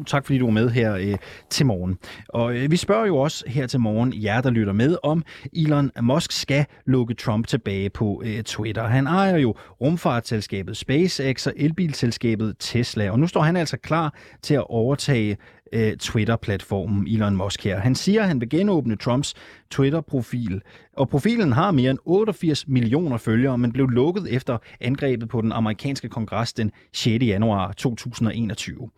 24-7. 0.00 0.04
Tak 0.04 0.26
fordi 0.26 0.38
du 0.38 0.44
var 0.44 0.52
med 0.52 0.70
her 0.70 0.94
øh, 0.94 1.18
til 1.50 1.66
morgen. 1.66 1.98
Og 2.28 2.56
øh, 2.56 2.70
vi 2.70 2.76
spørger 2.76 3.06
jo 3.06 3.16
også 3.16 3.44
her 3.46 3.66
til 3.66 3.80
morgen, 3.80 4.12
jer 4.22 4.40
der 4.40 4.50
lytter 4.50 4.72
med, 4.72 4.96
om 5.02 5.24
Elon 5.52 5.90
Musk 6.00 6.32
skal 6.32 6.64
lukke 6.86 7.14
Trump 7.14 7.46
tilbage 7.46 7.90
på 7.90 8.22
øh, 8.24 8.42
Twitter. 8.42 8.86
Han 8.86 9.06
ejer 9.06 9.36
jo 9.36 9.54
rumfartsselskabet 9.80 10.76
SpaceX 10.76 11.46
og 11.46 11.52
elbilselskabet 11.56 12.54
Tesla, 12.58 13.10
og 13.10 13.18
nu 13.18 13.26
står 13.26 13.40
han 13.40 13.56
altså 13.56 13.76
klar 13.76 14.14
til 14.42 14.54
at 14.54 14.70
overtage 14.70 15.36
øh, 15.72 15.96
Twitter-platformen 15.96 17.06
Elon 17.06 17.36
Musk 17.36 17.64
her. 17.64 17.78
Han 17.78 17.94
siger, 17.94 18.22
at 18.22 18.28
han 18.28 18.40
vil 18.40 18.48
genåbne 18.48 18.96
Trumps 18.96 19.34
Twitter-profil, 19.70 20.62
og 20.96 21.08
profilen 21.08 21.52
har 21.52 21.70
mere 21.70 21.90
end 21.90 21.98
88 22.04 22.68
millioner 22.68 23.16
følgere, 23.16 23.58
men 23.58 23.72
blev 23.72 23.88
lukket 23.88 24.34
efter 24.34 24.58
angrebet 24.80 25.28
på 25.28 25.40
den 25.40 25.52
amerikanske 25.52 26.08
kongres 26.08 26.52
den 26.52 26.72
6. 26.92 27.24
januar 27.24 27.72
2021. 27.72 28.90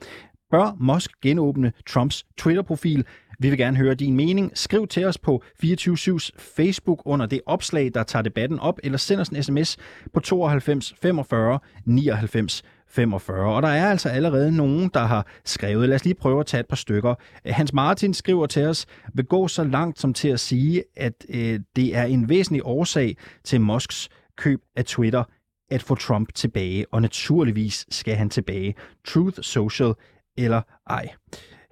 Bør 0.50 0.76
Musk 0.80 1.10
genåbne 1.22 1.72
Trumps 1.86 2.26
Twitter-profil? 2.38 3.04
Vi 3.38 3.48
vil 3.48 3.58
gerne 3.58 3.76
høre 3.76 3.94
din 3.94 4.16
mening. 4.16 4.52
Skriv 4.54 4.86
til 4.86 5.04
os 5.04 5.18
på 5.18 5.42
24-7's 5.64 6.30
Facebook 6.56 7.02
under 7.04 7.26
det 7.26 7.40
opslag, 7.46 7.90
der 7.94 8.02
tager 8.02 8.22
debatten 8.22 8.58
op, 8.58 8.78
eller 8.82 8.98
send 8.98 9.20
os 9.20 9.28
en 9.28 9.42
sms 9.42 9.76
på 10.14 10.20
92 10.20 10.94
45 11.02 11.58
99 11.84 12.62
45. 12.90 13.54
Og 13.54 13.62
der 13.62 13.68
er 13.68 13.90
altså 13.90 14.08
allerede 14.08 14.56
nogen, 14.56 14.90
der 14.94 15.00
har 15.00 15.26
skrevet. 15.44 15.88
Lad 15.88 15.96
os 15.96 16.04
lige 16.04 16.14
prøve 16.14 16.40
at 16.40 16.46
tage 16.46 16.60
et 16.60 16.68
par 16.68 16.76
stykker. 16.76 17.14
Øh, 17.44 17.52
Hans 17.54 17.72
Martin 17.72 18.14
skriver 18.14 18.46
til 18.46 18.66
os, 18.66 18.86
vil 19.14 19.24
gå 19.24 19.48
så 19.48 19.64
langt 19.64 20.00
som 20.00 20.14
til 20.14 20.28
at 20.28 20.40
sige, 20.40 20.84
at 20.96 21.26
øh, 21.28 21.60
det 21.76 21.96
er 21.96 22.04
en 22.04 22.28
væsentlig 22.28 22.62
årsag 22.64 23.16
til 23.44 23.60
Musks 23.60 24.08
køb 24.36 24.60
af 24.76 24.84
Twitter 24.84 25.24
at 25.70 25.82
få 25.82 25.94
Trump 25.94 26.34
tilbage, 26.34 26.86
og 26.92 27.02
naturligvis 27.02 27.86
skal 27.90 28.14
han 28.14 28.30
tilbage. 28.30 28.74
Truth 29.04 29.40
Social 29.42 29.92
eller 30.38 30.62
ej. 30.90 31.08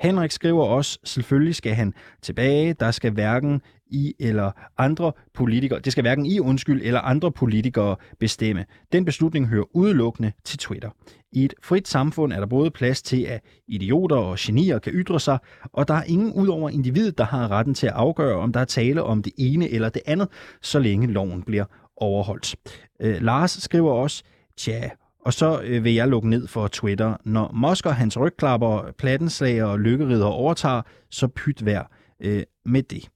Henrik 0.00 0.30
skriver 0.30 0.64
også, 0.64 0.98
selvfølgelig 1.04 1.54
skal 1.54 1.74
han 1.74 1.94
tilbage. 2.22 2.72
Der 2.72 2.90
skal 2.90 3.10
hverken 3.10 3.60
i 3.90 4.14
eller 4.18 4.50
andre 4.78 5.12
politikere, 5.34 5.80
det 5.80 5.92
skal 5.92 6.02
hverken 6.02 6.26
i 6.26 6.40
undskyld 6.40 6.80
eller 6.84 7.00
andre 7.00 7.32
politikere 7.32 7.96
bestemme. 8.20 8.64
Den 8.92 9.04
beslutning 9.04 9.48
hører 9.48 9.76
udelukkende 9.76 10.32
til 10.44 10.58
Twitter. 10.58 10.90
I 11.32 11.44
et 11.44 11.54
frit 11.62 11.88
samfund 11.88 12.32
er 12.32 12.40
der 12.40 12.46
både 12.46 12.70
plads 12.70 13.02
til, 13.02 13.22
at 13.22 13.40
idioter 13.68 14.16
og 14.16 14.36
genier 14.40 14.78
kan 14.78 14.92
ytre 14.92 15.20
sig, 15.20 15.38
og 15.72 15.88
der 15.88 15.94
er 15.94 16.02
ingen 16.02 16.32
udover 16.32 16.70
individet, 16.70 17.18
der 17.18 17.24
har 17.24 17.50
retten 17.50 17.74
til 17.74 17.86
at 17.86 17.92
afgøre, 17.92 18.38
om 18.38 18.52
der 18.52 18.60
er 18.60 18.64
tale 18.64 19.02
om 19.02 19.22
det 19.22 19.32
ene 19.38 19.70
eller 19.70 19.88
det 19.88 20.02
andet, 20.06 20.28
så 20.62 20.78
længe 20.78 21.06
loven 21.06 21.42
bliver 21.42 21.64
overholdt. 21.96 22.56
Øh, 23.00 23.22
Lars 23.22 23.50
skriver 23.50 23.92
også, 23.92 24.22
tja, 24.56 24.90
og 25.26 25.32
så 25.32 25.60
øh, 25.64 25.84
vil 25.84 25.94
jeg 25.94 26.08
lukke 26.08 26.30
ned 26.30 26.46
for 26.46 26.68
Twitter. 26.68 27.16
Når 27.24 27.52
Musk 27.54 27.86
og 27.86 27.94
hans 27.94 28.18
rygklapper, 28.20 28.92
plattenslager 28.98 29.64
og 29.64 29.80
lykkerider 29.80 30.26
overtager, 30.26 30.82
så 31.10 31.28
pyt 31.28 31.64
vær 31.64 31.90
øh, 32.20 32.42
med 32.64 32.82
det. 32.82 33.08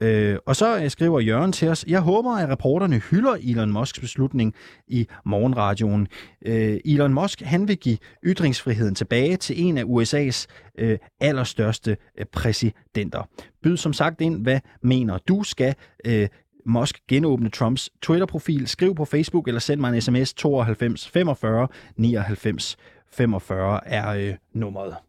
Øh, 0.00 0.36
og 0.46 0.56
så 0.56 0.78
øh, 0.78 0.90
skriver 0.90 1.20
Jørgen 1.20 1.52
til 1.52 1.68
os, 1.68 1.84
jeg 1.88 2.00
håber, 2.00 2.32
at 2.32 2.48
reporterne 2.48 2.98
hylder 2.98 3.36
Elon 3.42 3.72
Musks 3.72 4.00
beslutning 4.00 4.54
i 4.88 5.06
morgenradioen. 5.24 6.08
Øh, 6.46 6.80
Elon 6.84 7.14
Musk 7.14 7.40
han 7.40 7.68
vil 7.68 7.76
give 7.76 7.98
ytringsfriheden 8.24 8.94
tilbage 8.94 9.36
til 9.36 9.62
en 9.62 9.78
af 9.78 9.82
USA's 9.82 10.46
øh, 10.78 10.98
allerstørste 11.20 11.96
øh, 12.18 12.26
præsidenter. 12.26 13.28
Byd 13.62 13.76
som 13.76 13.92
sagt 13.92 14.20
ind, 14.20 14.42
hvad 14.42 14.60
mener 14.82 15.18
du 15.18 15.42
skal 15.42 15.74
øh, 16.04 16.28
Musk 16.66 17.00
genåbne 17.08 17.50
Trumps 17.50 17.90
Twitter-profil. 18.02 18.68
Skriv 18.68 18.94
på 18.94 19.04
Facebook 19.04 19.48
eller 19.48 19.60
send 19.60 19.80
mig 19.80 19.94
en 19.94 20.00
sms 20.00 20.34
92 20.34 21.08
45 21.08 21.68
99 21.96 22.76
45 23.10 23.88
er 23.88 24.08
øh, 24.08 24.34
nummeret. 24.52 25.07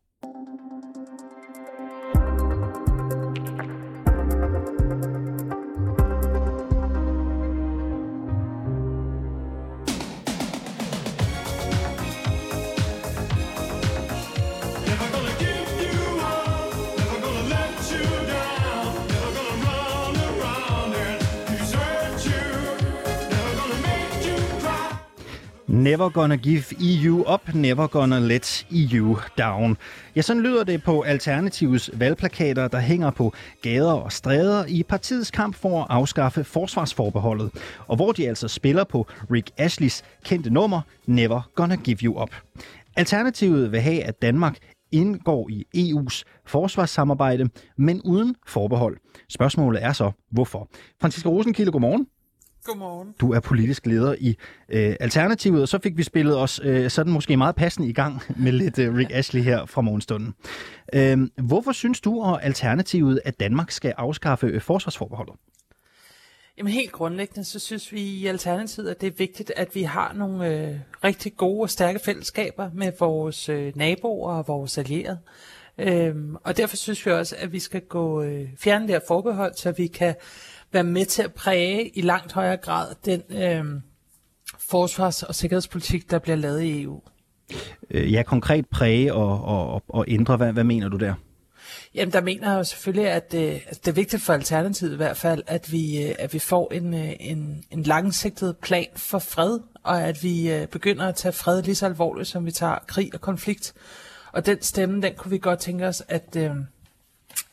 Never 25.89 26.09
gonna 26.09 26.35
give 26.35 26.63
EU 26.79 27.33
up, 27.33 27.53
never 27.53 27.87
gonna 27.87 28.19
let 28.19 28.65
EU 28.71 29.17
down. 29.37 29.77
Ja, 30.15 30.21
sådan 30.21 30.43
lyder 30.43 30.63
det 30.63 30.83
på 30.83 31.01
Alternativets 31.01 31.91
valgplakater, 31.93 32.67
der 32.67 32.79
hænger 32.79 33.11
på 33.11 33.33
gader 33.61 33.93
og 33.93 34.11
stræder 34.11 34.65
i 34.65 34.83
partiets 34.83 35.31
kamp 35.31 35.55
for 35.55 35.81
at 35.81 35.87
afskaffe 35.89 36.43
forsvarsforbeholdet, 36.43 37.51
og 37.87 37.95
hvor 37.95 38.11
de 38.11 38.27
altså 38.27 38.47
spiller 38.47 38.83
på 38.83 39.07
Rick 39.31 39.51
Ashleys 39.57 40.03
kendte 40.23 40.49
nummer 40.49 40.81
Never 41.05 41.41
gonna 41.55 41.75
give 41.75 41.97
you 42.03 42.21
up. 42.21 42.35
Alternativet 42.95 43.71
vil 43.71 43.81
have, 43.81 44.03
at 44.03 44.21
Danmark 44.21 44.57
indgår 44.91 45.49
i 45.49 45.65
EU's 45.75 46.23
forsvarssamarbejde, 46.47 47.49
men 47.77 48.01
uden 48.01 48.35
forbehold. 48.47 48.97
Spørgsmålet 49.29 49.83
er 49.83 49.93
så, 49.93 50.11
hvorfor? 50.31 50.69
Franziska 51.01 51.29
Rosenkilde, 51.29 51.71
godmorgen. 51.71 52.07
Godmorgen. 52.69 53.15
Du 53.21 53.33
er 53.33 53.39
politisk 53.39 53.85
leder 53.85 54.15
i 54.19 54.37
øh, 54.69 54.95
Alternativet, 54.99 55.61
og 55.61 55.67
så 55.67 55.79
fik 55.83 55.97
vi 55.97 56.03
spillet 56.03 56.37
os 56.37 56.61
øh, 56.63 56.89
sådan 56.89 57.13
måske 57.13 57.37
meget 57.37 57.55
passende 57.55 57.89
i 57.89 57.93
gang 57.93 58.21
med 58.43 58.51
lidt 58.51 58.79
øh, 58.79 58.95
Rick 58.95 59.11
Ashley 59.13 59.41
her 59.41 59.65
fra 59.65 59.81
morgenstunden. 59.81 60.33
Øh, 60.93 61.17
hvorfor 61.37 61.71
synes 61.71 62.01
du 62.01 62.21
og 62.21 62.43
Alternativet, 62.43 63.21
at 63.25 63.39
Danmark 63.39 63.71
skal 63.71 63.93
afskaffe 63.97 64.47
øh, 64.47 64.61
forsvarsforbeholdet? 64.61 65.35
Jamen 66.57 66.73
helt 66.73 66.91
grundlæggende, 66.91 67.43
så 67.43 67.59
synes 67.59 67.91
vi 67.91 68.01
i 68.01 68.27
Alternativet, 68.27 68.89
at 68.89 69.01
det 69.01 69.07
er 69.07 69.17
vigtigt, 69.17 69.51
at 69.55 69.75
vi 69.75 69.83
har 69.83 70.13
nogle 70.13 70.47
øh, 70.47 70.75
rigtig 71.03 71.37
gode 71.37 71.61
og 71.61 71.69
stærke 71.69 71.99
fællesskaber 72.05 72.69
med 72.73 72.91
vores 72.99 73.49
øh, 73.49 73.71
naboer 73.75 74.33
og 74.33 74.47
vores 74.47 74.77
allierede. 74.77 75.19
Øhm, 75.77 76.35
og 76.43 76.57
derfor 76.57 76.75
synes 76.75 77.05
vi 77.05 77.11
også, 77.11 77.35
at 77.39 77.51
vi 77.51 77.59
skal 77.59 77.81
gå 77.81 78.23
øh, 78.23 78.49
fjerne 78.57 78.87
det 78.87 78.93
her 78.93 79.01
forbehold, 79.07 79.53
så 79.55 79.71
vi 79.71 79.87
kan 79.87 80.15
være 80.71 80.83
med 80.83 81.05
til 81.05 81.23
at 81.23 81.33
præge 81.33 81.89
i 81.97 82.01
langt 82.01 82.33
højere 82.33 82.57
grad 82.57 82.95
den 83.05 83.23
øh, 83.29 83.81
forsvars- 84.71 85.23
og 85.23 85.35
sikkerhedspolitik, 85.35 86.11
der 86.11 86.19
bliver 86.19 86.35
lavet 86.35 86.61
i 86.61 86.81
EU. 86.81 87.01
Øh, 87.91 88.13
ja, 88.13 88.23
konkret 88.23 88.65
præge 88.67 89.13
og, 89.13 89.43
og, 89.43 89.83
og 89.87 90.05
ændre. 90.07 90.37
Hvad, 90.37 90.53
hvad 90.53 90.63
mener 90.63 90.89
du 90.89 90.97
der? 90.97 91.13
Jamen, 91.95 92.13
der 92.13 92.21
mener 92.21 92.49
jeg 92.51 92.57
jo 92.57 92.63
selvfølgelig, 92.63 93.11
at 93.11 93.31
det, 93.31 93.61
at 93.67 93.85
det 93.85 93.87
er 93.87 93.95
vigtigt 93.95 94.21
for 94.21 94.33
Alternativet 94.33 94.93
i 94.93 94.95
hvert 94.95 95.17
fald, 95.17 95.43
at 95.47 95.71
vi, 95.71 96.03
øh, 96.03 96.15
at 96.19 96.33
vi 96.33 96.39
får 96.39 96.73
en, 96.73 96.93
øh, 96.93 97.11
en, 97.19 97.63
en 97.71 97.83
langsigtet 97.83 98.57
plan 98.57 98.87
for 98.95 99.19
fred, 99.19 99.59
og 99.83 100.01
at 100.01 100.23
vi 100.23 100.65
begynder 100.71 101.07
at 101.07 101.15
tage 101.15 101.31
fred 101.31 101.63
lige 101.63 101.75
så 101.75 101.85
alvorligt, 101.85 102.27
som 102.27 102.45
vi 102.45 102.51
tager 102.51 102.75
krig 102.87 103.09
og 103.13 103.21
konflikt. 103.21 103.73
Og 104.31 104.45
den 104.45 104.61
stemme, 104.61 105.01
den 105.01 105.13
kunne 105.17 105.31
vi 105.31 105.37
godt 105.37 105.59
tænke 105.59 105.87
os, 105.87 106.03
at, 106.07 106.37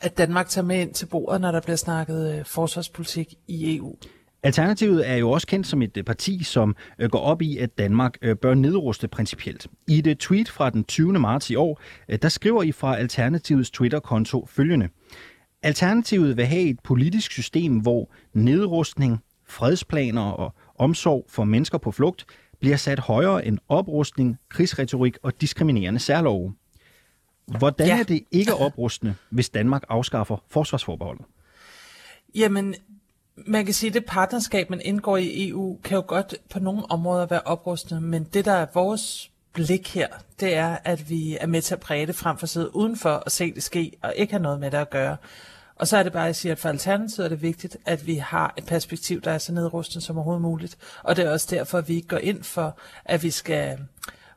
at 0.01 0.17
Danmark 0.17 0.47
tager 0.47 0.65
med 0.65 0.81
ind 0.81 0.93
til 0.93 1.05
bordet, 1.05 1.41
når 1.41 1.51
der 1.51 1.61
bliver 1.61 1.75
snakket 1.75 2.37
øh, 2.39 2.45
forsvarspolitik 2.45 3.33
i 3.47 3.77
EU. 3.77 3.95
Alternativet 4.43 5.09
er 5.09 5.15
jo 5.15 5.31
også 5.31 5.47
kendt 5.47 5.67
som 5.67 5.81
et 5.81 5.97
øh, 5.97 6.03
parti, 6.03 6.43
som 6.43 6.75
øh, 6.99 7.09
går 7.09 7.19
op 7.19 7.41
i, 7.41 7.57
at 7.57 7.77
Danmark 7.77 8.17
øh, 8.21 8.35
bør 8.35 8.53
nedruste 8.53 9.07
principielt. 9.07 9.67
I 9.87 10.09
et 10.09 10.17
tweet 10.17 10.49
fra 10.49 10.69
den 10.69 10.83
20. 10.83 11.13
marts 11.13 11.49
i 11.49 11.55
år, 11.55 11.81
der 12.21 12.29
skriver 12.29 12.63
I 12.63 12.71
fra 12.71 12.97
Alternativets 12.97 13.71
Twitter-konto 13.71 14.45
følgende. 14.45 14.89
Alternativet 15.63 16.37
vil 16.37 16.45
have 16.45 16.69
et 16.69 16.79
politisk 16.83 17.31
system, 17.31 17.79
hvor 17.79 18.11
nedrustning, 18.33 19.19
fredsplaner 19.47 20.21
og 20.21 20.53
omsorg 20.75 21.25
for 21.29 21.43
mennesker 21.43 21.77
på 21.77 21.91
flugt 21.91 22.25
bliver 22.59 22.77
sat 22.77 22.99
højere 22.99 23.45
end 23.45 23.57
oprustning, 23.69 24.37
krigsretorik 24.49 25.17
og 25.23 25.41
diskriminerende 25.41 25.99
særlove. 25.99 26.53
Hvordan 27.47 27.87
Ja. 27.87 27.99
er 27.99 28.03
det 28.03 28.23
ikke 28.31 28.53
oprustende, 28.55 29.15
hvis 29.29 29.49
Danmark 29.49 29.83
afskaffer 29.89 30.37
forsvarsforbeholdet? 30.49 31.25
Jamen, 32.35 32.75
man 33.35 33.65
kan 33.65 33.73
sige, 33.73 33.87
at 33.87 33.93
det 33.93 34.05
partnerskab, 34.05 34.69
man 34.69 34.81
indgår 34.81 35.17
i 35.17 35.49
EU, 35.49 35.77
kan 35.83 35.95
jo 35.95 36.03
godt 36.07 36.35
på 36.49 36.59
nogle 36.59 36.91
områder 36.91 37.25
være 37.25 37.41
oprustende, 37.41 38.01
men 38.01 38.23
det, 38.23 38.45
der 38.45 38.51
er 38.51 38.65
vores 38.73 39.31
blik 39.53 39.93
her, 39.93 40.07
det 40.39 40.55
er, 40.55 40.77
at 40.83 41.09
vi 41.09 41.37
er 41.41 41.47
med 41.47 41.61
til 41.61 41.73
at 41.73 41.79
præge 41.79 42.07
det 42.07 42.15
frem 42.15 42.37
for 42.37 42.43
at 42.43 42.49
sidde 42.49 42.75
udenfor 42.75 43.09
og 43.09 43.31
se 43.31 43.53
det 43.53 43.63
ske, 43.63 43.91
og 44.01 44.13
ikke 44.15 44.33
have 44.33 44.43
noget 44.43 44.59
med 44.59 44.71
det 44.71 44.77
at 44.77 44.89
gøre. 44.89 45.17
Og 45.75 45.87
så 45.87 45.97
er 45.97 46.03
det 46.03 46.11
bare, 46.13 46.23
at 46.23 46.27
jeg 46.27 46.35
siger, 46.35 46.53
at 46.53 46.59
for 46.59 46.69
Alternativet 46.69 47.25
er 47.25 47.29
det 47.29 47.41
vigtigt, 47.41 47.77
at 47.85 48.07
vi 48.07 48.15
har 48.15 48.53
et 48.57 48.65
perspektiv, 48.65 49.21
der 49.21 49.31
er 49.31 49.37
så 49.37 49.53
nedrustende 49.53 50.05
som 50.05 50.17
overhovedet 50.17 50.41
muligt. 50.41 50.77
Og 51.03 51.15
det 51.15 51.25
er 51.25 51.31
også 51.31 51.47
derfor, 51.49 51.77
at 51.77 51.87
vi 51.87 51.95
ikke 51.95 52.07
går 52.07 52.17
ind 52.17 52.43
for, 52.43 52.77
at 53.05 53.23
vi 53.23 53.31
skal 53.31 53.77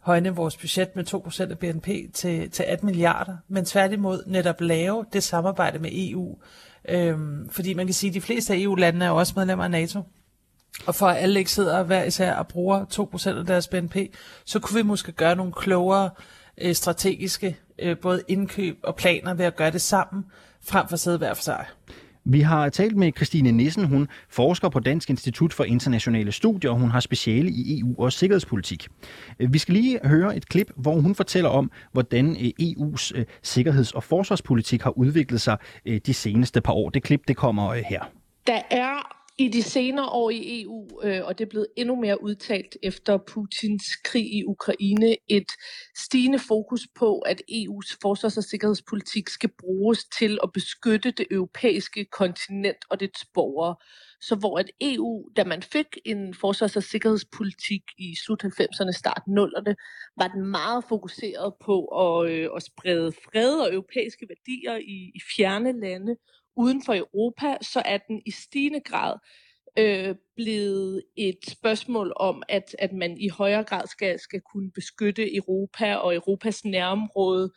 højne 0.00 0.30
vores 0.30 0.56
budget 0.56 0.96
med 0.96 1.14
2% 1.14 1.50
af 1.50 1.58
BNP 1.58 1.88
til, 2.14 2.50
til 2.50 2.62
18 2.62 2.86
milliarder, 2.86 3.36
men 3.48 3.64
tværtimod 3.64 4.22
netop 4.26 4.60
lave 4.60 5.04
det 5.12 5.22
samarbejde 5.22 5.78
med 5.78 5.90
EU. 5.92 6.38
Øhm, 6.88 7.48
fordi 7.48 7.74
man 7.74 7.86
kan 7.86 7.94
sige, 7.94 8.08
at 8.08 8.14
de 8.14 8.20
fleste 8.20 8.54
af 8.54 8.58
EU-landene 8.58 9.04
er 9.04 9.10
også 9.10 9.32
medlemmer 9.36 9.64
af 9.64 9.70
NATO. 9.70 10.02
Og 10.86 10.94
for 10.94 11.06
at 11.06 11.22
alle 11.22 11.38
ikke 11.38 11.50
sidder 11.50 11.82
hver 11.82 12.04
især 12.04 12.34
og 12.34 12.48
bruger 12.48 12.84
2% 13.34 13.38
af 13.38 13.46
deres 13.46 13.68
BNP, 13.68 13.96
så 14.44 14.58
kunne 14.58 14.76
vi 14.76 14.82
måske 14.82 15.12
gøre 15.12 15.36
nogle 15.36 15.52
klogere 15.52 16.10
øh, 16.58 16.74
strategiske 16.74 17.56
øh, 17.78 17.98
både 17.98 18.22
indkøb 18.28 18.78
og 18.82 18.96
planer 18.96 19.34
ved 19.34 19.44
at 19.44 19.56
gøre 19.56 19.70
det 19.70 19.80
sammen, 19.80 20.24
frem 20.64 20.88
for 20.88 20.92
at 20.92 21.00
sidde 21.00 21.18
hver 21.18 21.34
for 21.34 21.42
sig. 21.42 21.66
Vi 22.24 22.40
har 22.40 22.68
talt 22.68 22.96
med 22.96 23.12
Christine 23.16 23.52
Nissen. 23.52 23.84
Hun 23.84 24.08
forsker 24.28 24.68
på 24.68 24.80
Dansk 24.80 25.10
Institut 25.10 25.52
for 25.52 25.64
Internationale 25.64 26.32
Studier, 26.32 26.70
og 26.70 26.78
hun 26.78 26.90
har 26.90 27.00
speciale 27.00 27.50
i 27.50 27.80
EU 27.80 27.94
og 27.98 28.12
sikkerhedspolitik. 28.12 28.88
Vi 29.38 29.58
skal 29.58 29.74
lige 29.74 29.98
høre 30.04 30.36
et 30.36 30.48
klip, 30.48 30.70
hvor 30.76 31.00
hun 31.00 31.14
fortæller 31.14 31.50
om, 31.50 31.70
hvordan 31.92 32.36
eh, 32.36 32.52
EU's 32.62 33.18
eh, 33.18 33.24
sikkerheds- 33.42 33.92
og 33.92 34.04
forsvarspolitik 34.04 34.82
har 34.82 34.98
udviklet 34.98 35.40
sig 35.40 35.56
eh, 35.86 36.00
de 36.06 36.14
seneste 36.14 36.60
par 36.60 36.72
år. 36.72 36.90
Det 36.90 37.02
klip, 37.02 37.28
det 37.28 37.36
kommer 37.36 37.74
her. 37.74 38.02
Der 38.46 38.60
er 38.70 39.19
i 39.40 39.48
de 39.48 39.62
senere 39.62 40.08
år 40.08 40.30
i 40.30 40.62
EU, 40.62 40.88
øh, 41.02 41.24
og 41.24 41.38
det 41.38 41.44
er 41.44 41.48
blevet 41.48 41.66
endnu 41.76 41.96
mere 41.96 42.22
udtalt 42.22 42.76
efter 42.82 43.18
Putins 43.26 43.96
krig 44.04 44.34
i 44.34 44.44
Ukraine, 44.44 45.16
et 45.28 45.50
stigende 45.98 46.38
fokus 46.38 46.80
på, 46.98 47.18
at 47.18 47.42
EU's 47.52 47.96
forsvars- 48.02 48.36
og 48.36 48.44
sikkerhedspolitik 48.44 49.28
skal 49.28 49.50
bruges 49.58 50.04
til 50.18 50.38
at 50.42 50.52
beskytte 50.52 51.10
det 51.10 51.26
europæiske 51.30 52.04
kontinent 52.04 52.76
og 52.90 53.00
dets 53.00 53.24
borgere. 53.34 53.76
Så 54.20 54.34
hvor 54.36 54.58
at 54.58 54.70
EU, 54.80 55.28
da 55.36 55.44
man 55.44 55.62
fik 55.62 55.86
en 56.04 56.34
forsvars- 56.34 56.76
og 56.76 56.82
sikkerhedspolitik 56.82 57.82
i 57.98 58.16
slut 58.24 58.44
90'erne, 58.44 58.92
start 58.92 59.22
0'erne, 59.28 59.74
var 60.16 60.28
den 60.28 60.46
meget 60.46 60.84
fokuseret 60.88 61.52
på 61.64 61.84
at, 61.84 62.30
øh, 62.30 62.48
at 62.56 62.62
sprede 62.62 63.12
fred 63.12 63.60
og 63.60 63.72
europæiske 63.72 64.26
værdier 64.28 64.76
i, 64.76 64.98
i 65.14 65.20
fjerne 65.36 65.80
lande, 65.80 66.16
uden 66.60 66.82
for 66.84 66.94
Europa, 66.94 67.56
så 67.62 67.82
er 67.84 67.98
den 67.98 68.22
i 68.26 68.30
stigende 68.30 68.80
grad 68.80 69.14
øh, 69.78 70.14
blevet 70.36 71.02
et 71.16 71.38
spørgsmål 71.48 72.12
om, 72.16 72.42
at, 72.48 72.76
at 72.78 72.92
man 72.92 73.18
i 73.18 73.28
højere 73.28 73.64
grad 73.64 73.86
skal, 73.86 74.18
skal 74.20 74.40
kunne 74.52 74.70
beskytte 74.74 75.36
Europa 75.36 75.94
og 75.94 76.14
Europas 76.14 76.64
nærområde. 76.64 77.50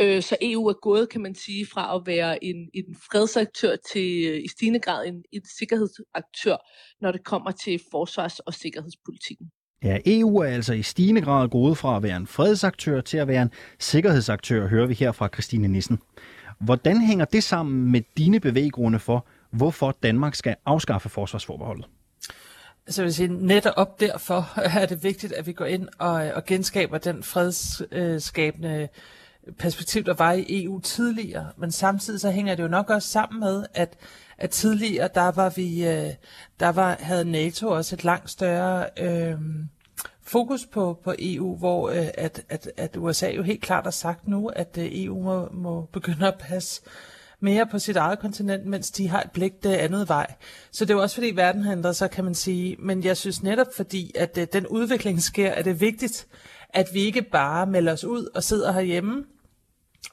Øh, 0.00 0.22
så 0.22 0.36
EU 0.42 0.66
er 0.66 0.80
gået, 0.82 1.08
kan 1.08 1.20
man 1.20 1.34
sige, 1.34 1.66
fra 1.66 1.96
at 1.96 2.02
være 2.06 2.44
en, 2.44 2.56
en 2.74 2.96
fredsaktør 3.10 3.76
til 3.92 4.24
øh, 4.30 4.44
i 4.44 4.48
stigende 4.48 4.80
grad 4.80 5.06
en, 5.06 5.24
en 5.32 5.42
sikkerhedsaktør, 5.58 6.56
når 7.00 7.12
det 7.12 7.24
kommer 7.24 7.50
til 7.50 7.80
forsvars- 7.90 8.38
og 8.38 8.54
sikkerhedspolitikken. 8.54 9.50
Ja, 9.82 9.98
EU 10.06 10.38
er 10.38 10.48
altså 10.48 10.72
i 10.72 10.82
stigende 10.82 11.20
grad 11.20 11.48
gået 11.48 11.78
fra 11.78 11.96
at 11.96 12.02
være 12.02 12.16
en 12.16 12.26
fredsaktør 12.26 13.00
til 13.00 13.16
at 13.18 13.28
være 13.28 13.42
en 13.42 13.50
sikkerhedsaktør, 13.78 14.66
hører 14.66 14.86
vi 14.86 14.94
her 14.94 15.12
fra 15.12 15.28
Christine 15.28 15.68
Nissen. 15.68 15.98
Hvordan 16.58 17.00
hænger 17.00 17.24
det 17.24 17.44
sammen 17.44 17.92
med 17.92 18.02
dine 18.16 18.40
bevæggrunde 18.40 18.98
for, 18.98 19.26
hvorfor 19.50 19.96
Danmark 20.02 20.34
skal 20.34 20.56
afskaffe 20.66 21.08
forsvarsforbeholdet? 21.08 21.86
Så 22.88 23.02
jeg 23.02 23.04
vil 23.04 23.14
sige, 23.14 23.46
netop 23.46 24.00
derfor 24.00 24.58
er 24.80 24.86
det 24.86 25.04
vigtigt, 25.04 25.32
at 25.32 25.46
vi 25.46 25.52
går 25.52 25.64
ind 25.64 25.88
og, 25.98 26.12
og 26.12 26.44
genskaber 26.44 26.98
den 26.98 27.22
fredsskabende 27.22 28.88
perspektiv, 29.58 30.04
der 30.04 30.14
var 30.14 30.32
i 30.32 30.64
EU 30.64 30.80
tidligere. 30.80 31.46
Men 31.56 31.72
samtidig 31.72 32.20
så 32.20 32.30
hænger 32.30 32.54
det 32.54 32.62
jo 32.62 32.68
nok 32.68 32.90
også 32.90 33.08
sammen 33.08 33.40
med, 33.40 33.64
at, 33.74 33.96
at 34.38 34.50
tidligere, 34.50 35.08
der 35.14 35.30
var 35.30 35.50
vi, 35.56 35.88
øh, 35.88 36.10
der 36.60 36.68
var, 36.68 36.96
havde 37.00 37.24
NATO 37.24 37.68
også 37.68 37.96
et 37.96 38.04
langt 38.04 38.30
større 38.30 38.86
øh, 39.00 39.38
fokus 40.28 40.66
på, 40.66 40.98
på 41.04 41.14
EU, 41.18 41.56
hvor 41.56 41.90
øh, 41.90 42.06
at, 42.14 42.44
at, 42.48 42.70
at 42.76 42.96
USA 42.96 43.30
jo 43.30 43.42
helt 43.42 43.62
klart 43.62 43.84
har 43.84 43.90
sagt 43.90 44.28
nu, 44.28 44.48
at 44.48 44.78
øh, 44.78 44.88
EU 44.90 45.22
må, 45.22 45.48
må 45.52 45.82
begynde 45.92 46.26
at 46.26 46.38
passe 46.38 46.82
mere 47.40 47.66
på 47.66 47.78
sit 47.78 47.96
eget 47.96 48.18
kontinent, 48.18 48.66
mens 48.66 48.90
de 48.90 49.08
har 49.08 49.22
et 49.22 49.30
blik 49.30 49.62
det 49.62 49.74
andet 49.74 50.08
vej. 50.08 50.34
Så 50.70 50.84
det 50.84 50.90
er 50.90 50.94
jo 50.94 51.02
også 51.02 51.16
fordi 51.16 51.32
verden 51.36 51.62
har 51.62 51.72
ændret 51.72 51.96
sig, 51.96 52.10
kan 52.10 52.24
man 52.24 52.34
sige. 52.34 52.76
Men 52.78 53.04
jeg 53.04 53.16
synes 53.16 53.42
netop 53.42 53.66
fordi, 53.76 54.12
at 54.14 54.38
øh, 54.38 54.46
den 54.52 54.66
udvikling 54.66 55.22
sker, 55.22 55.48
er 55.48 55.62
det 55.62 55.80
vigtigt, 55.80 56.26
at 56.68 56.88
vi 56.92 57.00
ikke 57.00 57.22
bare 57.22 57.66
melder 57.66 57.92
os 57.92 58.04
ud 58.04 58.28
og 58.34 58.42
sidder 58.42 58.72
herhjemme 58.72 59.24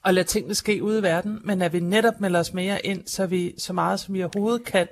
og 0.04 0.14
lader 0.14 0.28
tingene 0.28 0.56
ske 0.56 0.84
ude 0.84 1.00
i 1.00 1.04
verden, 1.04 1.40
men 1.44 1.62
at 1.62 1.74
vi 1.74 1.80
netop 1.80 2.22
melder 2.22 2.40
os 2.40 2.54
mere 2.54 2.86
ind, 2.86 3.08
så 3.08 3.26
vi 3.26 3.54
så 3.58 3.74
meget 3.74 4.00
som 4.00 4.14
vi 4.14 4.24
overhovedet 4.24 4.66
kan, 4.66 4.88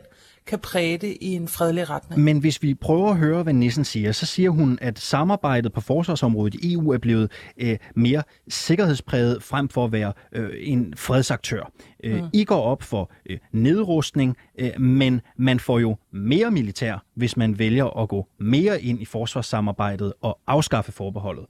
kan 0.45 0.59
præge 0.59 0.97
det 0.97 1.17
i 1.21 1.35
en 1.35 1.47
fredelig 1.47 1.89
retning. 1.89 2.23
Men 2.23 2.39
hvis 2.39 2.63
vi 2.63 2.73
prøver 2.73 3.09
at 3.09 3.17
høre, 3.17 3.43
hvad 3.43 3.53
Nissen 3.53 3.85
siger, 3.85 4.11
så 4.11 4.25
siger 4.25 4.49
hun, 4.49 4.79
at 4.81 4.99
samarbejdet 4.99 5.73
på 5.73 5.81
forsvarsområdet 5.81 6.55
i 6.55 6.73
EU 6.73 6.91
er 6.91 6.97
blevet 6.97 7.31
øh, 7.57 7.77
mere 7.95 8.23
sikkerhedspræget 8.47 9.43
frem 9.43 9.69
for 9.69 9.85
at 9.85 9.91
være 9.91 10.13
øh, 10.31 10.49
en 10.57 10.93
fredsaktør. 10.97 11.71
Øh, 12.03 12.21
mm. 12.21 12.27
I 12.33 12.43
går 12.43 12.61
op 12.61 12.83
for 12.83 13.11
øh, 13.29 13.37
nedrustning, 13.51 14.37
øh, 14.59 14.81
men 14.81 15.21
man 15.37 15.59
får 15.59 15.79
jo 15.79 15.97
mere 16.11 16.51
militær, 16.51 17.05
hvis 17.15 17.37
man 17.37 17.59
vælger 17.59 18.01
at 18.01 18.09
gå 18.09 18.27
mere 18.39 18.81
ind 18.81 19.01
i 19.01 19.05
forsvarssamarbejdet 19.05 20.13
og 20.21 20.39
afskaffe 20.47 20.91
forbeholdet. 20.91 21.45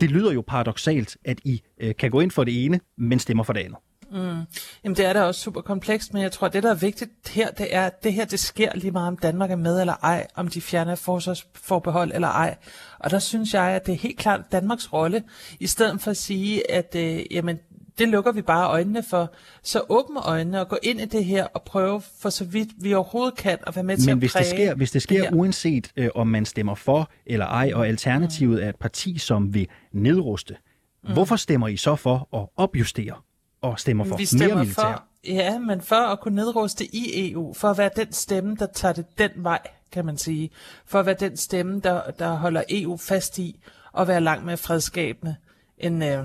Det 0.00 0.10
lyder 0.10 0.32
jo 0.32 0.44
paradoxalt, 0.46 1.16
at 1.24 1.40
I 1.44 1.62
øh, 1.80 1.94
kan 1.98 2.10
gå 2.10 2.20
ind 2.20 2.30
for 2.30 2.44
det 2.44 2.64
ene, 2.64 2.80
men 2.98 3.18
stemmer 3.18 3.44
for 3.44 3.52
det 3.52 3.60
andet. 3.60 3.78
Mm. 4.10 4.42
Jamen 4.84 4.96
det 4.96 5.06
er 5.06 5.12
da 5.12 5.22
også 5.22 5.40
super 5.40 5.60
komplekst, 5.60 6.14
men 6.14 6.22
jeg 6.22 6.32
tror, 6.32 6.48
det 6.48 6.62
der 6.62 6.70
er 6.70 6.74
vigtigt 6.74 7.28
her, 7.28 7.50
det 7.50 7.74
er, 7.74 7.86
at 7.86 8.04
det 8.04 8.12
her, 8.12 8.24
det 8.24 8.40
sker 8.40 8.72
lige 8.74 8.90
meget, 8.90 9.08
om 9.08 9.16
Danmark 9.16 9.50
er 9.50 9.56
med 9.56 9.80
eller 9.80 9.94
ej, 10.02 10.26
om 10.34 10.48
de 10.48 10.60
fjerner 10.60 10.94
forsvarsforbehold 10.94 12.12
eller 12.14 12.28
ej. 12.28 12.56
Og 12.98 13.10
der 13.10 13.18
synes 13.18 13.54
jeg, 13.54 13.62
at 13.62 13.86
det 13.86 13.92
er 13.92 13.98
helt 13.98 14.18
klart 14.18 14.40
Danmarks 14.52 14.92
rolle, 14.92 15.22
i 15.60 15.66
stedet 15.66 16.00
for 16.00 16.10
at 16.10 16.16
sige, 16.16 16.70
at 16.70 16.94
øh, 16.96 17.22
jamen, 17.30 17.58
det 17.98 18.08
lukker 18.08 18.32
vi 18.32 18.42
bare 18.42 18.68
øjnene 18.70 19.02
for. 19.02 19.32
Så 19.62 19.82
åbne 19.88 20.20
øjnene 20.20 20.60
og 20.60 20.68
gå 20.68 20.76
ind 20.82 21.00
i 21.00 21.04
det 21.04 21.24
her 21.24 21.44
og 21.44 21.62
prøve 21.62 22.02
for 22.20 22.30
så 22.30 22.44
vidt 22.44 22.70
vi 22.80 22.94
overhovedet 22.94 23.38
kan 23.38 23.58
at 23.66 23.76
være 23.76 23.84
med 23.84 23.96
til 23.96 24.06
Men 24.06 24.12
at 24.12 24.18
hvis 24.18 24.32
præge 24.32 24.44
det 24.44 24.50
sker, 24.50 24.74
hvis 24.74 24.90
det 24.90 25.02
sker 25.02 25.24
her. 25.24 25.32
uanset 25.32 25.92
øh, 25.96 26.08
om 26.14 26.26
man 26.26 26.44
stemmer 26.44 26.74
for 26.74 27.10
eller 27.26 27.46
ej, 27.46 27.70
og 27.74 27.88
alternativet 27.88 28.64
er 28.64 28.68
et 28.68 28.76
parti, 28.76 29.18
som 29.18 29.54
vil 29.54 29.66
nedruste, 29.92 30.56
mm. 31.04 31.12
hvorfor 31.12 31.36
stemmer 31.36 31.68
I 31.68 31.76
så 31.76 31.96
for 31.96 32.28
at 32.34 32.46
opjustere 32.56 33.14
og 33.62 33.80
stemmer 33.80 34.04
for 34.04 34.16
vi 34.16 34.20
mere 34.20 34.26
stemmer 34.26 34.56
militær? 34.56 34.82
for, 34.82 35.04
ja, 35.24 35.58
men 35.58 35.80
for 35.80 35.96
at 35.96 36.20
kunne 36.20 36.34
nedruste 36.34 36.84
i 36.84 37.32
EU, 37.32 37.54
for 37.54 37.68
at 37.68 37.78
være 37.78 37.90
den 37.96 38.12
stemme, 38.12 38.56
der 38.56 38.66
tager 38.66 38.92
det 38.92 39.04
den 39.18 39.30
vej, 39.36 39.60
kan 39.92 40.04
man 40.04 40.18
sige. 40.18 40.50
For 40.86 41.00
at 41.00 41.06
være 41.06 41.16
den 41.20 41.36
stemme, 41.36 41.80
der, 41.80 42.10
der 42.18 42.34
holder 42.34 42.62
EU 42.70 42.96
fast 42.96 43.38
i 43.38 43.60
at 43.98 44.08
være 44.08 44.20
langt 44.20 44.44
mere 44.44 44.56
fredskabende 44.56 45.36
end, 45.78 46.04
øh, 46.04 46.24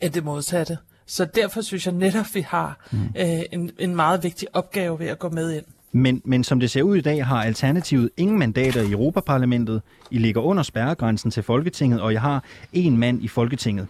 end 0.00 0.12
det 0.12 0.24
modsatte. 0.24 0.78
Så 1.06 1.24
derfor 1.24 1.60
synes 1.60 1.86
jeg 1.86 1.94
netop, 1.94 2.26
vi 2.34 2.40
har 2.40 2.88
mm. 2.92 2.98
øh, 3.16 3.40
en, 3.52 3.70
en 3.78 3.96
meget 3.96 4.22
vigtig 4.22 4.48
opgave 4.52 4.98
ved 4.98 5.06
at 5.06 5.18
gå 5.18 5.28
med 5.28 5.52
ind. 5.52 5.64
Men, 5.92 6.22
men 6.24 6.44
som 6.44 6.60
det 6.60 6.70
ser 6.70 6.82
ud 6.82 6.96
i 6.96 7.00
dag, 7.00 7.26
har 7.26 7.44
Alternativet 7.44 8.10
ingen 8.16 8.38
mandater 8.38 8.82
i 8.82 8.92
Europaparlamentet. 8.92 9.82
I 10.10 10.18
ligger 10.18 10.40
under 10.40 10.62
spærregrænsen 10.62 11.30
til 11.30 11.42
Folketinget, 11.42 12.00
og 12.00 12.12
jeg 12.12 12.20
har 12.20 12.44
en 12.72 12.96
mand 12.96 13.22
i 13.22 13.28
Folketinget. 13.28 13.86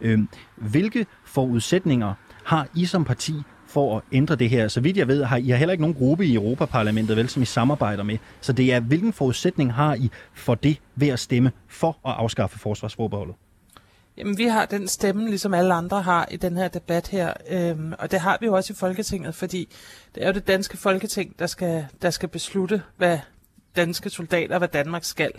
Øhm, 0.00 0.28
hvilke 0.56 1.06
forudsætninger 1.36 2.14
har 2.44 2.68
I 2.74 2.84
som 2.84 3.04
parti 3.04 3.34
for 3.66 3.96
at 3.96 4.02
ændre 4.12 4.36
det 4.36 4.50
her? 4.50 4.68
Så 4.68 4.80
vidt 4.80 4.96
jeg 4.96 5.08
ved, 5.08 5.24
har 5.24 5.36
I 5.36 5.48
har 5.48 5.56
heller 5.56 5.72
ikke 5.72 5.82
nogen 5.82 5.96
gruppe 5.96 6.26
i 6.26 6.34
Europaparlamentet, 6.34 7.16
vel, 7.16 7.28
som 7.28 7.42
I 7.42 7.44
samarbejder 7.44 8.02
med. 8.02 8.18
Så 8.40 8.52
det 8.52 8.72
er, 8.72 8.80
hvilken 8.80 9.12
forudsætning 9.12 9.72
har 9.72 9.94
I 9.94 10.10
for 10.34 10.54
det 10.54 10.76
ved 10.94 11.08
at 11.08 11.18
stemme 11.18 11.52
for 11.68 11.88
at 11.88 12.14
afskaffe 12.18 12.58
forsvarsforbeholdet? 12.58 13.34
Jamen, 14.16 14.38
vi 14.38 14.44
har 14.44 14.66
den 14.66 14.88
stemme, 14.88 15.28
ligesom 15.28 15.54
alle 15.54 15.74
andre 15.74 16.02
har 16.02 16.28
i 16.30 16.36
den 16.36 16.56
her 16.56 16.68
debat 16.68 17.08
her, 17.08 17.32
øhm, 17.50 17.92
og 17.98 18.10
det 18.10 18.20
har 18.20 18.38
vi 18.40 18.46
jo 18.46 18.54
også 18.54 18.72
i 18.72 18.76
Folketinget, 18.76 19.34
fordi 19.34 19.68
det 20.14 20.22
er 20.22 20.26
jo 20.26 20.34
det 20.34 20.46
danske 20.46 20.76
Folketing, 20.76 21.38
der 21.38 21.46
skal, 21.46 21.86
der 22.02 22.10
skal 22.10 22.28
beslutte, 22.28 22.82
hvad 22.96 23.18
danske 23.76 24.10
soldater, 24.10 24.58
hvad 24.58 24.68
Danmark 24.68 25.04
skal. 25.04 25.32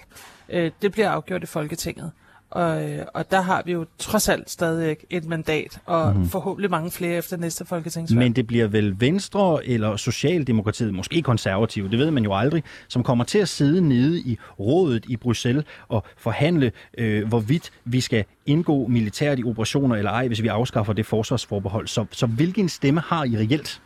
Øh, 0.50 0.72
det 0.82 0.92
bliver 0.92 1.10
afgjort 1.10 1.44
i 1.44 1.46
Folketinget. 1.46 2.12
Og, 2.50 2.92
øh, 2.92 3.06
og 3.14 3.32
der 3.32 3.42
har 3.42 3.62
vi 3.66 3.72
jo 3.72 3.86
trods 3.98 4.30
alt 4.30 4.50
stadig 4.50 4.98
et 5.10 5.26
mandat, 5.26 5.80
og 5.86 6.12
mm-hmm. 6.12 6.30
forhåbentlig 6.30 6.72
mange 6.72 6.92
flere 6.92 7.18
efter 7.18 7.38
næste 7.38 7.66
folketingsvalg. 7.66 8.20
Men 8.20 8.34
det 8.34 8.48
bliver 8.48 8.68
vel 8.68 9.02
Venstre 9.02 9.66
eller 9.66 9.96
Socialdemokratiet, 9.96 10.94
måske 10.94 11.22
konservative, 11.22 11.90
det 11.90 12.00
ved 12.00 12.12
man 12.12 12.24
jo 12.24 12.36
aldrig, 12.36 12.64
som 12.88 13.04
kommer 13.04 13.24
til 13.24 13.40
at 13.40 13.50
sidde 13.50 13.82
nede 13.90 14.20
i 14.20 14.38
rådet 14.60 15.06
i 15.08 15.18
Bruxelles 15.18 15.66
og 15.88 16.04
forhandle, 16.18 16.72
øh, 16.98 17.28
hvorvidt 17.28 17.72
vi 17.86 18.02
skal 18.02 18.26
indgå 18.46 18.88
militært 18.88 19.40
i 19.40 19.44
operationer 19.44 19.96
eller 19.96 20.12
ej, 20.12 20.28
hvis 20.28 20.44
vi 20.44 20.48
afskaffer 20.48 20.94
det 20.94 21.06
forsvarsforbehold. 21.06 21.88
Så, 21.88 22.06
så 22.12 22.26
hvilken 22.26 22.70
stemme 22.70 23.02
har 23.02 23.24
I 23.24 23.38
reelt? 23.38 23.82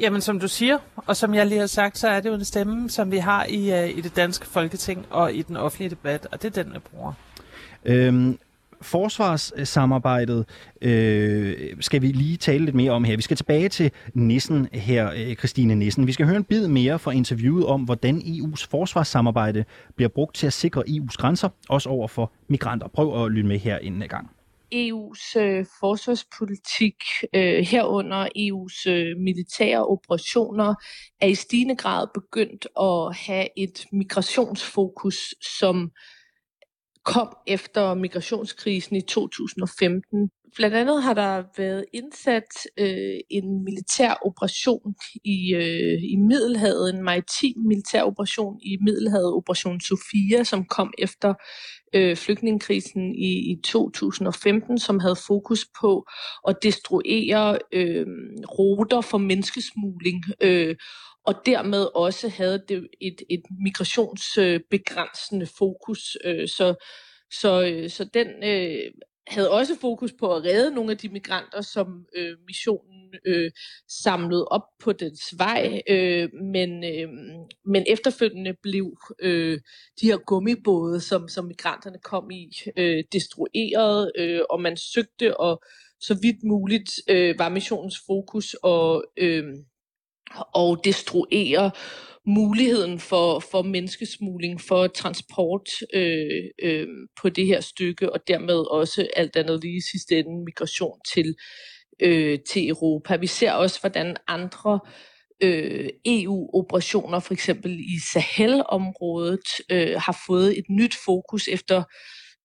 Jamen, 0.00 0.20
som 0.20 0.40
du 0.40 0.48
siger, 0.48 0.78
og 0.96 1.16
som 1.16 1.34
jeg 1.34 1.46
lige 1.46 1.60
har 1.60 1.66
sagt, 1.66 1.98
så 1.98 2.08
er 2.08 2.20
det 2.20 2.28
jo 2.28 2.34
en 2.34 2.44
stemme, 2.44 2.90
som 2.90 3.10
vi 3.10 3.18
har 3.18 3.44
i, 3.44 3.72
uh, 3.72 3.98
i 3.98 4.00
det 4.00 4.16
danske 4.16 4.46
folketing 4.46 5.06
og 5.10 5.34
i 5.34 5.42
den 5.42 5.56
offentlige 5.56 5.90
debat, 5.90 6.26
og 6.32 6.42
det 6.42 6.58
er 6.58 6.62
den, 6.62 6.72
jeg 6.72 6.82
bruger. 6.82 7.12
Øhm, 7.84 8.38
forsvarssamarbejdet 8.80 10.44
øh, 10.82 11.76
skal 11.80 12.02
vi 12.02 12.06
lige 12.06 12.36
tale 12.36 12.64
lidt 12.64 12.76
mere 12.76 12.90
om 12.90 13.04
her. 13.04 13.16
Vi 13.16 13.22
skal 13.22 13.36
tilbage 13.36 13.68
til 13.68 13.90
Nissen 14.14 14.68
her, 14.72 15.10
øh, 15.16 15.34
Christine 15.34 15.74
Nissen. 15.74 16.06
Vi 16.06 16.12
skal 16.12 16.26
høre 16.26 16.36
en 16.36 16.44
bid 16.44 16.68
mere 16.68 16.98
fra 16.98 17.10
interviewet 17.10 17.66
om, 17.66 17.82
hvordan 17.82 18.16
EU's 18.16 18.66
forsvarssamarbejde 18.70 19.64
bliver 19.96 20.08
brugt 20.08 20.36
til 20.36 20.46
at 20.46 20.52
sikre 20.52 20.82
EU's 20.88 21.16
grænser, 21.16 21.48
også 21.68 21.88
over 21.88 22.08
for 22.08 22.32
migranter. 22.48 22.88
Prøv 22.88 23.24
at 23.24 23.30
lytte 23.30 23.48
med 23.48 23.58
her 23.58 23.78
inden 23.78 24.08
gang. 24.08 24.30
EU's 24.74 25.38
øh, 25.38 25.66
forsvarspolitik, 25.80 26.94
øh, 27.34 27.66
herunder 27.66 28.28
EU's 28.36 28.90
øh, 28.90 29.16
militære 29.16 29.86
operationer, 29.86 30.74
er 31.20 31.26
i 31.26 31.34
stigende 31.34 31.76
grad 31.76 32.06
begyndt 32.14 32.66
at 32.80 33.16
have 33.16 33.48
et 33.56 33.86
migrationsfokus, 33.92 35.34
som 35.58 35.90
kom 37.14 37.36
efter 37.46 37.94
migrationskrisen 37.94 38.96
i 38.96 39.00
2015. 39.00 40.30
Blandt 40.56 40.76
andet 40.76 41.02
har 41.02 41.14
der 41.14 41.42
været 41.56 41.84
indsat 41.92 42.50
øh, 42.78 43.18
en 43.30 43.64
militær 43.64 44.14
operation 44.26 44.94
i, 45.24 45.54
øh, 45.54 46.02
i 46.12 46.16
Middelhavet, 46.16 46.94
en 46.94 47.02
maritim 47.02 47.56
militær 47.66 48.02
operation 48.02 48.58
i 48.62 48.76
Middelhavet, 48.80 49.34
Operation 49.34 49.80
Sofia, 49.80 50.44
som 50.44 50.64
kom 50.64 50.92
efter 50.98 51.34
øh, 51.94 52.16
flygtningekrisen 52.16 53.14
i, 53.14 53.52
i 53.52 53.60
2015, 53.64 54.78
som 54.78 55.00
havde 55.00 55.16
fokus 55.26 55.66
på 55.80 56.06
at 56.48 56.56
destruere 56.62 57.58
øh, 57.72 58.06
ruter 58.58 59.00
for 59.00 59.18
menneskesmugling, 59.18 60.24
øh, 60.40 60.76
og 61.28 61.34
dermed 61.46 61.88
også 61.94 62.28
havde 62.28 62.64
det 62.68 62.88
et, 63.00 63.22
et 63.30 63.42
migrationsbegrænsende 63.64 65.46
fokus. 65.58 66.16
Øh, 66.24 66.48
så, 66.48 66.74
så, 67.32 67.62
øh, 67.62 67.90
så 67.90 68.04
den 68.14 68.28
øh, 68.44 68.92
havde 69.26 69.50
også 69.50 69.80
fokus 69.80 70.12
på 70.20 70.34
at 70.34 70.44
redde 70.44 70.74
nogle 70.74 70.90
af 70.90 70.98
de 70.98 71.08
migranter, 71.08 71.60
som 71.60 72.06
øh, 72.16 72.36
missionen 72.46 73.14
øh, 73.26 73.50
samlede 73.88 74.44
op 74.44 74.62
på 74.80 74.92
dens 74.92 75.34
vej, 75.38 75.82
øh, 75.88 76.28
men, 76.32 76.84
øh, 76.84 77.08
men 77.64 77.84
efterfølgende 77.86 78.54
blev 78.62 78.96
øh, 79.18 79.60
de 80.00 80.06
her 80.06 80.16
gummibåde, 80.16 81.00
som, 81.00 81.28
som 81.28 81.44
migranterne 81.44 81.98
kom 82.04 82.30
i, 82.30 82.50
øh, 82.76 83.04
destrueret, 83.12 84.12
øh, 84.18 84.40
og 84.50 84.60
man 84.60 84.76
søgte, 84.76 85.40
og 85.40 85.62
så 86.00 86.18
vidt 86.22 86.44
muligt 86.44 86.90
øh, 87.08 87.38
var 87.38 87.48
missionens 87.48 87.96
fokus 88.06 88.56
at 88.64 89.02
øh, 89.16 89.44
og 90.54 90.80
destruere 90.84 91.70
muligheden 92.26 92.98
for, 92.98 93.40
for 93.50 93.62
menneskesmugling, 93.62 94.60
for 94.60 94.86
transport 94.86 95.68
øh, 95.94 96.44
øh, 96.62 96.86
på 97.20 97.28
det 97.28 97.46
her 97.46 97.60
stykke, 97.60 98.12
og 98.12 98.28
dermed 98.28 98.70
også 98.70 99.08
alt 99.16 99.36
andet 99.36 99.62
lige 99.62 99.76
i 99.76 99.90
sidste 99.92 100.18
ende 100.18 100.44
migration 100.44 100.98
til, 101.14 101.34
øh, 102.02 102.38
til 102.50 102.68
Europa. 102.68 103.16
Vi 103.16 103.26
ser 103.26 103.52
også, 103.52 103.80
hvordan 103.80 104.16
andre 104.28 104.80
øh, 105.42 105.88
EU-operationer, 106.04 107.20
for 107.20 107.34
eksempel 107.34 107.80
i 107.80 107.98
Sahel-området, 108.12 109.46
øh, 109.70 109.94
har 109.96 110.22
fået 110.26 110.58
et 110.58 110.64
nyt 110.70 110.94
fokus 111.04 111.48
efter 111.48 111.82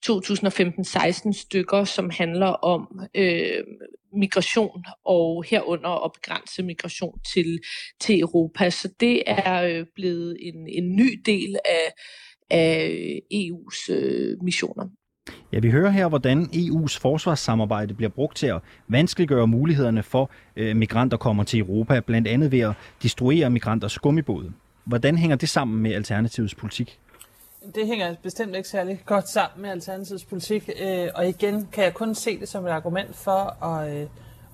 2015-16 0.06 1.32
stykker, 1.42 1.84
som 1.84 2.10
handler 2.10 2.48
om 2.48 3.00
øh, 3.16 3.64
migration 4.20 4.84
og 5.05 5.43
herunder 5.49 6.05
at 6.05 6.11
begrænse 6.11 6.64
migration 6.64 7.20
til, 7.34 7.59
til 7.99 8.20
Europa. 8.20 8.70
Så 8.70 8.89
det 8.99 9.24
er 9.28 9.64
øh, 9.64 9.86
blevet 9.95 10.38
en, 10.39 10.68
en 10.68 10.95
ny 10.95 11.22
del 11.26 11.55
af, 11.66 11.93
af 12.49 12.89
øh, 13.32 13.39
EU's 13.39 13.91
øh, 13.93 14.38
missioner. 14.43 14.86
Ja, 15.53 15.59
vi 15.59 15.70
hører 15.72 15.89
her, 15.89 16.07
hvordan 16.09 16.41
EU's 16.43 16.99
forsvarssamarbejde 16.99 17.93
bliver 17.93 18.09
brugt 18.09 18.38
til 18.38 18.47
at 18.47 18.61
vanskeliggøre 18.88 19.47
mulighederne 19.47 20.03
for 20.03 20.32
øh, 20.55 20.76
migranter 20.76 21.18
kommer 21.18 21.43
til 21.43 21.59
Europa, 21.59 21.99
blandt 21.99 22.28
andet 22.28 22.51
ved 22.51 22.59
at 22.59 22.74
destruere 23.03 23.49
migranters 23.49 23.99
gummibåde. 23.99 24.51
Hvordan 24.86 25.18
hænger 25.18 25.36
det 25.36 25.49
sammen 25.49 25.82
med 25.84 25.91
Alternativets 25.91 26.55
politik? 26.55 26.99
Det 27.76 27.88
hænger 27.88 28.16
bestemt 28.24 28.55
ikke 28.55 28.70
særlig 28.70 29.01
godt 29.05 29.30
sammen 29.30 29.61
med 29.61 29.70
Alternativets 29.70 30.26
politik, 30.26 30.70
øh, 30.82 31.07
og 31.16 31.28
igen 31.28 31.68
kan 31.72 31.84
jeg 31.84 31.93
kun 31.93 32.16
se 32.16 32.39
det 32.39 32.49
som 32.49 32.66
et 32.66 32.70
argument 32.70 33.16
for 33.16 33.66
at, 33.66 33.95
øh, 33.95 34.07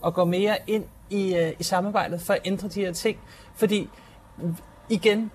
at 0.06 0.14
gå 0.14 0.26
mere 0.26 0.58
ind 0.68 0.86
i, 1.10 1.36
øh, 1.36 1.54
i 1.60 1.64
samarbejdet 1.64 2.22
for 2.22 2.34
at 2.34 2.40
ændre 2.46 2.68
de 2.68 2.82
her 2.82 2.94
ting. 2.94 3.20
Fordi 3.56 3.90
igen, 4.90 5.32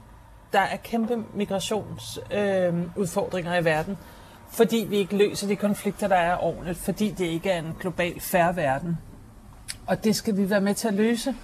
der 0.52 0.60
er 0.60 0.76
kæmpe 0.76 1.24
migrationsudfordringer 1.34 2.68
øh, 2.68 2.96
udfordringer 2.96 3.56
i 3.56 3.64
verden, 3.64 3.98
fordi 4.50 4.86
vi 4.88 4.96
ikke 4.96 5.16
løser 5.16 5.46
de 5.46 5.56
konflikter, 5.56 6.08
der 6.08 6.16
er 6.16 6.36
ordentligt, 6.36 6.78
fordi 6.78 7.10
det 7.10 7.24
ikke 7.24 7.50
er 7.50 7.58
en 7.58 7.76
global 7.80 8.20
færre 8.20 8.56
verden. 8.56 8.98
Og 9.86 10.04
det 10.04 10.16
skal 10.16 10.36
vi 10.36 10.50
være 10.50 10.60
med 10.60 10.74
til 10.74 10.88
at 10.88 10.94
løse. 10.94 11.34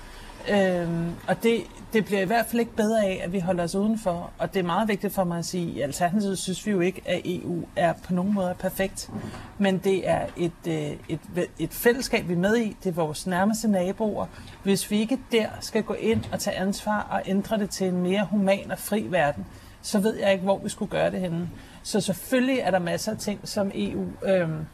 Øhm, 0.49 1.13
og 1.29 1.43
det, 1.43 1.63
det 1.93 2.05
bliver 2.05 2.21
i 2.21 2.25
hvert 2.25 2.47
fald 2.47 2.61
ikke 2.61 2.77
bedre 2.77 3.05
af, 3.05 3.21
at 3.25 3.33
vi 3.33 3.39
holder 3.39 3.65
os 3.65 3.75
udenfor. 3.75 4.31
Og 4.39 4.55
det 4.55 4.61
er 4.61 4.65
meget 4.65 4.89
vigtigt 4.89 5.15
for 5.15 5.25
mig 5.25 5.39
at 5.39 5.45
sige, 5.45 5.71
at 5.71 5.77
i 5.77 5.81
Alternativet 5.81 6.39
synes 6.39 6.67
vi 6.67 6.71
jo 6.71 6.81
ikke, 6.81 7.03
at 7.07 7.21
EU 7.25 7.65
er 7.77 7.93
på 7.93 8.15
nogen 8.15 8.35
måde 8.35 8.55
perfekt. 8.59 9.11
Men 9.59 9.79
det 9.79 10.09
er 10.09 10.27
et, 10.37 10.53
øh, 10.69 10.91
et, 11.09 11.21
et 11.59 11.73
fællesskab, 11.73 12.29
vi 12.29 12.33
er 12.33 12.39
med 12.39 12.57
i. 12.57 12.77
Det 12.85 12.91
er 12.91 12.95
vores 12.95 13.27
nærmeste 13.27 13.69
naboer. 13.69 14.27
Hvis 14.63 14.91
vi 14.91 15.01
ikke 15.01 15.19
der 15.33 15.47
skal 15.61 15.83
gå 15.83 15.95
ind 15.95 16.25
og 16.33 16.41
tage 16.41 16.57
ansvar 16.57 17.07
og 17.11 17.23
ændre 17.27 17.59
det 17.59 17.71
til 17.71 17.87
en 17.87 18.03
mere 18.03 18.27
human 18.31 18.71
og 18.71 18.79
fri 18.79 19.07
verden, 19.11 19.47
så 19.83 19.99
ved 19.99 20.17
jeg 20.17 20.33
ikke, 20.33 20.45
hvor 20.45 20.59
vi 20.59 20.69
skulle 20.69 20.91
gøre 20.91 21.11
det 21.11 21.21
henne. 21.21 21.51
Så 21.83 22.01
selvfølgelig 22.01 22.59
er 22.59 22.71
der 22.71 22.79
masser 22.79 23.13
af 23.13 23.19
ting, 23.19 23.41
som 23.45 23.71
EU 23.75 24.07
øhm, 24.25 24.67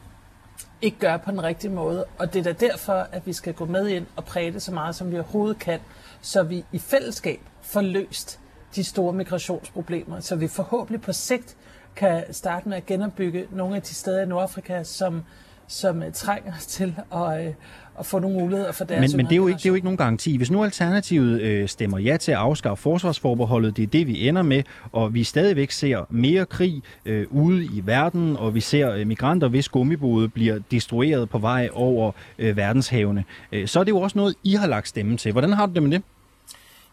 ikke 0.81 0.99
gør 0.99 1.17
på 1.17 1.31
den 1.31 1.43
rigtige 1.43 1.71
måde. 1.71 2.05
Og 2.17 2.33
det 2.33 2.39
er 2.39 2.53
da 2.53 2.67
derfor, 2.67 3.07
at 3.11 3.27
vi 3.27 3.33
skal 3.33 3.53
gå 3.53 3.65
med 3.65 3.87
ind 3.87 4.05
og 4.15 4.25
præge 4.25 4.51
det 4.51 4.61
så 4.61 4.71
meget, 4.71 4.95
som 4.95 5.11
vi 5.11 5.15
overhovedet 5.15 5.59
kan, 5.59 5.79
så 6.21 6.43
vi 6.43 6.65
i 6.71 6.79
fællesskab 6.79 7.39
får 7.61 7.81
løst 7.81 8.39
de 8.75 8.83
store 8.83 9.13
migrationsproblemer, 9.13 10.19
så 10.19 10.35
vi 10.35 10.47
forhåbentlig 10.47 11.01
på 11.01 11.13
sigt 11.13 11.57
kan 11.95 12.33
starte 12.33 12.69
med 12.69 12.77
at 12.77 12.85
genopbygge 12.85 13.47
nogle 13.51 13.75
af 13.75 13.81
de 13.81 13.95
steder 13.95 14.21
i 14.21 14.25
Nordafrika, 14.25 14.83
som, 14.83 15.23
som 15.67 16.03
øh, 16.03 16.13
trænger 16.13 16.53
til 16.59 16.95
at, 17.13 17.47
øh, 17.47 17.53
at 17.99 18.05
få 18.05 18.19
nogle 18.19 18.39
muligheder 18.39 18.71
for 18.71 18.85
deres 18.85 19.11
Men, 19.11 19.17
men 19.17 19.25
det, 19.25 19.31
er 19.31 19.35
jo 19.35 19.47
ikke, 19.47 19.57
det 19.57 19.65
er 19.65 19.69
jo 19.69 19.75
ikke 19.75 19.85
nogen 19.85 19.97
garanti. 19.97 20.37
Hvis 20.37 20.51
nu 20.51 20.63
Alternativet 20.63 21.41
øh, 21.41 21.67
stemmer 21.67 21.99
ja 21.99 22.17
til 22.17 22.31
at 22.31 22.37
afskaffe 22.37 22.81
forsvarsforbeholdet, 22.81 23.77
det 23.77 23.83
er 23.83 23.87
det, 23.87 24.07
vi 24.07 24.27
ender 24.27 24.41
med, 24.41 24.63
og 24.91 25.13
vi 25.13 25.23
stadigvæk 25.23 25.71
ser 25.71 26.05
mere 26.09 26.45
krig 26.45 26.83
øh, 27.05 27.25
ude 27.29 27.65
i 27.65 27.81
verden, 27.85 28.37
og 28.37 28.55
vi 28.55 28.59
ser 28.59 28.93
øh, 28.93 29.07
migranter, 29.07 29.47
hvis 29.47 29.69
gummibåde 29.69 30.29
bliver 30.29 30.59
destrueret 30.71 31.29
på 31.29 31.37
vej 31.37 31.69
over 31.73 32.11
øh, 32.39 32.57
verdenshavene, 32.57 33.23
øh, 33.51 33.67
så 33.67 33.79
er 33.79 33.83
det 33.83 33.91
jo 33.91 33.99
også 33.99 34.17
noget, 34.17 34.35
I 34.43 34.53
har 34.53 34.67
lagt 34.67 34.87
stemme 34.87 35.17
til. 35.17 35.31
Hvordan 35.31 35.53
har 35.53 35.65
du 35.65 35.73
det 35.73 35.83
med 35.83 35.91
det? 35.91 36.01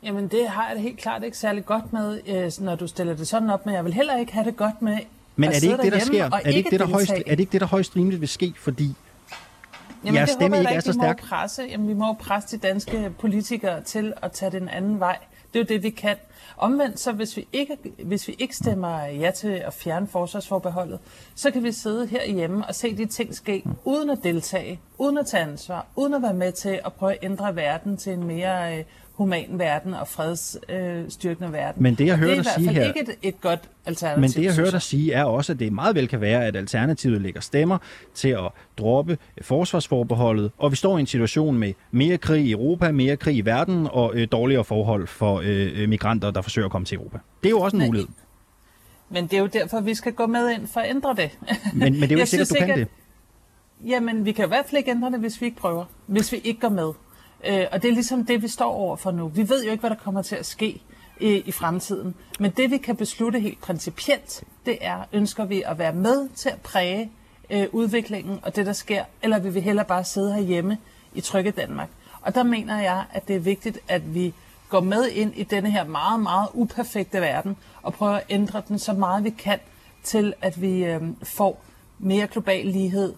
Jamen 0.03 0.29
det 0.29 0.49
har 0.49 0.67
jeg 0.67 0.77
det 0.77 0.83
helt 0.83 0.99
klart 0.99 1.23
ikke 1.25 1.39
særlig 1.39 1.67
godt 1.67 1.93
med, 1.93 2.21
øh, 2.29 2.65
når 2.65 2.75
du 2.75 2.87
stiller 2.87 3.15
det 3.17 3.29
sådan 3.29 3.51
op, 3.51 3.67
men 3.67 3.75
jeg 3.75 3.85
vil 3.85 3.93
heller 3.93 4.17
ikke 4.19 4.33
have 4.33 4.47
det 4.47 4.57
godt 4.57 4.83
med 4.83 4.99
Men 5.37 5.49
er 5.49 5.53
det 5.53 5.63
ikke 5.63 5.83
det, 5.83 5.93
der 5.93 5.99
sker? 5.99 6.25
og 6.25 6.41
Er 6.45 6.51
det 6.51 6.57
ikke 6.57 6.71
det, 6.71 6.81
der 6.81 6.87
højst, 6.87 7.11
er 7.11 7.17
det 7.17 7.41
ikke 7.41 7.53
det, 7.53 7.61
der 7.61 7.67
højst 7.67 7.97
rimeligt 7.97 8.21
vil 8.21 8.29
ske, 8.29 8.53
fordi 8.57 8.95
Jamen, 10.05 10.15
jeres 10.15 10.31
det 10.31 10.35
stemme 10.35 10.59
ikke 10.59 10.71
er 10.71 10.81
så 10.81 10.93
vi 10.93 10.99
må 10.99 11.03
stærk? 11.03 11.21
Presse, 11.23 11.63
jamen, 11.63 11.89
vi 11.89 11.95
må 11.95 12.13
presse 12.13 12.57
de 12.57 12.67
danske 12.67 13.13
politikere 13.19 13.83
til 13.83 14.13
at 14.23 14.33
tage 14.33 14.51
den 14.51 14.69
anden 14.69 15.01
vej. 15.01 15.19
Det 15.53 15.61
er 15.61 15.65
jo 15.65 15.67
det, 15.75 15.83
vi 15.83 15.91
kan. 15.91 16.17
Omvendt, 16.57 17.01
så 17.01 17.13
hvis 17.13 17.37
vi 17.37 17.47
ikke, 17.53 17.77
hvis 18.05 18.29
vi 18.29 18.35
ikke 18.39 18.57
stemmer 18.57 19.05
ja 19.05 19.31
til 19.31 19.49
at 19.67 19.73
fjerne 19.73 20.07
forsvarsforbeholdet, 20.07 20.99
så 21.35 21.51
kan 21.51 21.65
vi 21.65 21.73
sidde 21.73 22.07
herhjemme 22.07 22.67
og 22.67 22.75
se 22.75 22.97
de 22.97 23.07
ting 23.07 23.35
ske, 23.35 23.63
uden 23.85 24.11
at 24.11 24.19
deltage, 24.25 24.81
uden 24.99 25.19
at 25.19 25.27
tage 25.27 25.43
ansvar, 25.43 25.87
uden 25.97 26.15
at 26.15 26.23
være 26.23 26.35
med 26.35 26.53
til 26.53 26.81
at 26.87 26.93
prøve 26.93 27.13
at 27.13 27.19
ændre 27.23 27.57
verden 27.57 27.97
til 27.97 28.13
en 28.13 28.25
mere 28.27 28.79
øh, 28.79 28.85
human 29.15 29.59
verden 29.59 29.95
og 29.95 30.09
fredsstyrkende 30.09 31.49
øh, 31.49 31.53
verden. 31.53 31.83
Men 31.83 31.95
det, 31.95 32.07
jeg 32.07 32.17
hører 32.17 32.31
er 32.31 32.43
dig 32.43 32.53
sige 32.55 32.69
her- 32.71 32.85
ikke 32.85 33.01
et, 33.01 33.15
et 33.23 33.41
godt 33.41 33.61
alternativ. 33.87 34.21
Men 34.21 34.31
det, 34.31 34.45
jeg 34.45 34.55
hører 34.55 34.71
dig 34.71 34.83
sige, 34.83 35.13
er 35.13 35.25
også, 35.25 35.53
at 35.53 35.59
det 35.59 35.73
meget 35.73 35.95
vel 35.97 36.09
kan 36.09 36.21
være, 36.21 36.47
at 36.47 36.57
Alternativet 36.57 37.21
lægger 37.23 37.41
stemmer 37.41 37.79
til 38.15 38.29
at 38.29 38.49
droppe 38.79 39.19
forsvarsforbeholdet, 39.43 40.51
og 40.59 40.71
vi 40.71 40.77
står 40.77 40.97
i 40.97 41.01
en 41.01 41.07
situation 41.07 41.59
med 41.59 41.73
mere 41.91 42.19
krig 42.19 42.45
i 42.45 42.53
Europa, 42.53 42.93
mere 42.93 43.17
krig 43.17 43.37
i 43.37 43.41
verden 43.41 43.89
og 43.91 44.13
øh, 44.15 44.29
dårligere 44.33 44.65
forhold 44.65 45.07
for 45.07 45.41
øh, 45.45 45.83
øh, 45.83 45.89
migranter, 45.89 46.31
der 46.35 46.43
forsøger 46.43 46.67
at 46.67 46.73
komme 46.73 46.85
til 46.85 46.97
Europa. 46.97 47.19
Det 47.43 47.49
er 47.49 47.51
jo 47.51 47.61
også 47.61 47.77
en 47.77 47.87
mulighed. 47.87 48.09
Men 49.09 49.25
det 49.25 49.33
er 49.33 49.41
jo 49.41 49.47
derfor, 49.47 49.81
vi 49.81 49.95
skal 49.95 50.13
gå 50.13 50.27
med 50.27 50.51
ind 50.51 50.67
for 50.67 50.81
at 50.81 50.91
ændre 50.91 51.15
det. 51.15 51.39
Men, 51.75 51.93
men 52.01 52.03
det 52.03 52.13
er 52.13 52.17
jo 52.17 52.19
ikke 52.19 52.27
sikkert, 52.27 52.49
du 52.49 52.55
kan 52.55 52.69
ikke, 52.69 52.81
det. 52.81 52.89
Jamen, 53.89 54.25
vi 54.25 54.33
kan 54.33 54.45
i 54.45 54.49
hvert 54.49 54.67
fald 54.67 54.79
ikke 54.79 54.91
ændre 54.91 55.11
det, 55.11 55.21
hvis 55.21 55.41
vi 55.41 55.47
ikke 55.47 55.59
prøver. 55.59 55.85
Hvis 56.07 56.33
vi 56.33 56.37
ikke 56.37 56.61
går 56.61 56.69
med. 56.69 56.93
Øh, 57.47 57.67
og 57.73 57.83
det 57.83 57.89
er 57.89 57.93
ligesom 57.93 58.27
det, 58.27 58.43
vi 58.43 58.49
står 58.49 58.73
over 58.73 58.97
for 58.97 59.11
nu. 59.11 59.29
Vi 59.29 59.49
ved 59.49 59.65
jo 59.65 59.71
ikke, 59.71 59.81
hvad 59.81 59.91
der 59.91 59.97
kommer 59.97 60.23
til 60.23 60.37
at 60.37 60.47
ske 60.47 60.83
i, 61.21 61.29
i 61.47 61.53
fremtiden. 61.53 62.15
Men 62.41 62.51
det, 62.51 62.71
vi 62.71 62.77
kan 62.77 62.97
beslutte 62.97 63.41
helt 63.41 63.61
principielt, 63.61 64.45
det 64.67 64.79
er, 64.81 64.99
ønsker 65.13 65.45
vi 65.45 65.63
at 65.67 65.79
være 65.79 65.93
med 65.93 66.29
til 66.29 66.49
at 66.49 66.61
præge 66.61 67.11
øh, 67.51 67.67
udviklingen 67.73 68.39
og 68.43 68.57
det, 68.57 68.67
der 68.67 68.73
sker, 68.73 69.05
eller 69.23 69.39
vil 69.39 69.55
vi 69.55 69.61
hellere 69.61 69.85
bare 69.85 70.05
sidde 70.05 70.35
herhjemme 70.35 70.79
i 71.15 71.21
trygge 71.21 71.51
Danmark? 71.51 71.89
Og 72.21 72.35
der 72.35 72.43
mener 72.43 72.81
jeg, 72.81 73.05
at 73.13 73.29
det 73.29 73.37
er 73.37 73.41
vigtigt, 73.41 73.79
at 73.89 74.15
vi 74.15 74.35
går 74.69 74.81
med 74.81 75.09
ind 75.09 75.33
i 75.37 75.43
denne 75.43 75.71
her 75.71 75.85
meget, 75.85 76.21
meget 76.21 76.49
uperfekte 76.55 77.21
verden 77.21 77.57
og 77.83 77.95
prøver 77.95 78.13
at 78.13 78.25
ændre 78.29 78.63
den 78.69 78.79
så 78.79 78.93
meget 78.93 79.25
vi 79.25 79.31
kan 79.31 79.59
til, 80.03 80.35
at 80.43 80.63
vi 80.63 80.85
øh, 80.85 81.03
får 81.23 81.65
mere 81.99 82.27
global 82.27 82.67
lighed, 82.67 83.13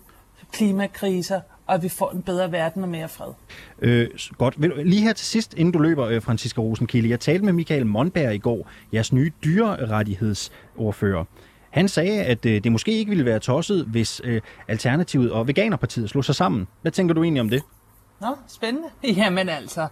klimakriser, 0.52 1.40
og 1.66 1.74
at 1.74 1.82
vi 1.82 1.88
får 1.88 2.10
en 2.10 2.22
bedre 2.22 2.52
verden 2.52 2.82
og 2.82 2.88
mere 2.88 3.08
fred. 3.08 3.32
Øh, 3.78 4.08
godt. 4.38 4.86
Lige 4.86 5.02
her 5.02 5.12
til 5.12 5.26
sidst, 5.26 5.54
inden 5.54 5.72
du 5.72 5.78
løber, 5.78 6.06
øh, 6.06 6.22
Franziska 6.22 6.60
Rosenkilde. 6.60 7.08
Jeg 7.08 7.20
talte 7.20 7.44
med 7.44 7.52
Michael 7.52 7.86
Monberg 7.86 8.34
i 8.34 8.38
går, 8.38 8.68
jeres 8.92 9.12
nye 9.12 9.32
dyrerettighedsordfører. 9.44 11.24
Han 11.70 11.88
sagde, 11.88 12.22
at 12.22 12.46
øh, 12.46 12.64
det 12.64 12.72
måske 12.72 12.92
ikke 12.92 13.08
ville 13.08 13.24
være 13.24 13.38
tosset, 13.38 13.84
hvis 13.84 14.20
øh, 14.24 14.40
Alternativet 14.68 15.32
og 15.32 15.48
Veganerpartiet 15.48 16.10
slog 16.10 16.24
sig 16.24 16.34
sammen. 16.34 16.68
Hvad 16.82 16.92
tænker 16.92 17.14
du 17.14 17.22
egentlig 17.22 17.40
om 17.40 17.50
det? 17.50 17.62
Nå, 18.20 18.36
spændende. 18.48 18.88
Jamen 19.20 19.48
altså, 19.48 19.86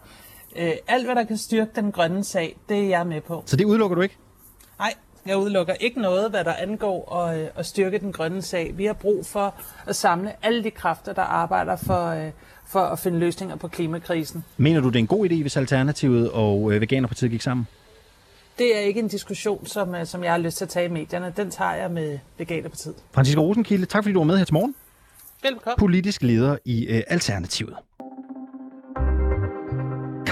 øh, 0.57 0.72
alt 0.88 1.05
hvad 1.05 1.14
der 1.14 1.24
kan 1.24 1.36
styrke 1.36 1.70
den 1.76 1.92
grønne 1.92 2.24
sag, 2.24 2.57
det 2.68 2.78
er 2.78 2.88
jeg 2.88 3.07
med 3.07 3.20
på. 3.20 3.42
Så 3.46 3.57
det 3.57 3.64
udelukker 3.64 3.94
du 3.94 4.00
ikke? 4.02 4.16
Nej, 4.78 4.94
jeg 5.26 5.36
udelukker 5.36 5.74
ikke 5.74 6.00
noget, 6.00 6.30
hvad 6.30 6.44
der 6.44 6.52
angår 6.52 7.16
at, 7.16 7.40
øh, 7.40 7.48
at 7.57 7.66
styrke 7.66 7.98
den 7.98 8.12
grønne 8.12 8.42
sag. 8.42 8.78
Vi 8.78 8.84
har 8.84 8.92
brug 8.92 9.26
for 9.26 9.55
at 9.86 9.96
samle 9.96 10.32
alle 10.42 10.64
de 10.64 10.70
kræfter, 10.70 11.12
der 11.12 11.22
arbejder 11.22 11.76
for, 11.76 12.07
øh, 12.07 12.30
for 12.66 12.80
at 12.80 12.98
finde 12.98 13.18
løsninger 13.18 13.57
på 13.57 13.68
klimakrisen. 13.68 14.44
Mener 14.57 14.80
du, 14.80 14.88
det 14.88 14.96
er 14.96 15.00
en 15.00 15.07
god 15.07 15.30
idé, 15.30 15.40
hvis 15.40 15.57
Alternativet 15.57 16.30
og 16.30 16.72
øh, 16.72 16.80
Veganerpartiet 16.80 17.30
gik 17.30 17.42
sammen? 17.42 17.66
Det 18.59 18.76
er 18.76 18.80
ikke 18.80 19.00
en 19.00 19.09
diskussion, 19.09 19.66
som, 19.66 19.94
som 20.05 20.24
jeg 20.24 20.32
har 20.32 20.38
lyst 20.38 20.57
til 20.57 20.64
at 20.64 20.68
tage 20.68 20.86
i 20.86 20.88
medierne. 20.88 21.32
Den 21.36 21.50
tager 21.50 21.74
jeg 21.74 21.90
med 21.90 22.18
Veganerpartiet. 22.38 22.94
Franziska 23.12 23.40
Rosenkilde, 23.40 23.86
tak 23.86 24.05
fordi 24.05 24.12
du 24.12 24.18
var 24.20 24.24
med 24.24 24.38
her 24.38 24.44
til 24.44 24.55
morgen. 24.55 24.74
Velkommen. 25.42 25.76
Politisk 25.78 26.22
leder 26.22 26.57
i 26.64 27.02
Alternativet. 27.09 27.74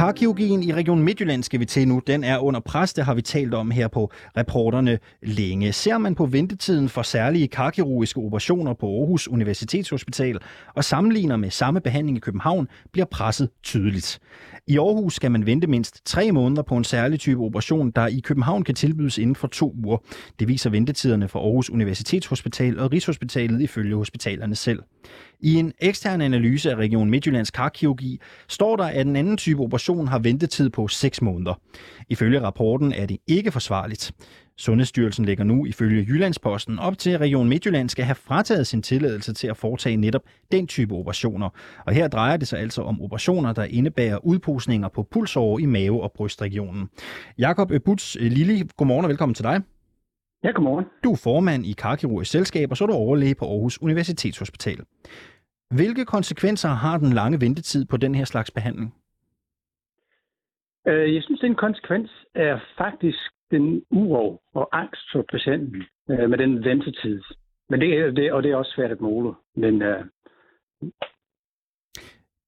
Karkirurgien 0.03 0.63
i 0.63 0.73
Region 0.73 1.03
Midtjylland 1.03 1.43
skal 1.43 1.61
vi 1.61 1.65
til 1.65 1.89
nu. 1.89 2.03
Den 2.07 2.25
er 2.25 2.39
under 2.39 2.61
pres, 2.61 2.95
det 2.95 3.05
har 3.05 3.15
vi 3.15 3.23
talt 3.23 3.55
om 3.55 3.71
her 3.71 3.89
på 3.89 4.13
reporterne 4.37 4.99
længe. 5.23 5.73
Ser 5.73 5.99
man 5.99 6.15
på 6.15 6.27
ventetiden 6.27 6.89
for 6.89 7.03
særlige 7.03 7.49
karkirurgiske 7.49 8.21
operationer 8.21 8.75
på 8.75 8.87
Aarhus 8.87 9.29
Universitetshospital 9.29 10.39
og 10.75 10.85
sammenligner 10.85 11.37
med 11.37 11.51
samme 11.51 11.81
behandling 11.81 12.17
i 12.17 12.21
København, 12.21 12.69
bliver 12.93 13.07
presset 13.07 13.49
tydeligt. 13.63 14.19
I 14.67 14.79
Aarhus 14.79 15.15
skal 15.15 15.31
man 15.31 15.47
vente 15.47 15.67
mindst 15.67 16.07
tre 16.07 16.33
måneder 16.33 16.63
på 16.63 16.77
en 16.77 16.85
særlig 16.85 17.21
type 17.21 17.41
operation, 17.41 17.91
der 17.91 18.07
i 18.07 18.21
København 18.25 18.63
kan 18.65 18.75
tilbydes 18.75 19.19
inden 19.19 19.37
for 19.37 19.49
to 19.49 19.75
uger. 19.85 19.99
Det 20.39 20.49
viser 20.49 20.71
ventetiderne 20.71 21.29
for 21.29 21.39
Aarhus 21.39 21.71
Universitetshospital 21.71 22.79
og 22.79 22.93
Rigshospitalet 22.93 23.61
ifølge 23.61 23.97
hospitalerne 23.97 24.57
selv. 24.57 24.83
I 25.43 25.55
en 25.55 25.73
ekstern 25.81 26.21
analyse 26.21 26.71
af 26.71 26.77
Region 26.77 27.11
Midtjyllands 27.11 27.51
karkirurgi 27.51 28.21
står 28.49 28.77
der, 28.77 28.85
at 28.85 29.07
en 29.07 29.17
anden 29.17 29.37
type 29.37 29.63
operation 29.63 30.09
har 30.09 30.19
ventetid 30.19 30.71
på 30.71 30.89
6 30.89 31.23
måneder. 31.23 31.61
Ifølge 32.09 32.41
rapporten 32.41 32.93
er 32.93 33.07
det 33.07 33.17
ikke 33.27 33.53
forsvarligt. 33.53 34.13
Sundhedsstyrelsen 34.57 35.25
lægger 35.25 35.45
nu 35.45 35.67
ifølge 35.67 36.07
Jyllandsposten 36.09 36.79
op 36.79 36.99
til, 36.99 37.11
at 37.11 37.21
Region 37.21 37.49
Midtjylland 37.49 37.89
skal 37.89 38.05
have 38.05 38.15
frataget 38.15 38.67
sin 38.67 38.83
tilladelse 38.83 39.33
til 39.33 39.47
at 39.47 39.57
foretage 39.57 39.97
netop 39.97 40.23
den 40.53 40.67
type 40.67 40.95
operationer. 40.95 41.49
Og 41.87 41.93
her 41.93 42.09
drejer 42.09 42.37
det 42.37 42.49
sig 42.49 42.59
altså 42.59 42.83
om 42.83 43.03
operationer, 43.03 43.53
der 43.53 43.65
indebærer 43.65 44.27
udposninger 44.27 44.89
på 44.89 45.03
pulsårer 45.11 45.59
i 45.59 45.67
mave- 45.67 46.03
og 46.03 46.13
brystregionen. 46.13 46.89
Jakob 47.39 47.73
Butz 47.85 48.17
Lili, 48.21 48.63
godmorgen 48.77 49.05
og 49.05 49.09
velkommen 49.09 49.35
til 49.35 49.45
dig. 49.45 49.61
Ja, 50.45 50.51
godmorgen. 50.51 50.85
Du 51.05 51.13
er 51.13 51.17
formand 51.17 51.67
i 51.67 51.73
Karkirurgisk 51.73 52.31
Selskab, 52.31 52.71
og 52.71 52.77
så 52.77 52.85
er 52.85 52.87
du 52.87 52.95
overlæge 52.95 53.35
på 53.35 53.45
Aarhus 53.45 53.83
Universitetshospital. 53.83 54.79
Hvilke 55.77 56.05
konsekvenser 56.05 56.69
har 56.69 56.99
den 56.99 57.13
lange 57.13 57.41
ventetid 57.41 57.85
på 57.85 57.97
den 57.97 58.15
her 58.15 58.25
slags 58.25 58.51
behandling? 58.51 58.95
Øh, 60.89 61.15
Jeg 61.15 61.23
synes, 61.23 61.41
den 61.41 61.55
konsekvens 61.55 62.11
er 62.35 62.59
faktisk 62.79 63.19
den 63.51 63.85
uro 63.91 64.41
og 64.55 64.69
angst 64.73 65.03
for 65.13 65.25
patienten 65.31 65.83
øh, 66.11 66.31
med 66.31 66.39
den 66.39 66.65
ventetid. 66.65 67.23
Men 67.71 67.81
det, 67.81 67.99
er- 67.99 68.11
det, 68.11 68.33
og 68.33 68.43
det 68.43 68.51
er 68.51 68.57
også 68.57 68.73
svært 68.77 68.91
at 68.91 69.01
måle. 69.01 69.35
Men 69.57 69.83
øh, 69.83 70.05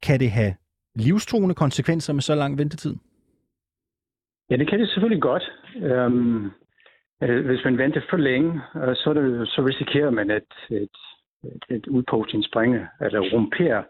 Kan 0.02 0.20
det 0.20 0.30
have 0.30 0.54
livstruende 0.94 1.54
konsekvenser 1.54 2.12
med 2.12 2.22
så 2.22 2.34
lang 2.34 2.58
ventetid? 2.58 2.94
ja, 4.50 4.56
det 4.56 4.68
kan 4.68 4.80
det 4.80 4.88
selvfølgelig 4.88 5.22
godt. 5.22 5.42
Øhm, 5.76 6.44
øh, 7.22 7.46
hvis 7.46 7.64
man 7.64 7.78
venter 7.78 8.00
for 8.10 8.16
længe, 8.16 8.60
så, 8.74 9.12
det, 9.14 9.48
så 9.48 9.62
risikerer 9.66 10.10
man, 10.10 10.30
at 10.30 10.48
et, 10.70 10.96
et, 11.54 11.76
et 11.76 11.86
eller 13.00 13.32
rumperer. 13.32 13.82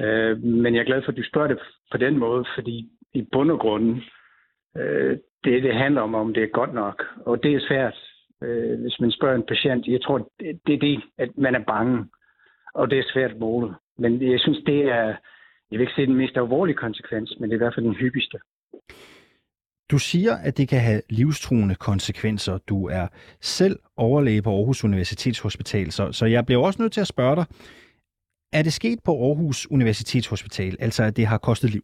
Øh, 0.00 0.42
men 0.42 0.74
jeg 0.74 0.80
er 0.80 0.84
glad 0.84 1.02
for, 1.02 1.12
at 1.12 1.18
du 1.18 1.24
spørger 1.24 1.48
det 1.48 1.58
på 1.90 1.96
den 1.96 2.18
måde, 2.18 2.44
fordi 2.54 2.88
i 3.14 3.22
bund 3.32 3.50
og 3.50 3.58
grund, 3.58 4.00
øh, 4.76 5.18
det, 5.44 5.62
det 5.62 5.74
handler 5.74 6.00
om, 6.00 6.14
om 6.14 6.34
det 6.34 6.42
er 6.42 6.56
godt 6.60 6.74
nok. 6.74 7.04
Og 7.26 7.42
det 7.42 7.54
er 7.54 7.60
svært, 7.68 7.96
øh, 8.42 8.80
hvis 8.80 9.00
man 9.00 9.10
spørger 9.10 9.36
en 9.36 9.46
patient. 9.48 9.86
Jeg 9.86 10.02
tror, 10.02 10.30
det, 10.40 10.60
det 10.66 10.74
er 10.74 10.78
det, 10.78 11.02
at 11.18 11.30
man 11.36 11.54
er 11.54 11.64
bange. 11.64 12.06
Og 12.74 12.90
det 12.90 12.98
er 12.98 13.12
svært 13.12 13.30
at 13.30 13.38
måle. 13.38 13.74
Men 13.98 14.30
jeg 14.30 14.40
synes, 14.40 14.58
det 14.66 14.82
er, 14.82 15.06
jeg 15.70 15.78
vil 15.78 15.80
ikke 15.80 15.92
sige 15.94 16.06
den 16.06 16.16
mest 16.16 16.36
alvorlige 16.36 16.76
konsekvens, 16.76 17.36
men 17.40 17.50
det 17.50 17.54
er 17.54 17.58
i 17.58 17.64
hvert 17.64 17.74
fald 17.74 17.86
den 17.86 17.94
hyppigste. 17.94 18.38
Du 19.90 19.98
siger, 19.98 20.34
at 20.46 20.58
det 20.58 20.68
kan 20.68 20.80
have 20.80 21.02
livstruende 21.10 21.74
konsekvenser. 21.74 22.58
Du 22.58 22.88
er 22.88 23.06
selv 23.40 23.76
overlæge 23.96 24.42
på 24.42 24.50
Aarhus 24.50 24.84
Universitetshospital, 24.84 25.90
så, 25.90 26.12
så 26.12 26.26
jeg 26.26 26.46
bliver 26.46 26.62
også 26.66 26.82
nødt 26.82 26.92
til 26.92 27.00
at 27.00 27.06
spørge 27.06 27.36
dig, 27.36 27.46
er 28.52 28.62
det 28.62 28.72
sket 28.72 28.98
på 29.04 29.10
Aarhus 29.10 29.70
Universitetshospital, 29.70 30.76
altså 30.80 31.02
at 31.04 31.16
det 31.16 31.26
har 31.26 31.38
kostet 31.38 31.70
liv? 31.70 31.82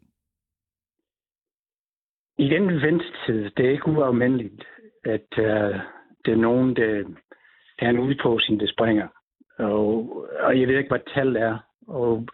I 2.39 2.49
den 2.49 2.67
ventetid, 2.83 3.51
det 3.57 3.67
er 3.67 3.71
ikke 3.71 3.89
uafmindeligt, 3.89 4.65
at 5.05 5.29
uh, 5.39 5.77
det 6.25 6.33
er 6.33 6.37
nogen, 6.49 6.77
der, 6.77 7.03
der 7.81 7.87
er 7.87 7.91
en 7.91 7.99
udposting, 7.99 8.61
der 8.61 8.67
springer. 8.67 9.09
Og, 9.59 9.89
og 10.41 10.61
jeg 10.61 10.69
ved 10.69 10.79
ikke, 10.79 10.91
hvad 10.91 11.15
tallet 11.15 11.43
er. 11.43 11.59
Og 11.87 12.27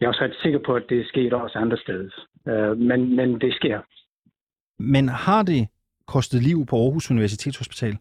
jeg 0.00 0.06
er 0.06 0.08
også 0.08 0.24
ret 0.24 0.36
sikker 0.42 0.58
på, 0.66 0.74
at 0.74 0.84
det 0.88 1.00
er 1.00 1.04
sket 1.04 1.32
også 1.32 1.58
andre 1.58 1.76
steder. 1.76 2.10
Uh, 2.46 2.78
men, 2.78 3.16
men 3.16 3.40
det 3.40 3.54
sker. 3.54 3.80
Men 4.78 5.08
har 5.08 5.42
det 5.42 5.68
kostet 6.06 6.42
liv 6.42 6.66
på 6.66 6.76
Aarhus 6.76 7.10
Universitetshospital? 7.10 7.98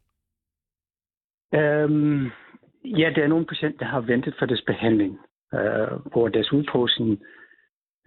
Um, 1.51 2.31
ja, 2.83 3.11
der 3.15 3.23
er 3.23 3.27
nogle 3.27 3.45
patienter, 3.45 3.77
der 3.79 3.85
har 3.85 4.01
ventet 4.01 4.35
for 4.39 4.45
deres 4.45 4.63
behandling, 4.67 5.19
uh, 5.53 6.11
hvor 6.11 6.27
deres 6.27 6.53
udposting 6.53 7.09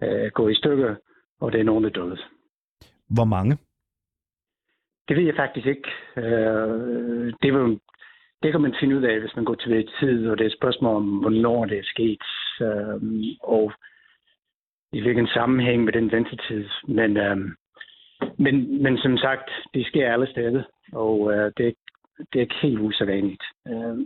uh, 0.03 0.27
går 0.33 0.49
i 0.49 0.55
stykker, 0.55 0.95
og 1.39 1.51
det 1.51 1.59
er 1.59 1.63
nogen, 1.63 1.83
der 1.83 1.89
er 1.89 1.93
døde. 1.93 2.17
Hvor 3.09 3.25
mange? 3.25 3.57
Det 5.07 5.17
ved 5.17 5.23
jeg 5.23 5.35
faktisk 5.35 5.67
ikke. 5.67 5.89
Øh, 6.17 7.33
det, 7.41 7.53
vil, 7.53 7.79
det 8.43 8.51
kan 8.51 8.61
man 8.61 8.75
finde 8.79 8.97
ud 8.97 9.03
af, 9.03 9.19
hvis 9.19 9.35
man 9.35 9.45
går 9.45 9.55
til 9.55 9.71
ved 9.71 9.83
tid, 9.99 10.29
og 10.29 10.37
det 10.37 10.43
er 10.43 10.49
et 10.49 10.59
spørgsmål 10.59 10.95
om, 10.95 11.17
hvornår 11.17 11.65
det 11.65 11.77
er 11.77 11.83
sket, 11.83 12.25
øh, 12.61 13.01
og 13.39 13.73
i 14.93 15.01
hvilken 15.01 15.27
sammenhæng 15.27 15.83
med 15.83 15.93
den 15.93 16.11
ventetid. 16.11 16.65
Men, 16.87 17.17
øh, 17.17 17.37
men, 18.39 18.83
men 18.83 18.97
som 18.97 19.17
sagt, 19.17 19.49
det 19.73 19.85
sker 19.85 20.13
alle 20.13 20.27
steder, 20.31 20.63
og 20.93 21.33
øh, 21.33 21.51
det, 21.57 21.75
det 22.17 22.35
er 22.35 22.41
ikke 22.41 22.55
helt 22.61 22.79
usædvanligt. 22.79 23.43
Øh, 23.67 23.97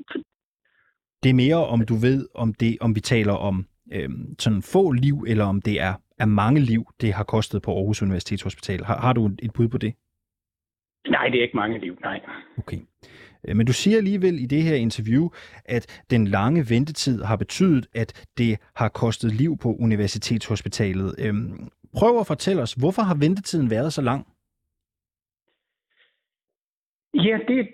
Det 1.23 1.29
er 1.29 1.33
mere 1.33 1.65
om 1.67 1.85
du 1.85 1.95
ved, 1.95 2.27
om, 2.35 2.53
det, 2.53 2.77
om 2.81 2.95
vi 2.95 2.99
taler 2.99 3.33
om 3.33 3.65
øhm, 3.93 4.35
sådan 4.39 4.61
få 4.61 4.91
liv, 4.91 5.25
eller 5.27 5.45
om 5.45 5.61
det 5.61 5.81
er, 5.81 5.93
er 6.19 6.25
mange 6.25 6.59
liv, 6.61 6.85
det 7.01 7.13
har 7.13 7.23
kostet 7.23 7.61
på 7.61 7.71
Aarhus 7.75 8.01
Universitetshospital. 8.01 8.83
Har, 8.83 8.97
har 8.97 9.13
du 9.13 9.25
et 9.39 9.53
bud 9.53 9.67
på 9.67 9.77
det? 9.77 9.93
nej, 11.09 11.27
det 11.27 11.37
er 11.37 11.43
ikke 11.43 11.57
mange 11.57 11.79
liv, 11.79 11.97
nej. 12.01 12.19
Okay. 12.57 12.77
Øh, 13.47 13.55
Men 13.55 13.65
du 13.67 13.73
siger 13.73 13.97
alligevel 13.97 14.39
i 14.39 14.45
det 14.45 14.63
her 14.63 14.75
interview, 14.75 15.29
at 15.65 16.03
den 16.09 16.27
lange 16.27 16.65
ventetid 16.69 17.23
har 17.23 17.35
betydet, 17.35 17.87
at 17.95 18.27
det 18.37 18.57
har 18.75 18.89
kostet 18.89 19.33
liv 19.33 19.57
på 19.57 19.75
Universitetshospitalet. 19.75 21.15
Øhm, 21.19 21.69
prøv 21.99 22.19
at 22.19 22.27
fortælle 22.27 22.61
os, 22.61 22.73
hvorfor 22.73 23.01
har 23.01 23.17
ventetiden 23.19 23.69
været 23.69 23.93
så 23.93 24.01
lang? 24.01 24.27
Ja, 27.13 27.37
det... 27.47 27.69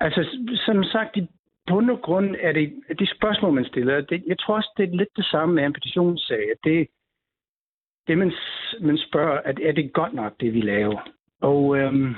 Altså, 0.00 0.20
som 0.66 0.84
sagt, 0.84 1.16
i 1.16 1.26
bund 1.66 1.90
og 1.90 2.00
grund 2.02 2.36
er 2.40 2.52
det, 2.52 2.82
det 2.98 3.12
spørgsmål, 3.16 3.52
man 3.52 3.64
stiller, 3.64 4.00
det, 4.00 4.24
jeg 4.26 4.38
tror 4.38 4.56
også, 4.56 4.70
det 4.76 4.84
er 4.88 4.96
lidt 4.96 5.16
det 5.16 5.24
samme 5.24 5.54
med 5.54 5.64
amputationssager. 5.64 6.54
Det, 6.64 6.88
det 8.06 8.18
man, 8.18 8.32
man 8.80 8.98
spørger, 8.98 9.40
at 9.40 9.58
er 9.58 9.72
det 9.72 9.92
godt 9.92 10.12
nok, 10.12 10.32
det 10.40 10.54
vi 10.54 10.60
laver? 10.60 11.00
Og, 11.40 11.78
øhm, 11.78 12.14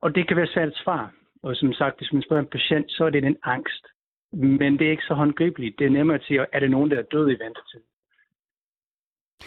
og 0.00 0.14
det 0.14 0.28
kan 0.28 0.36
være 0.36 0.46
svært 0.54 0.68
at 0.68 0.80
svare. 0.84 1.10
Og 1.42 1.56
som 1.56 1.72
sagt, 1.72 1.98
hvis 1.98 2.12
man 2.12 2.22
spørger 2.22 2.42
en 2.42 2.54
patient, 2.56 2.86
så 2.88 3.04
er 3.04 3.10
det 3.10 3.24
en 3.24 3.36
angst. 3.42 3.86
Men 4.32 4.78
det 4.78 4.86
er 4.86 4.90
ikke 4.90 5.10
så 5.10 5.14
håndgribeligt. 5.14 5.78
Det 5.78 5.86
er 5.86 5.90
nemmere 5.90 6.18
at 6.18 6.24
sige, 6.24 6.46
er 6.52 6.60
det 6.60 6.70
nogen, 6.70 6.90
der 6.90 6.98
er 6.98 7.02
død 7.02 7.26
i 7.30 7.38
ventetiden? 7.44 7.86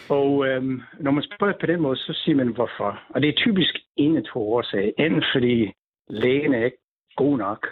Og 0.09 0.47
øhm, 0.47 0.81
når 0.99 1.11
man 1.11 1.23
spørger 1.23 1.53
på 1.59 1.65
den 1.65 1.81
måde, 1.81 1.97
så 1.97 2.13
siger 2.13 2.35
man 2.35 2.47
hvorfor. 2.47 3.03
Og 3.09 3.21
det 3.21 3.29
er 3.29 3.33
typisk 3.33 3.75
en 3.95 4.17
af 4.17 4.23
to 4.23 4.53
årsager. 4.53 4.91
Enten 4.97 5.23
fordi 5.33 5.71
lægen 6.07 6.53
er 6.53 6.65
ikke 6.65 6.77
god 7.15 7.37
nok, 7.37 7.67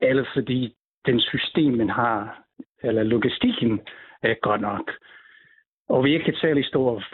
eller 0.00 0.24
fordi 0.34 0.74
den 1.06 1.20
system, 1.20 1.72
man 1.72 1.90
har, 1.90 2.42
eller 2.82 3.02
logistikken, 3.02 3.80
er 4.22 4.28
ikke 4.28 4.40
godt 4.40 4.60
nok. 4.60 4.90
Og 5.88 6.04
vi 6.04 6.10
er 6.10 6.18
ikke 6.18 6.32
et 6.32 6.38
særligt 6.38 6.66
stort 6.66 7.04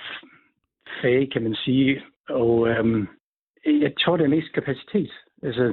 fag, 1.03 1.31
kan 1.33 1.43
man 1.43 1.55
sige. 1.55 2.03
Og 2.29 2.69
øhm, 2.69 3.09
jeg 3.67 3.93
tror, 4.01 4.17
det 4.17 4.25
er 4.25 4.29
mest 4.29 4.53
kapacitet. 4.53 5.13
Altså, 5.43 5.73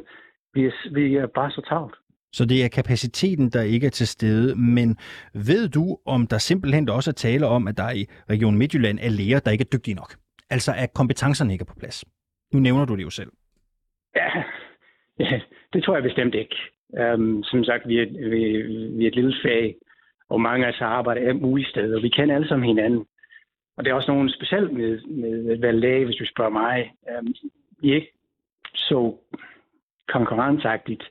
vi 0.53 0.65
er, 0.65 0.93
vi 0.93 1.15
er 1.15 1.27
bare 1.27 1.51
så 1.51 1.61
travlt. 1.61 1.95
Så 2.37 2.45
det 2.45 2.63
er 2.63 2.69
kapaciteten, 2.79 3.49
der 3.49 3.61
ikke 3.61 3.85
er 3.87 3.95
til 3.99 4.07
stede. 4.07 4.55
Men 4.55 4.97
ved 5.33 5.69
du, 5.69 5.97
om 6.05 6.27
der 6.27 6.37
simpelthen 6.37 6.89
også 6.89 7.09
er 7.11 7.19
tale 7.27 7.45
om, 7.47 7.67
at 7.67 7.77
der 7.77 7.89
i 7.91 8.05
Region 8.29 8.57
Midtjylland 8.57 8.99
er 9.01 9.09
læger, 9.09 9.39
der 9.39 9.51
ikke 9.51 9.65
er 9.67 9.73
dygtige 9.73 9.95
nok? 9.95 10.11
Altså 10.49 10.71
at 10.77 10.93
kompetencerne 10.93 11.53
ikke 11.53 11.63
er 11.63 11.73
på 11.73 11.79
plads. 11.79 12.05
Nu 12.53 12.59
nævner 12.59 12.85
du 12.85 12.95
det 12.95 13.03
jo 13.03 13.09
selv. 13.09 13.31
Ja, 14.15 14.29
ja 15.19 15.41
det 15.73 15.83
tror 15.83 15.95
jeg 15.95 16.03
bestemt 16.03 16.35
ikke. 16.35 16.55
Um, 17.13 17.43
som 17.43 17.63
sagt, 17.63 17.87
vi 17.87 17.99
er, 17.99 18.05
vi, 18.29 18.39
vi 18.97 19.03
er 19.03 19.07
et 19.07 19.15
lille 19.15 19.35
fag, 19.43 19.75
og 20.29 20.41
mange 20.41 20.65
af 20.65 20.71
os 20.71 20.81
arbejder 20.81 21.27
af 21.27 21.35
mulige 21.35 21.69
steder, 21.69 21.97
og 21.97 22.03
vi 22.03 22.09
kender 22.09 22.35
alle 22.35 22.47
sammen 22.47 22.67
hinanden. 22.67 23.05
Og 23.77 23.83
det 23.83 23.91
er 23.91 23.95
også 23.95 24.11
nogen 24.11 24.29
specielt 24.29 24.73
med, 24.73 25.01
med 25.07 25.51
at 25.51 25.61
være 25.61 25.79
læge, 25.79 26.05
hvis 26.05 26.15
du 26.15 26.25
spørger 26.25 26.51
mig. 26.51 26.93
Um, 27.19 27.33
vi 27.81 27.91
er 27.91 27.95
ikke 27.95 28.13
så 28.75 29.17
konkurrenceagtigt, 30.07 31.03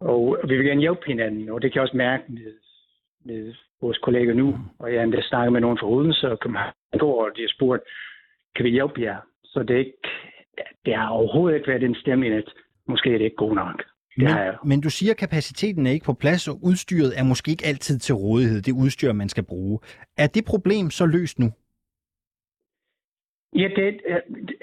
og 0.00 0.38
vi 0.48 0.56
vil 0.56 0.66
gerne 0.66 0.80
hjælpe 0.80 1.06
hinanden, 1.06 1.48
og 1.48 1.62
det 1.62 1.72
kan 1.72 1.76
jeg 1.76 1.82
også 1.82 1.96
mærke 1.96 2.24
med, 2.28 2.52
med 3.24 3.54
vores 3.80 3.98
kolleger 3.98 4.34
nu. 4.34 4.54
Og 4.78 4.94
jeg 4.94 5.02
endda 5.02 5.22
snakket 5.22 5.52
med 5.52 5.60
nogen 5.60 5.78
fra 5.78 5.90
Odense 5.90 6.30
og 6.30 6.40
København 6.40 6.72
og 7.00 7.30
de 7.36 7.40
har 7.40 7.52
spurgt, 7.56 7.82
kan 8.56 8.64
vi 8.64 8.70
hjælpe 8.70 9.00
jer? 9.02 9.16
Så 9.44 9.62
det, 9.62 9.74
er 9.74 9.78
ikke, 9.78 9.98
det 10.84 10.94
har 10.96 11.08
overhovedet 11.08 11.56
ikke 11.56 11.68
været 11.68 11.80
den 11.80 11.94
stemning, 11.94 12.34
at 12.34 12.44
måske 12.88 13.14
er 13.14 13.18
det 13.18 13.24
ikke 13.24 13.36
god 13.36 13.54
nok. 13.54 13.78
Det. 14.16 14.24
Men, 14.24 14.68
men 14.68 14.80
du 14.80 14.90
siger, 14.90 15.12
at 15.12 15.16
kapaciteten 15.16 15.86
er 15.86 15.90
ikke 15.90 16.04
på 16.04 16.12
plads, 16.12 16.48
og 16.48 16.58
udstyret 16.62 17.18
er 17.18 17.24
måske 17.24 17.50
ikke 17.50 17.66
altid 17.66 17.98
til 17.98 18.14
rådighed, 18.14 18.62
det 18.62 18.72
udstyr, 18.72 19.12
man 19.12 19.28
skal 19.28 19.44
bruge. 19.44 19.78
Er 20.18 20.26
det 20.26 20.44
problem 20.44 20.90
så 20.90 21.06
løst 21.06 21.38
nu? 21.38 21.46
Ja, 23.56 23.68
det, 23.76 24.00
er- 24.08 24.20
det, 24.48 24.56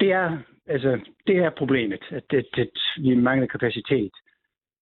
det 0.00 0.12
er 0.12 0.38
altså 0.66 1.00
det 1.26 1.36
er 1.36 1.50
problemet, 1.50 2.04
at 2.10 2.24
det, 2.30 2.46
at 2.58 2.68
vi 2.96 3.14
mangler 3.14 3.46
kapacitet. 3.46 4.12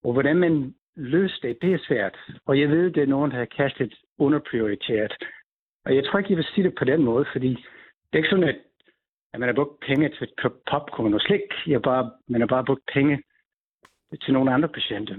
Og 0.04 0.12
hvordan 0.12 0.36
man 0.36 0.74
løser 0.96 1.38
det, 1.42 1.58
det 1.62 1.72
er 1.72 1.78
svært. 1.88 2.18
Og 2.46 2.60
jeg 2.60 2.68
ved, 2.68 2.90
det 2.90 3.02
er 3.02 3.06
nogen, 3.06 3.30
der 3.30 3.36
har 3.36 3.44
kastet 3.44 3.94
underprioriteret. 4.18 5.12
Og 5.84 5.96
jeg 5.96 6.04
tror 6.04 6.18
ikke, 6.18 6.30
jeg 6.30 6.36
vil 6.36 6.46
sige 6.54 6.64
det 6.64 6.74
på 6.78 6.84
den 6.84 7.04
måde, 7.04 7.26
fordi 7.32 7.48
det 7.48 8.12
er 8.12 8.16
ikke 8.16 8.28
sådan, 8.28 8.48
at, 8.48 8.58
at 9.32 9.40
man 9.40 9.48
har 9.48 9.54
brugt 9.54 9.80
penge 9.80 10.08
til 10.08 10.24
at 10.24 10.36
købe 10.36 10.54
popcorn 10.70 11.14
og 11.14 11.20
slik. 11.20 11.40
Jeg 11.66 11.82
bare, 11.82 12.10
man 12.28 12.40
har 12.40 12.48
bare 12.48 12.64
brugt 12.64 12.90
penge 12.92 13.22
til 14.22 14.32
nogle 14.32 14.52
andre 14.54 14.68
patienter. 14.68 15.16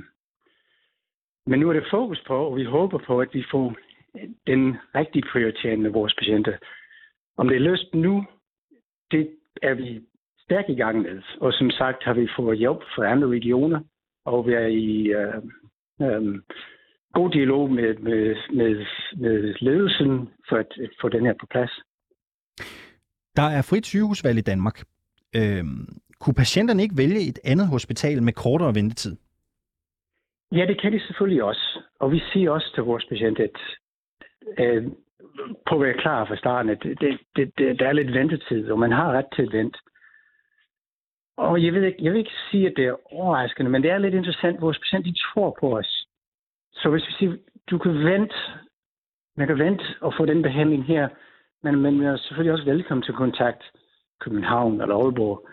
Men 1.46 1.60
nu 1.60 1.70
er 1.70 1.74
det 1.74 1.88
fokus 1.92 2.24
på, 2.28 2.46
og 2.46 2.58
vi 2.58 2.64
håber 2.64 2.98
på, 2.98 3.22
at 3.22 3.30
vi 3.34 3.44
får 3.52 3.76
den 4.48 4.78
rigtige 4.96 5.28
prioritering 5.32 5.82
med 5.82 5.90
vores 5.90 6.14
patienter. 6.14 6.58
Om 7.38 7.48
det 7.48 7.56
er 7.56 7.62
løst 7.62 7.94
nu, 7.94 8.26
det 9.12 9.38
er 9.62 9.74
vi 9.74 10.02
stærkt 10.52 10.70
i 10.70 10.82
gang 10.84 11.02
med. 11.02 11.22
Og 11.42 11.54
som 11.54 11.70
sagt 11.70 12.04
har 12.04 12.14
vi 12.14 12.28
fået 12.38 12.58
hjælp 12.58 12.82
fra 12.96 13.12
andre 13.12 13.28
regioner, 13.28 13.80
og 14.26 14.48
vi 14.48 14.54
er 14.54 14.68
i 14.68 14.90
øh, 15.20 15.38
øh, 16.02 16.42
god 17.14 17.30
dialog 17.32 17.72
med, 17.72 17.98
med, 18.08 18.36
med, 18.60 18.86
med 19.16 19.54
ledelsen 19.60 20.30
for 20.50 20.58
at 20.58 20.72
få 21.02 21.10
den 21.10 21.26
her 21.26 21.34
på 21.40 21.46
plads. 21.52 21.72
Der 23.36 23.48
er 23.58 23.62
frit 23.70 23.86
sygehusvalg 23.86 24.38
i 24.38 24.42
Danmark. 24.52 24.78
Øhm, 25.36 25.88
kunne 26.20 26.34
patienterne 26.44 26.84
ikke 26.84 26.98
vælge 26.98 27.30
et 27.30 27.40
andet 27.44 27.68
hospital 27.68 28.24
med 28.24 28.34
kortere 28.34 28.76
ventetid? 28.76 29.16
Ja, 30.52 30.66
det 30.66 30.82
kan 30.82 30.94
de 30.94 31.00
selvfølgelig 31.08 31.44
også. 31.44 31.80
Og 32.00 32.12
vi 32.12 32.20
siger 32.34 32.52
også 32.52 32.72
til 32.76 32.84
vores 32.84 33.06
patienter, 33.10 33.44
at 33.44 33.60
øh, 34.66 34.84
på 35.70 35.76
at 35.76 35.82
være 35.82 36.02
klar 36.04 36.26
fra 36.26 36.36
starten, 36.36 36.72
at 36.72 36.84
det, 36.84 37.02
det, 37.02 37.20
det, 37.36 37.52
det, 37.58 37.80
der 37.80 37.88
er 37.88 37.94
lidt 37.94 38.14
ventetid, 38.14 38.72
og 38.72 38.80
man 38.80 38.92
har 38.92 39.12
ret 39.12 39.26
til 39.36 39.42
at 39.42 39.54
vente. 39.54 39.80
Og 41.48 41.64
jeg 41.64 41.74
vil, 41.74 41.84
ikke, 41.84 42.04
jeg 42.04 42.12
vil 42.12 42.20
ikke 42.20 42.38
sige, 42.52 42.68
at 42.68 42.74
det 42.78 42.86
er 42.86 43.14
overraskende, 43.14 43.72
men 43.72 43.84
det 43.84 43.92
er 43.92 43.98
lidt 43.98 44.14
interessant. 44.14 44.62
Vores 44.62 44.80
patienter, 44.80 45.12
de 45.12 45.18
tror 45.18 45.58
på 45.60 45.78
os. 45.78 46.08
Så 46.74 46.90
hvis 46.90 47.08
vi 47.08 47.14
siger, 47.14 47.34
du 47.72 47.78
kan 47.78 48.04
vente, 48.04 48.36
man 49.38 49.48
kan 49.48 49.60
vente 49.60 49.84
og 50.02 50.14
få 50.18 50.26
den 50.26 50.42
behandling 50.42 50.86
her, 50.86 51.10
men 51.64 51.76
man 51.76 52.02
er 52.02 52.18
selvfølgelig 52.18 52.54
også 52.54 52.66
velkommen 52.66 53.04
til 53.04 53.14
kontakt 53.14 53.64
København 54.20 54.82
eller 54.82 54.96
Aalborg. 54.96 55.48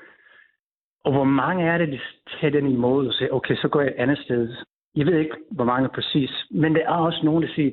Og 1.05 1.13
hvor 1.13 1.25
mange 1.25 1.65
er 1.65 1.79
det, 1.79 1.89
de 1.89 2.01
tager 2.41 2.51
den 2.51 2.67
imod 2.67 3.07
og 3.07 3.15
siger, 3.15 3.31
okay, 3.31 3.57
så 3.57 3.69
går 3.69 3.81
jeg 3.81 3.91
et 3.91 4.03
andet 4.03 4.19
sted. 4.19 4.55
Jeg 4.95 5.07
ved 5.07 5.19
ikke, 5.19 5.37
hvor 5.51 5.65
mange 5.65 5.89
præcis, 5.89 6.31
men 6.51 6.75
der 6.75 6.81
er 6.81 6.97
også 7.09 7.21
nogen, 7.25 7.43
der 7.43 7.49
siger, 7.55 7.73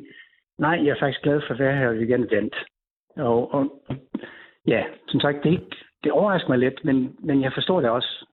nej, 0.57 0.81
jeg 0.83 0.91
er 0.91 0.99
faktisk 0.99 1.21
glad 1.21 1.41
for 1.41 1.53
at 1.53 1.59
være 1.59 1.77
her, 1.77 1.87
og 1.87 1.93
jeg 1.93 1.99
vil 1.99 2.07
gerne 2.07 2.31
vente. 2.31 2.57
Og, 3.15 3.53
og 3.53 3.81
ja, 4.67 4.83
som 5.07 5.19
sagt, 5.19 5.43
det, 5.43 5.49
er 5.49 5.57
ikke, 5.59 5.84
det 6.05 6.13
overrasker 6.13 6.49
mig 6.49 6.59
lidt, 6.59 6.85
men, 6.87 6.95
men 7.19 7.41
jeg 7.41 7.51
forstår 7.55 7.81
det 7.81 7.89
også. 7.89 8.25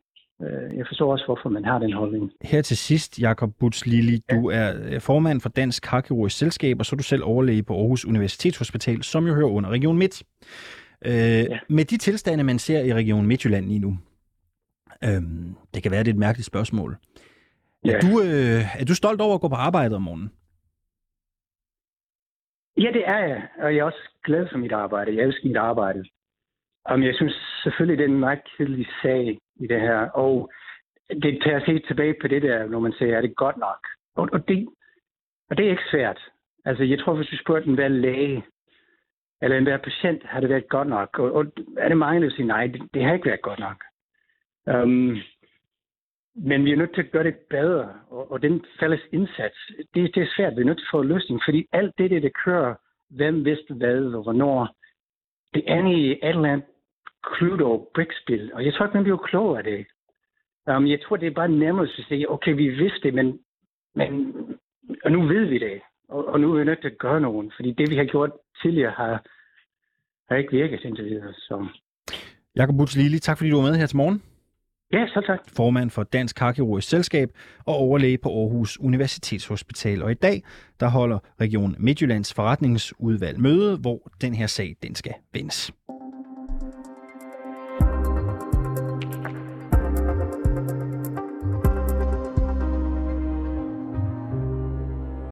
Øh, 0.42 0.76
Jeg 0.78 0.86
forstår 0.86 1.12
også, 1.12 1.24
hvorfor 1.24 1.48
man 1.48 1.64
har 1.64 1.78
den 1.78 1.92
holdning. 1.92 2.32
Her 2.42 2.62
til 2.62 2.76
sidst, 2.76 3.20
Jakob 3.20 3.50
Butz 3.60 3.86
Lili, 3.86 4.16
du 4.30 4.50
er 4.50 4.66
øh, 4.84 5.00
formand 5.00 5.40
for 5.40 5.48
Dansk 5.48 5.82
Karkirurgisk 5.82 6.38
Selskab, 6.38 6.78
og 6.78 6.86
så 6.86 6.94
er 6.94 6.98
du 6.98 7.02
selv 7.02 7.22
overlæge 7.24 7.62
på 7.62 7.74
Aarhus 7.74 8.04
Universitetshospital, 8.04 9.02
som 9.02 9.26
jo 9.26 9.34
hører 9.34 9.50
under 9.50 9.70
Region 9.70 9.98
Midt. 9.98 10.22
Øh, 11.06 11.12
ja. 11.12 11.58
Med 11.68 11.84
de 11.84 11.96
tilstande, 11.96 12.44
man 12.44 12.58
ser 12.58 12.80
i 12.84 12.94
Region 12.94 13.26
Midtjylland 13.26 13.66
lige 13.66 13.78
nu, 13.78 13.96
øh, 15.04 15.22
det 15.74 15.82
kan 15.82 15.92
være, 15.92 16.02
det 16.04 16.08
er 16.08 16.14
et 16.14 16.18
mærkeligt 16.18 16.46
spørgsmål. 16.46 16.96
Ja. 17.84 17.92
Er, 17.92 18.00
du, 18.00 18.20
øh, 18.20 18.80
er 18.80 18.84
du 18.84 18.94
stolt 18.94 19.20
over 19.20 19.34
at 19.34 19.40
gå 19.40 19.48
på 19.48 19.54
arbejde 19.54 19.96
om 19.96 20.02
morgenen? 20.02 20.30
Ja, 22.76 22.90
det 22.92 23.04
er 23.06 23.18
jeg, 23.18 23.42
og 23.62 23.74
jeg 23.74 23.80
er 23.80 23.84
også 23.84 24.08
glad 24.24 24.46
for 24.52 24.58
mit 24.58 24.72
arbejde. 24.72 25.16
Jeg 25.16 25.24
elsker 25.24 25.48
mit 25.48 25.56
arbejde. 25.56 26.04
Um, 26.90 27.02
jeg 27.02 27.14
synes 27.14 27.34
selvfølgelig, 27.62 27.98
det 27.98 28.04
er 28.04 28.08
en 28.08 28.20
meget 28.20 28.40
kedelig 28.56 28.86
sag 29.02 29.38
i 29.56 29.66
det 29.66 29.80
her, 29.80 29.98
og 30.10 30.52
det 31.10 31.42
tager 31.42 31.60
os 31.60 31.66
helt 31.66 31.86
tilbage 31.86 32.14
på 32.20 32.28
det 32.28 32.42
der, 32.42 32.68
når 32.68 32.80
man 32.80 32.92
siger, 32.92 33.16
er 33.16 33.20
det 33.20 33.36
godt 33.36 33.56
nok? 33.56 33.86
Og, 34.16 34.28
og, 34.32 34.48
det, 34.48 34.68
og 35.50 35.56
det 35.56 35.66
er 35.66 35.70
ikke 35.70 35.90
svært. 35.90 36.20
Altså, 36.64 36.84
jeg 36.84 36.98
tror, 36.98 37.14
hvis 37.14 37.28
du 37.28 37.36
spurgte 37.36 37.68
en 37.68 37.74
hver 37.74 37.88
læge, 37.88 38.44
eller 39.42 39.56
en 39.56 39.64
hver 39.64 39.76
patient, 39.76 40.22
har 40.24 40.40
det 40.40 40.48
været 40.48 40.68
godt 40.68 40.88
nok? 40.88 41.18
Og, 41.18 41.32
og 41.32 41.46
er 41.78 41.88
det 41.88 41.98
mange, 41.98 42.22
der 42.26 42.30
siger, 42.30 42.46
nej, 42.46 42.66
det, 42.66 42.82
det 42.94 43.04
har 43.04 43.12
ikke 43.12 43.26
været 43.26 43.42
godt 43.42 43.58
nok. 43.58 43.84
Um, 44.66 45.16
men 46.34 46.64
vi 46.64 46.72
er 46.72 46.76
nødt 46.76 46.94
til 46.94 47.02
at 47.02 47.10
gøre 47.10 47.24
det 47.24 47.36
bedre, 47.50 47.94
og, 48.10 48.32
og 48.32 48.42
den 48.42 48.64
fælles 48.80 49.00
indsats, 49.12 49.56
det, 49.94 50.14
det 50.14 50.22
er 50.22 50.32
svært. 50.36 50.56
Vi 50.56 50.60
er 50.60 50.64
nødt 50.64 50.78
til 50.78 50.84
at 50.84 50.90
få 50.90 51.00
en 51.00 51.08
løsning, 51.08 51.40
fordi 51.44 51.66
alt 51.72 51.98
det, 51.98 52.10
der, 52.10 52.20
der 52.20 52.28
kører, 52.44 52.74
hvem 53.10 53.44
vidste 53.44 53.74
hvad 53.74 54.14
og 54.14 54.22
hvornår, 54.22 54.76
det 55.54 55.64
er 55.66 55.86
i 55.86 56.10
et 56.10 56.18
eller 56.22 56.52
andet 56.52 56.71
Cluedo 57.36 57.90
brækspil, 57.94 58.50
og 58.54 58.64
jeg 58.64 58.74
tror 58.74 58.86
ikke, 58.86 58.96
man 58.96 59.04
bliver 59.04 59.26
klogere 59.28 59.58
af 59.58 59.64
det. 59.64 59.86
Um, 60.76 60.86
jeg 60.86 61.00
tror, 61.02 61.16
det 61.16 61.26
er 61.26 61.40
bare 61.40 61.48
nemmere 61.48 61.86
at 61.86 62.04
sige, 62.08 62.30
okay, 62.30 62.54
vi 62.54 62.68
vidste 62.68 63.00
det, 63.02 63.14
men, 63.14 63.38
men 63.94 64.34
og 65.04 65.12
nu 65.12 65.26
ved 65.26 65.44
vi 65.44 65.58
det, 65.58 65.80
og, 66.08 66.28
og 66.28 66.40
nu 66.40 66.52
er 66.52 66.58
vi 66.58 66.64
nødt 66.64 66.80
til 66.80 66.88
at 66.88 66.98
gøre 66.98 67.20
noget, 67.20 67.52
fordi 67.56 67.72
det, 67.72 67.90
vi 67.90 67.96
har 67.96 68.04
gjort 68.04 68.30
tidligere, 68.62 68.90
har, 68.90 69.22
har 70.28 70.36
ikke 70.36 70.52
virket 70.52 70.80
indtil 70.84 71.04
videre. 71.04 71.32
Så. 71.32 71.66
Jakob 72.56 72.76
Butz 72.76 72.96
Lili, 72.96 73.18
tak 73.18 73.38
fordi 73.38 73.50
du 73.50 73.56
var 73.56 73.68
med 73.68 73.76
her 73.76 73.86
til 73.86 73.96
morgen. 73.96 74.22
Ja, 74.92 75.06
så 75.06 75.22
tak. 75.26 75.40
Formand 75.56 75.90
for 75.90 76.02
Dansk 76.02 76.36
Karkirurgisk 76.36 76.88
Selskab 76.88 77.28
og 77.66 77.74
overlæge 77.74 78.18
på 78.18 78.28
Aarhus 78.28 78.80
Universitetshospital. 78.80 80.02
Og 80.02 80.10
i 80.10 80.14
dag, 80.14 80.42
der 80.80 80.88
holder 80.88 81.18
Region 81.40 81.76
Midtjyllands 81.78 82.34
forretningsudvalg 82.34 83.40
møde, 83.40 83.78
hvor 83.78 84.10
den 84.20 84.34
her 84.34 84.46
sag, 84.46 84.76
den 84.82 84.94
skal 84.94 85.14
vendes. 85.32 85.72